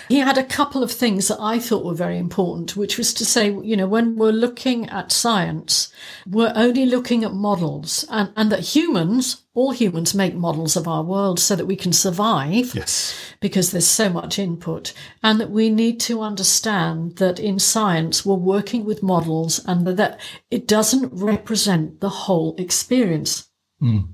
He 0.08 0.20
had 0.20 0.38
a 0.38 0.44
couple 0.44 0.82
of 0.84 0.92
things 0.92 1.28
that 1.28 1.42
I 1.42 1.60
thought 1.60 1.84
were 1.84 1.94
very 1.96 2.18
important, 2.18 2.78
which 2.78 2.98
was 2.98 3.14
to 3.16 3.26
say, 3.26 3.52
you 3.52 3.76
know, 3.76 3.88
when 3.88 4.16
we're 4.16 4.32
looking 4.32 4.88
at 4.88 5.12
science, 5.12 5.92
we're 6.26 6.54
only 6.56 6.86
looking 6.86 7.26
at 7.26 7.34
models 7.34 8.06
and, 8.10 8.32
and 8.38 8.52
that 8.52 8.76
humans, 8.76 9.42
all 9.56 9.72
humans 9.72 10.14
make 10.14 10.36
models 10.36 10.78
of 10.78 10.88
our 10.88 11.04
world 11.04 11.40
so 11.40 11.56
that 11.56 11.66
we 11.66 11.76
can 11.76 11.92
survive 11.92 12.74
Yes. 12.76 13.16
because 13.42 13.72
there's 13.72 13.88
so 13.88 14.08
much 14.10 14.38
input 14.40 14.94
and 15.24 15.40
that 15.42 15.50
we 15.50 15.70
need 15.70 16.00
to 16.02 16.22
understand 16.22 17.18
that 17.18 17.40
in 17.40 17.58
science 17.60 18.26
we're 18.26 18.36
working 18.36 18.86
with 18.86 19.04
models 19.04 19.60
and 19.66 19.86
that 19.88 20.20
it 20.50 20.68
doesn't 20.68 21.12
represent 21.12 22.00
the 22.00 22.10
whole 22.10 22.56
experience. 22.58 23.50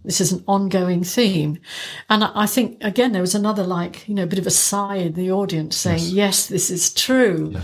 This 0.04 0.20
is 0.20 0.32
an 0.32 0.44
ongoing 0.48 1.04
theme. 1.04 1.60
And 2.10 2.24
I 2.24 2.46
think, 2.46 2.84
again, 2.84 3.12
there 3.12 3.22
was 3.22 3.36
another 3.36 3.64
like, 3.64 4.08
you 4.08 4.16
know, 4.16 4.26
bit 4.26 4.40
of 4.40 4.48
a 4.48 4.52
sigh 4.52 4.96
in 4.96 5.14
the 5.14 5.32
audience 5.32 5.78
saying, 5.78 6.04
yes, 6.04 6.48
this 6.48 6.70
is 6.70 6.94
true. 6.94 7.56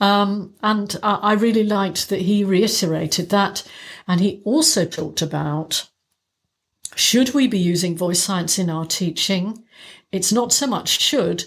Um, 0.00 0.54
and 0.62 0.96
I 1.02 1.14
I 1.14 1.32
really 1.34 1.64
liked 1.64 2.08
that 2.08 2.22
he 2.22 2.44
reiterated 2.44 3.30
that. 3.30 3.68
And 4.06 4.20
he 4.20 4.40
also 4.44 4.84
talked 4.84 5.22
about 5.22 5.88
should 6.94 7.34
we 7.34 7.48
be 7.48 7.58
using 7.58 7.96
voice 7.96 8.20
science 8.20 8.58
in 8.58 8.68
our 8.68 8.84
teaching? 8.84 9.64
It's 10.10 10.32
not 10.32 10.52
so 10.52 10.66
much 10.66 11.00
should, 11.00 11.44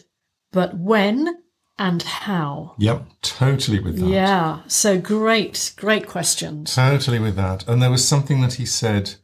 but 0.51 0.77
when 0.77 1.43
and 1.77 2.01
how. 2.01 2.75
Yep. 2.79 3.05
Totally 3.21 3.79
with 3.79 3.99
that. 3.99 4.08
Yeah. 4.08 4.60
So 4.67 4.99
great, 4.99 5.73
great 5.75 6.08
questions. 6.08 6.73
Totally 6.73 7.19
with 7.19 7.36
that. 7.36 7.67
And 7.67 7.81
there 7.81 7.91
was 7.91 8.08
something 8.08 8.41
that 8.41 8.53
he 8.53 8.65
said 8.65 9.15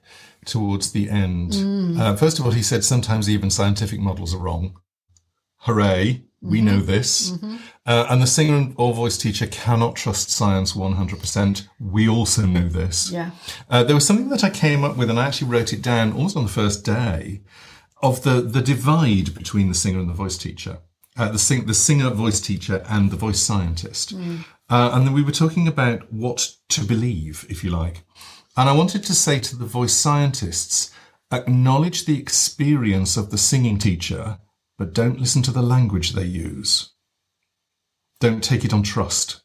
towards 0.46 0.92
the 0.92 1.10
end. 1.10 1.54
Uh, 2.00 2.16
first 2.16 2.40
of 2.40 2.46
all, 2.46 2.52
he 2.52 2.64
said 2.64 2.84
sometimes 2.84 3.30
even 3.30 3.50
scientific 3.50 4.00
models 4.00 4.34
are 4.34 4.40
wrong. 4.40 4.80
Hooray. 5.58 6.24
We 6.44 6.60
know 6.62 6.80
this. 6.80 7.34
Uh, 7.86 8.08
and 8.10 8.20
the 8.20 8.26
singer 8.26 8.74
or 8.76 8.96
voice 8.96 9.16
teacher 9.16 9.46
cannot 9.46 9.96
trust 9.96 10.32
science 10.32 10.74
100%. 10.74 11.68
We 11.80 12.10
also 12.10 12.48
know 12.48 12.68
this. 12.68 13.12
Yeah. 13.12 13.30
Uh, 13.70 13.84
there 13.84 13.94
was 13.94 14.08
something 14.08 14.30
that 14.30 14.44
I 14.44 14.50
came 14.50 14.84
up 14.84 14.98
with, 14.98 15.12
and 15.12 15.20
I 15.20 15.28
actually 15.28 15.50
wrote 15.50 15.72
it 15.72 15.84
down 15.84 16.14
almost 16.14 16.36
on 16.36 16.44
the 16.44 16.50
first 16.50 16.84
day, 16.84 17.42
of 18.02 18.24
the, 18.24 18.42
the 18.42 18.62
divide 18.62 19.36
between 19.36 19.68
the 19.68 19.76
singer 19.76 20.00
and 20.00 20.10
the 20.10 20.16
voice 20.16 20.36
teacher. 20.36 20.80
Uh, 21.16 21.32
the, 21.32 21.38
sing, 21.38 21.68
the 21.68 21.76
singer 21.76 22.10
voice 22.10 22.42
teacher 22.42 22.84
and 22.90 23.12
the 23.12 23.18
voice 23.18 23.40
scientist. 23.40 24.14
Uh, 24.68 24.90
and 24.94 25.06
then 25.06 25.14
we 25.14 25.22
were 25.22 25.32
talking 25.32 25.68
about 25.68 26.12
what 26.12 26.56
to 26.70 26.84
believe, 26.84 27.46
if 27.50 27.64
you 27.64 27.70
like. 27.70 28.04
And 28.58 28.70
I 28.70 28.74
wanted 28.74 29.04
to 29.04 29.14
say 29.14 29.40
to 29.40 29.56
the 29.56 29.66
voice 29.66 29.94
scientists, 29.94 30.92
acknowledge 31.32 32.06
the 32.06 32.20
experience 32.20 33.16
of 33.16 33.32
the 33.32 33.38
singing 33.38 33.78
teacher, 33.78 34.40
but 34.78 34.94
don't 34.94 35.20
listen 35.20 35.42
to 35.44 35.52
the 35.52 35.62
language 35.62 36.12
they 36.12 36.26
use. 36.26 36.92
Don't 38.20 38.44
take 38.44 38.66
it 38.66 38.74
on 38.74 38.84
trust. 38.84 39.42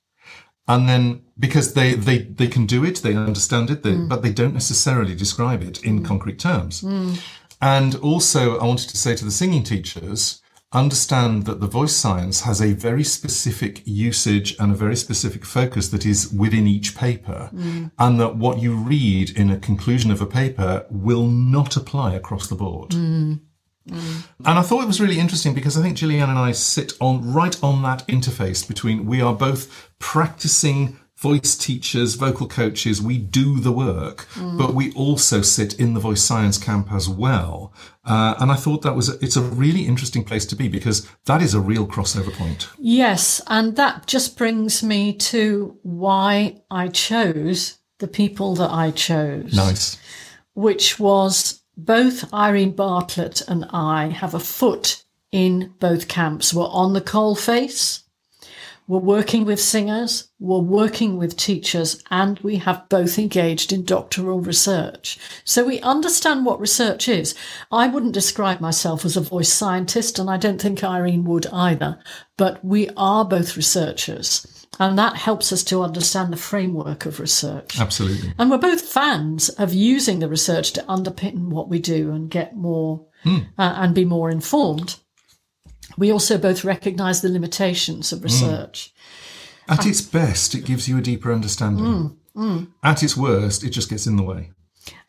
And 0.69 0.89
then, 0.89 1.23
because 1.39 1.75
they, 1.75 1.95
they, 1.95 2.19
they 2.19 2.49
can 2.49 2.67
do 2.67 2.85
it, 2.85 2.97
they 2.97 3.15
understand 3.15 3.71
it, 3.71 3.85
they, 3.85 3.95
hmm. 3.95 4.09
but 4.09 4.23
they 4.23 4.33
don't 4.33 4.55
necessarily 4.55 5.15
describe 5.15 5.63
it 5.63 5.85
in 5.85 5.99
hmm. 5.99 6.05
concrete 6.05 6.41
terms. 6.41 6.81
Hmm. 6.81 7.15
And 7.61 7.95
also, 7.97 8.59
I 8.59 8.65
wanted 8.65 8.89
to 8.91 8.97
say 8.97 9.15
to 9.15 9.25
the 9.25 9.31
singing 9.31 9.63
teachers, 9.63 10.43
understand 10.73 11.47
that 11.47 11.61
the 11.61 11.67
voice 11.67 11.95
science 11.95 12.43
has 12.43 12.61
a 12.61 12.73
very 12.73 13.05
specific 13.05 13.83
usage 13.85 14.57
and 14.59 14.73
a 14.73 14.75
very 14.75 14.97
specific 14.97 15.45
focus 15.45 15.89
that 15.89 16.05
is 16.05 16.33
within 16.33 16.67
each 16.67 16.97
paper. 16.97 17.51
Mm. 17.55 17.93
And 17.99 18.21
that 18.21 18.37
what 18.37 18.59
you 18.59 18.75
read 18.75 19.31
in 19.31 19.51
a 19.51 19.59
conclusion 19.59 20.11
of 20.11 20.21
a 20.21 20.27
paper 20.27 20.87
will 20.91 21.27
not 21.27 21.77
apply 21.77 22.15
across 22.15 22.49
the 22.49 22.57
board. 22.57 22.91
Mm. 22.91 23.41
Mm. 23.89 24.27
And 24.45 24.59
I 24.59 24.63
thought 24.63 24.83
it 24.83 24.89
was 24.89 25.01
really 25.01 25.21
interesting 25.21 25.55
because 25.55 25.79
I 25.79 25.83
think 25.83 25.97
Gillyanne 25.97 26.29
and 26.29 26.39
I 26.39 26.53
sit 26.53 26.95
on 27.01 27.33
right 27.33 27.57
on 27.63 27.83
that 27.83 28.07
interface 28.09 28.67
between 28.67 29.07
we 29.07 29.21
are 29.21 29.35
both 29.35 29.93
practicing 30.01 30.99
voice 31.29 31.57
teachers, 31.69 32.15
vocal 32.27 32.47
coaches, 32.61 33.01
we 33.11 33.17
do 33.41 33.49
the 33.67 33.73
work, 33.73 34.19
Mm. 34.35 34.57
but 34.59 34.71
we 34.79 34.93
also 35.05 35.39
sit 35.43 35.71
in 35.83 35.89
the 35.95 36.01
voice 36.09 36.23
science 36.31 36.59
camp 36.59 36.87
as 36.93 37.07
well. 37.09 37.73
Uh, 38.05 38.35
and 38.41 38.49
I 38.53 38.57
thought 38.57 38.83
that 38.83 38.95
was, 38.95 39.09
a, 39.09 39.15
it's 39.25 39.37
a 39.37 39.43
really 39.65 39.85
interesting 39.87 40.25
place 40.25 40.47
to 40.47 40.57
be 40.57 40.69
because 40.69 40.99
that 41.25 41.41
is 41.47 41.55
a 41.55 41.61
real 41.73 41.87
crossover 41.87 42.33
point. 42.33 42.69
Yes, 42.79 43.41
and 43.57 43.77
that 43.77 44.07
just 44.15 44.37
brings 44.39 44.83
me 44.83 45.13
to 45.33 45.77
why 45.83 46.63
I 46.71 46.89
chose 46.89 47.79
the 47.99 48.09
people 48.09 48.55
that 48.61 48.71
I 48.85 48.91
chose. 48.93 49.53
Nice. 49.55 49.99
which 50.55 50.99
was 50.99 51.63
both 51.77 52.33
Irene 52.33 52.75
Bartlett 52.75 53.43
and 53.49 53.67
I 53.71 54.09
have 54.09 54.35
a 54.35 54.39
foot 54.41 55.05
in 55.31 55.75
both 55.81 56.09
camps. 56.09 56.55
We're 56.55 56.65
on 56.83 56.95
the 56.95 57.03
coal 57.15 57.35
face. 57.37 58.05
We're 58.89 58.99
working 59.01 59.45
with 59.45 59.61
singers, 59.61 60.31
we're 60.39 60.61
working 60.61 61.17
with 61.17 61.37
teachers, 61.37 62.03
and 62.11 62.39
we 62.39 62.57
have 62.57 62.89
both 62.89 63.19
engaged 63.19 63.73
in 63.73 63.85
doctoral 63.85 64.41
research. 64.41 65.19
So 65.45 65.65
we 65.65 65.81
understand 65.81 66.47
what 66.47 66.61
research 66.61 67.09
is. 67.09 67.35
I 67.73 67.89
wouldn't 67.89 68.15
describe 68.15 68.61
myself 68.61 69.05
as 69.05 69.17
a 69.17 69.21
voice 69.21 69.53
scientist, 69.53 70.21
and 70.21 70.31
I 70.31 70.37
don't 70.37 70.61
think 70.61 70.85
Irene 70.85 71.25
would 71.25 71.47
either, 71.49 71.99
but 72.37 72.65
we 72.65 72.89
are 72.97 73.25
both 73.25 73.57
researchers. 73.57 74.67
And 74.79 74.99
that 74.99 75.17
helps 75.17 75.53
us 75.53 75.65
to 75.65 75.83
understand 75.83 76.33
the 76.33 76.37
framework 76.37 77.07
of 77.07 77.19
research. 77.19 77.81
Absolutely. 77.81 78.35
And 78.39 78.51
we're 78.51 78.59
both 78.59 78.83
fans 78.83 79.49
of 79.49 79.73
using 79.73 80.21
the 80.21 80.29
research 80.29 80.73
to 80.75 80.83
underpin 80.83 81.49
what 81.49 81.69
we 81.69 81.79
do 81.79 82.13
and 82.13 82.31
get 82.31 82.55
more 82.55 83.05
uh, 83.25 83.41
and 83.59 83.95
be 83.95 84.05
more 84.05 84.31
informed. 84.31 84.97
We 85.97 86.13
also 86.13 86.39
both 86.39 86.65
recognize 86.65 87.23
the 87.23 87.29
limitations 87.29 88.13
of 88.13 88.23
research. 88.23 88.93
At 89.69 89.87
its 89.87 90.01
best, 90.01 90.55
it 90.55 90.65
gives 90.65 90.89
you 90.89 90.99
a 90.99 91.03
deeper 91.03 91.33
understanding. 91.33 92.17
Mm, 92.37 92.69
At 92.83 93.03
its 93.03 93.17
worst, 93.17 93.65
it 93.65 93.71
just 93.71 93.91
gets 93.91 94.07
in 94.07 94.17
the 94.17 94.23
way. 94.23 94.51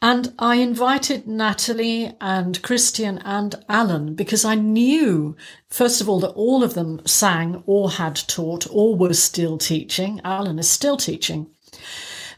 And 0.02 0.34
I 0.40 0.56
invited 0.56 1.28
Nathalie 1.28 2.16
and 2.20 2.62
Christian 2.62 3.20
and 3.20 3.56
Allan 3.70 4.16
because 4.16 4.46
I 4.46 4.56
knew, 4.56 5.36
first 5.70 6.02
of 6.02 6.10
all, 6.10 6.20
that 6.22 6.30
all 6.30 6.64
of 6.64 6.74
them 6.74 7.02
sang 7.06 7.64
or 7.66 7.92
had 7.92 8.16
taught 8.16 8.66
or 8.72 8.96
were 8.96 9.14
still 9.14 9.58
teaching. 9.58 10.22
Allan 10.24 10.58
is 10.58 10.70
still 10.70 10.98
teaching. 10.98 11.48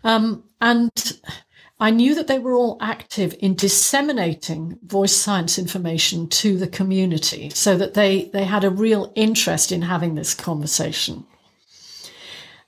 Um, 0.04 0.44
and 0.60 0.92
I 1.80 1.92
knew 1.92 2.14
that 2.16 2.28
they 2.28 2.40
were 2.40 2.54
all 2.54 2.78
active 2.82 3.34
in 3.40 3.56
disseminating 3.56 4.78
voice 4.84 5.16
science 5.16 5.58
information 5.58 6.28
to 6.28 6.58
the 6.58 6.68
community 6.68 7.50
so 7.52 7.78
that 7.78 7.94
they, 7.94 8.26
they 8.34 8.44
had 8.44 8.66
a 8.66 8.70
real 8.70 9.14
interest 9.16 9.72
in 9.72 9.84
having 9.84 10.16
this 10.16 10.34
conversation. 10.34 11.26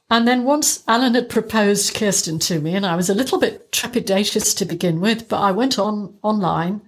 And 0.09 0.28
then 0.28 0.43
once 0.43 0.84
Allan 0.88 1.16
had 1.16 1.30
proposed 1.30 1.93
Kirsten 1.93 2.39
to 2.39 2.59
me, 2.59 2.76
and 2.76 2.86
I 2.86 2.95
was 2.95 3.09
a 3.09 3.14
little 3.14 3.39
bit 3.39 3.72
trepidatious 3.72 4.55
to 4.57 4.66
begin 4.66 5.01
with, 5.01 5.28
but 5.28 5.41
I 5.41 5.51
went 5.51 5.78
on 5.78 6.18
online 6.22 6.82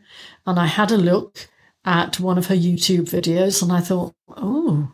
and 0.45 0.59
I 0.59 0.67
had 0.67 0.91
a 0.91 0.97
look 0.97 1.49
at 1.85 2.19
one 2.19 2.37
of 2.37 2.47
her 2.47 2.55
YouTube 2.55 3.09
videos 3.09 3.61
and 3.61 3.71
I 3.71 3.81
thought, 3.81 4.13
oh, 4.29 4.91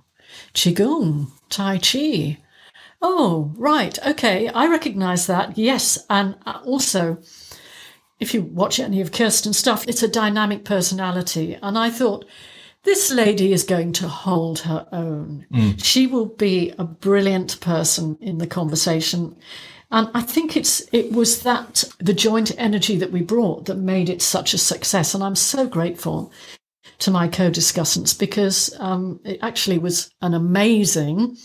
Qigong, 0.53 1.31
Tai 1.49 1.77
Chi. 1.77 2.37
Oh, 3.01 3.53
right. 3.57 3.97
Okay. 4.05 4.49
I 4.49 4.67
recognize 4.67 5.27
that. 5.27 5.57
Yes. 5.57 6.05
And 6.09 6.35
also, 6.45 7.19
if 8.19 8.33
you 8.33 8.41
watch 8.41 8.79
any 8.79 9.01
of 9.01 9.11
Kirsten's 9.11 9.57
stuff, 9.57 9.87
it's 9.87 10.03
a 10.03 10.07
dynamic 10.07 10.65
personality. 10.65 11.57
And 11.61 11.77
I 11.77 11.89
thought, 11.89 12.25
this 12.83 13.11
lady 13.11 13.51
is 13.51 13.63
going 13.63 13.91
to 13.93 14.07
hold 14.07 14.59
her 14.59 14.87
own. 14.91 15.45
She 15.77 16.07
will 16.07 16.27
be 16.27 16.73
a 16.77 16.85
brilliant 16.85 17.59
person 17.59 18.17
in 18.21 18.37
the 18.37 18.47
conversation. 18.47 19.35
And 19.91 20.09
I 20.13 20.21
think 20.21 20.55
it's 20.55 20.81
it 20.93 21.11
was 21.11 21.43
that 21.43 21.83
the 21.99 22.13
joint 22.13 22.51
energy 22.57 22.95
that 22.97 23.11
we 23.11 23.21
brought 23.21 23.65
that 23.65 23.75
made 23.75 24.09
it 24.09 24.21
such 24.21 24.53
a 24.53 24.57
success. 24.57 25.13
And 25.13 25.23
I'm 25.23 25.35
so 25.35 25.67
grateful 25.67 26.31
to 26.99 27.11
my 27.11 27.27
co-discussants 27.27 28.17
because 28.17 28.73
um, 28.79 29.19
it 29.25 29.39
actually 29.41 29.77
was 29.77 30.09
an 30.21 30.33
amazing 30.33 31.37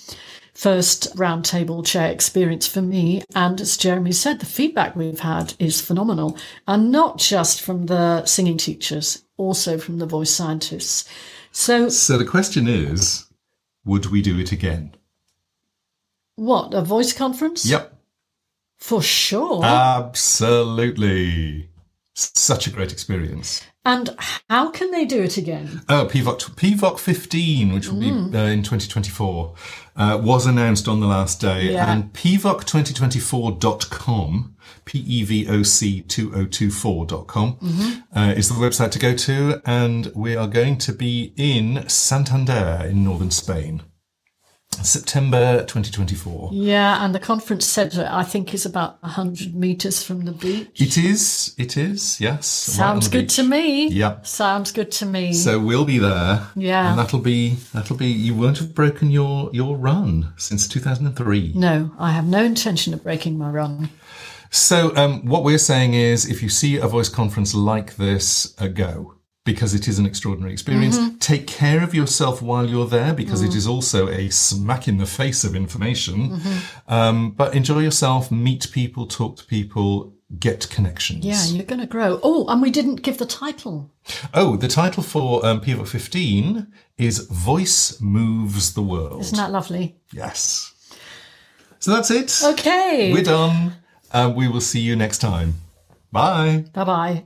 first 0.54 1.14
roundtable 1.16 1.84
chair 1.84 2.10
experience 2.10 2.66
for 2.66 2.80
me. 2.80 3.22
And 3.34 3.60
as 3.60 3.76
Jeremy 3.76 4.12
said, 4.12 4.40
the 4.40 4.46
feedback 4.46 4.96
we've 4.96 5.20
had 5.20 5.54
is 5.58 5.80
phenomenal. 5.80 6.38
And 6.66 6.92
not 6.92 7.18
just 7.18 7.60
from 7.60 7.86
the 7.86 8.24
singing 8.24 8.56
teachers, 8.56 9.24
also 9.36 9.78
from 9.78 9.98
the 9.98 10.06
voice 10.06 10.30
scientists. 10.30 11.08
So, 11.50 11.88
So 11.88 12.18
the 12.18 12.24
question 12.24 12.68
is 12.68 13.26
would 13.84 14.06
we 14.06 14.22
do 14.22 14.38
it 14.38 14.52
again? 14.52 14.94
what, 16.36 16.74
a 16.74 16.82
voice 16.82 17.12
conference? 17.12 17.64
Yep. 17.64 17.92
For 18.78 19.00
sure. 19.00 19.64
Absolutely. 19.64 21.70
Such 22.14 22.66
a 22.66 22.70
great 22.70 22.92
experience. 22.92 23.62
And 23.86 24.16
how 24.48 24.70
can 24.70 24.90
they 24.92 25.04
do 25.04 25.22
it 25.22 25.36
again? 25.36 25.82
Oh, 25.90 26.08
PEVoC, 26.10 26.54
PEVoC 26.56 26.98
15, 26.98 27.74
which 27.74 27.88
will 27.88 27.98
Mm. 28.00 28.30
be 28.32 28.38
uh, 28.38 28.44
in 28.46 28.62
2024, 28.62 29.52
uh, 29.96 30.18
was 30.22 30.46
announced 30.46 30.88
on 30.88 31.00
the 31.00 31.06
last 31.06 31.38
day. 31.40 31.72
Yeah. 31.72 31.92
And 31.92 32.10
PEVoC2024.com, 32.14 34.54
P-E-V-O-C 34.84 36.02
2024.com, 36.08 37.56
Mm-hmm. 37.56 38.18
uh, 38.18 38.32
is 38.32 38.48
the 38.48 38.54
website 38.54 38.90
to 38.92 38.98
go 38.98 39.14
to. 39.14 39.60
And 39.66 40.10
we 40.14 40.36
are 40.36 40.48
going 40.48 40.78
to 40.78 40.92
be 40.92 41.32
in 41.36 41.88
Santander 41.88 42.86
in 42.88 43.04
northern 43.04 43.30
Spain. 43.30 43.82
September 44.82 45.60
2024. 45.60 46.50
Yeah, 46.52 47.04
and 47.04 47.14
the 47.14 47.18
conference 47.18 47.66
centre, 47.66 48.08
I 48.10 48.24
think, 48.24 48.54
is 48.54 48.66
about 48.66 49.02
100 49.02 49.54
metres 49.54 50.02
from 50.02 50.24
the 50.24 50.32
beach. 50.32 50.80
It 50.80 50.96
is, 50.98 51.54
it 51.58 51.76
is, 51.76 52.20
yes. 52.20 52.46
Sounds 52.46 53.08
the 53.08 53.18
good 53.18 53.24
beach. 53.26 53.36
to 53.36 53.42
me. 53.44 53.88
Yeah. 53.88 54.22
Sounds 54.22 54.72
good 54.72 54.90
to 54.92 55.06
me. 55.06 55.32
So 55.32 55.58
we'll 55.58 55.84
be 55.84 55.98
there. 55.98 56.46
Yeah. 56.56 56.90
And 56.90 56.98
that'll 56.98 57.20
be 57.20 57.56
that'll 57.72 57.96
be 57.96 58.06
you 58.06 58.34
won't 58.34 58.58
have 58.58 58.74
broken 58.74 59.10
your 59.10 59.50
your 59.52 59.76
run 59.76 60.32
since 60.36 60.66
2003. 60.68 61.52
no, 61.54 61.92
I 61.98 62.10
have 62.12 62.26
no 62.26 62.42
intention 62.42 62.94
of 62.94 63.02
breaking 63.02 63.38
my 63.38 63.50
run. 63.50 63.90
So 64.50 64.94
um, 64.96 65.26
what 65.26 65.42
we're 65.42 65.58
saying 65.58 65.94
is 65.94 66.30
if 66.30 66.42
you 66.42 66.48
see 66.48 66.76
a 66.76 66.86
voice 66.86 67.08
conference 67.08 67.54
like 67.54 67.96
this, 67.96 68.54
uh, 68.60 68.68
go 68.68 69.16
because 69.44 69.74
it 69.74 69.86
is 69.88 69.98
an 69.98 70.06
extraordinary 70.06 70.52
experience. 70.52 70.98
Mm-hmm. 70.98 71.18
Take 71.18 71.46
care 71.46 71.82
of 71.82 71.94
yourself 71.94 72.40
while 72.40 72.66
you're 72.66 72.86
there 72.88 73.12
because 73.12 73.42
Mm. 73.42 73.48
it 73.48 73.54
is 73.54 73.66
also 73.66 74.08
a 74.08 74.30
smack 74.30 74.88
in 74.88 74.96
the 74.98 75.06
face 75.06 75.44
of 75.44 75.54
information. 75.54 76.30
Mm-hmm. 76.30 76.92
Um, 76.92 77.30
but 77.32 77.54
enjoy 77.54 77.80
yourself, 77.80 78.30
meet 78.30 78.68
people, 78.72 79.06
talk 79.06 79.36
to 79.36 79.44
people, 79.44 80.14
get 80.38 80.68
connections. 80.70 81.24
Yeah, 81.26 81.44
you're 81.44 81.66
going 81.66 81.80
to 81.82 81.86
grow. 81.86 82.18
Oh, 82.22 82.46
and 82.48 82.62
we 82.62 82.70
didn't 82.70 83.02
give 83.02 83.18
the 83.18 83.26
title. 83.26 83.90
Oh, 84.32 84.56
the 84.56 84.66
title 84.68 85.02
for 85.02 85.44
um, 85.44 85.60
PEVoC 85.60 85.88
15 85.88 86.66
is 86.96 87.18
Voice 87.30 88.00
Moves 88.00 88.72
the 88.72 88.82
World. 88.82 89.20
Isn't 89.20 89.36
that 89.36 89.52
lovely? 89.52 89.96
Yes. 90.10 90.72
So 91.80 91.90
that's 91.90 92.10
it. 92.10 92.40
Okay. 92.42 93.12
We're 93.12 93.22
done. 93.22 93.74
Um, 94.12 94.34
we 94.34 94.48
will 94.48 94.62
see 94.62 94.80
you 94.80 94.96
next 94.96 95.18
time. 95.18 95.54
Bye. 96.10 96.64
Bye 96.72 96.84
bye. 96.84 97.24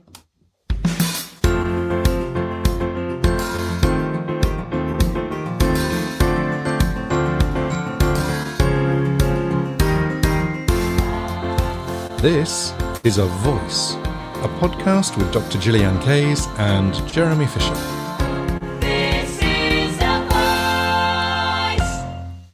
This 12.21 12.73
is 13.05 13.17
A 13.17 13.23
Voice, 13.23 13.93
a 14.43 14.49
podcast 14.59 15.17
with 15.17 15.31
Dr. 15.31 15.57
Gillyanne 15.57 16.01
Kayes 16.03 16.47
and 16.59 16.93
Jeremy 17.07 17.45
Fisher. 17.45 17.98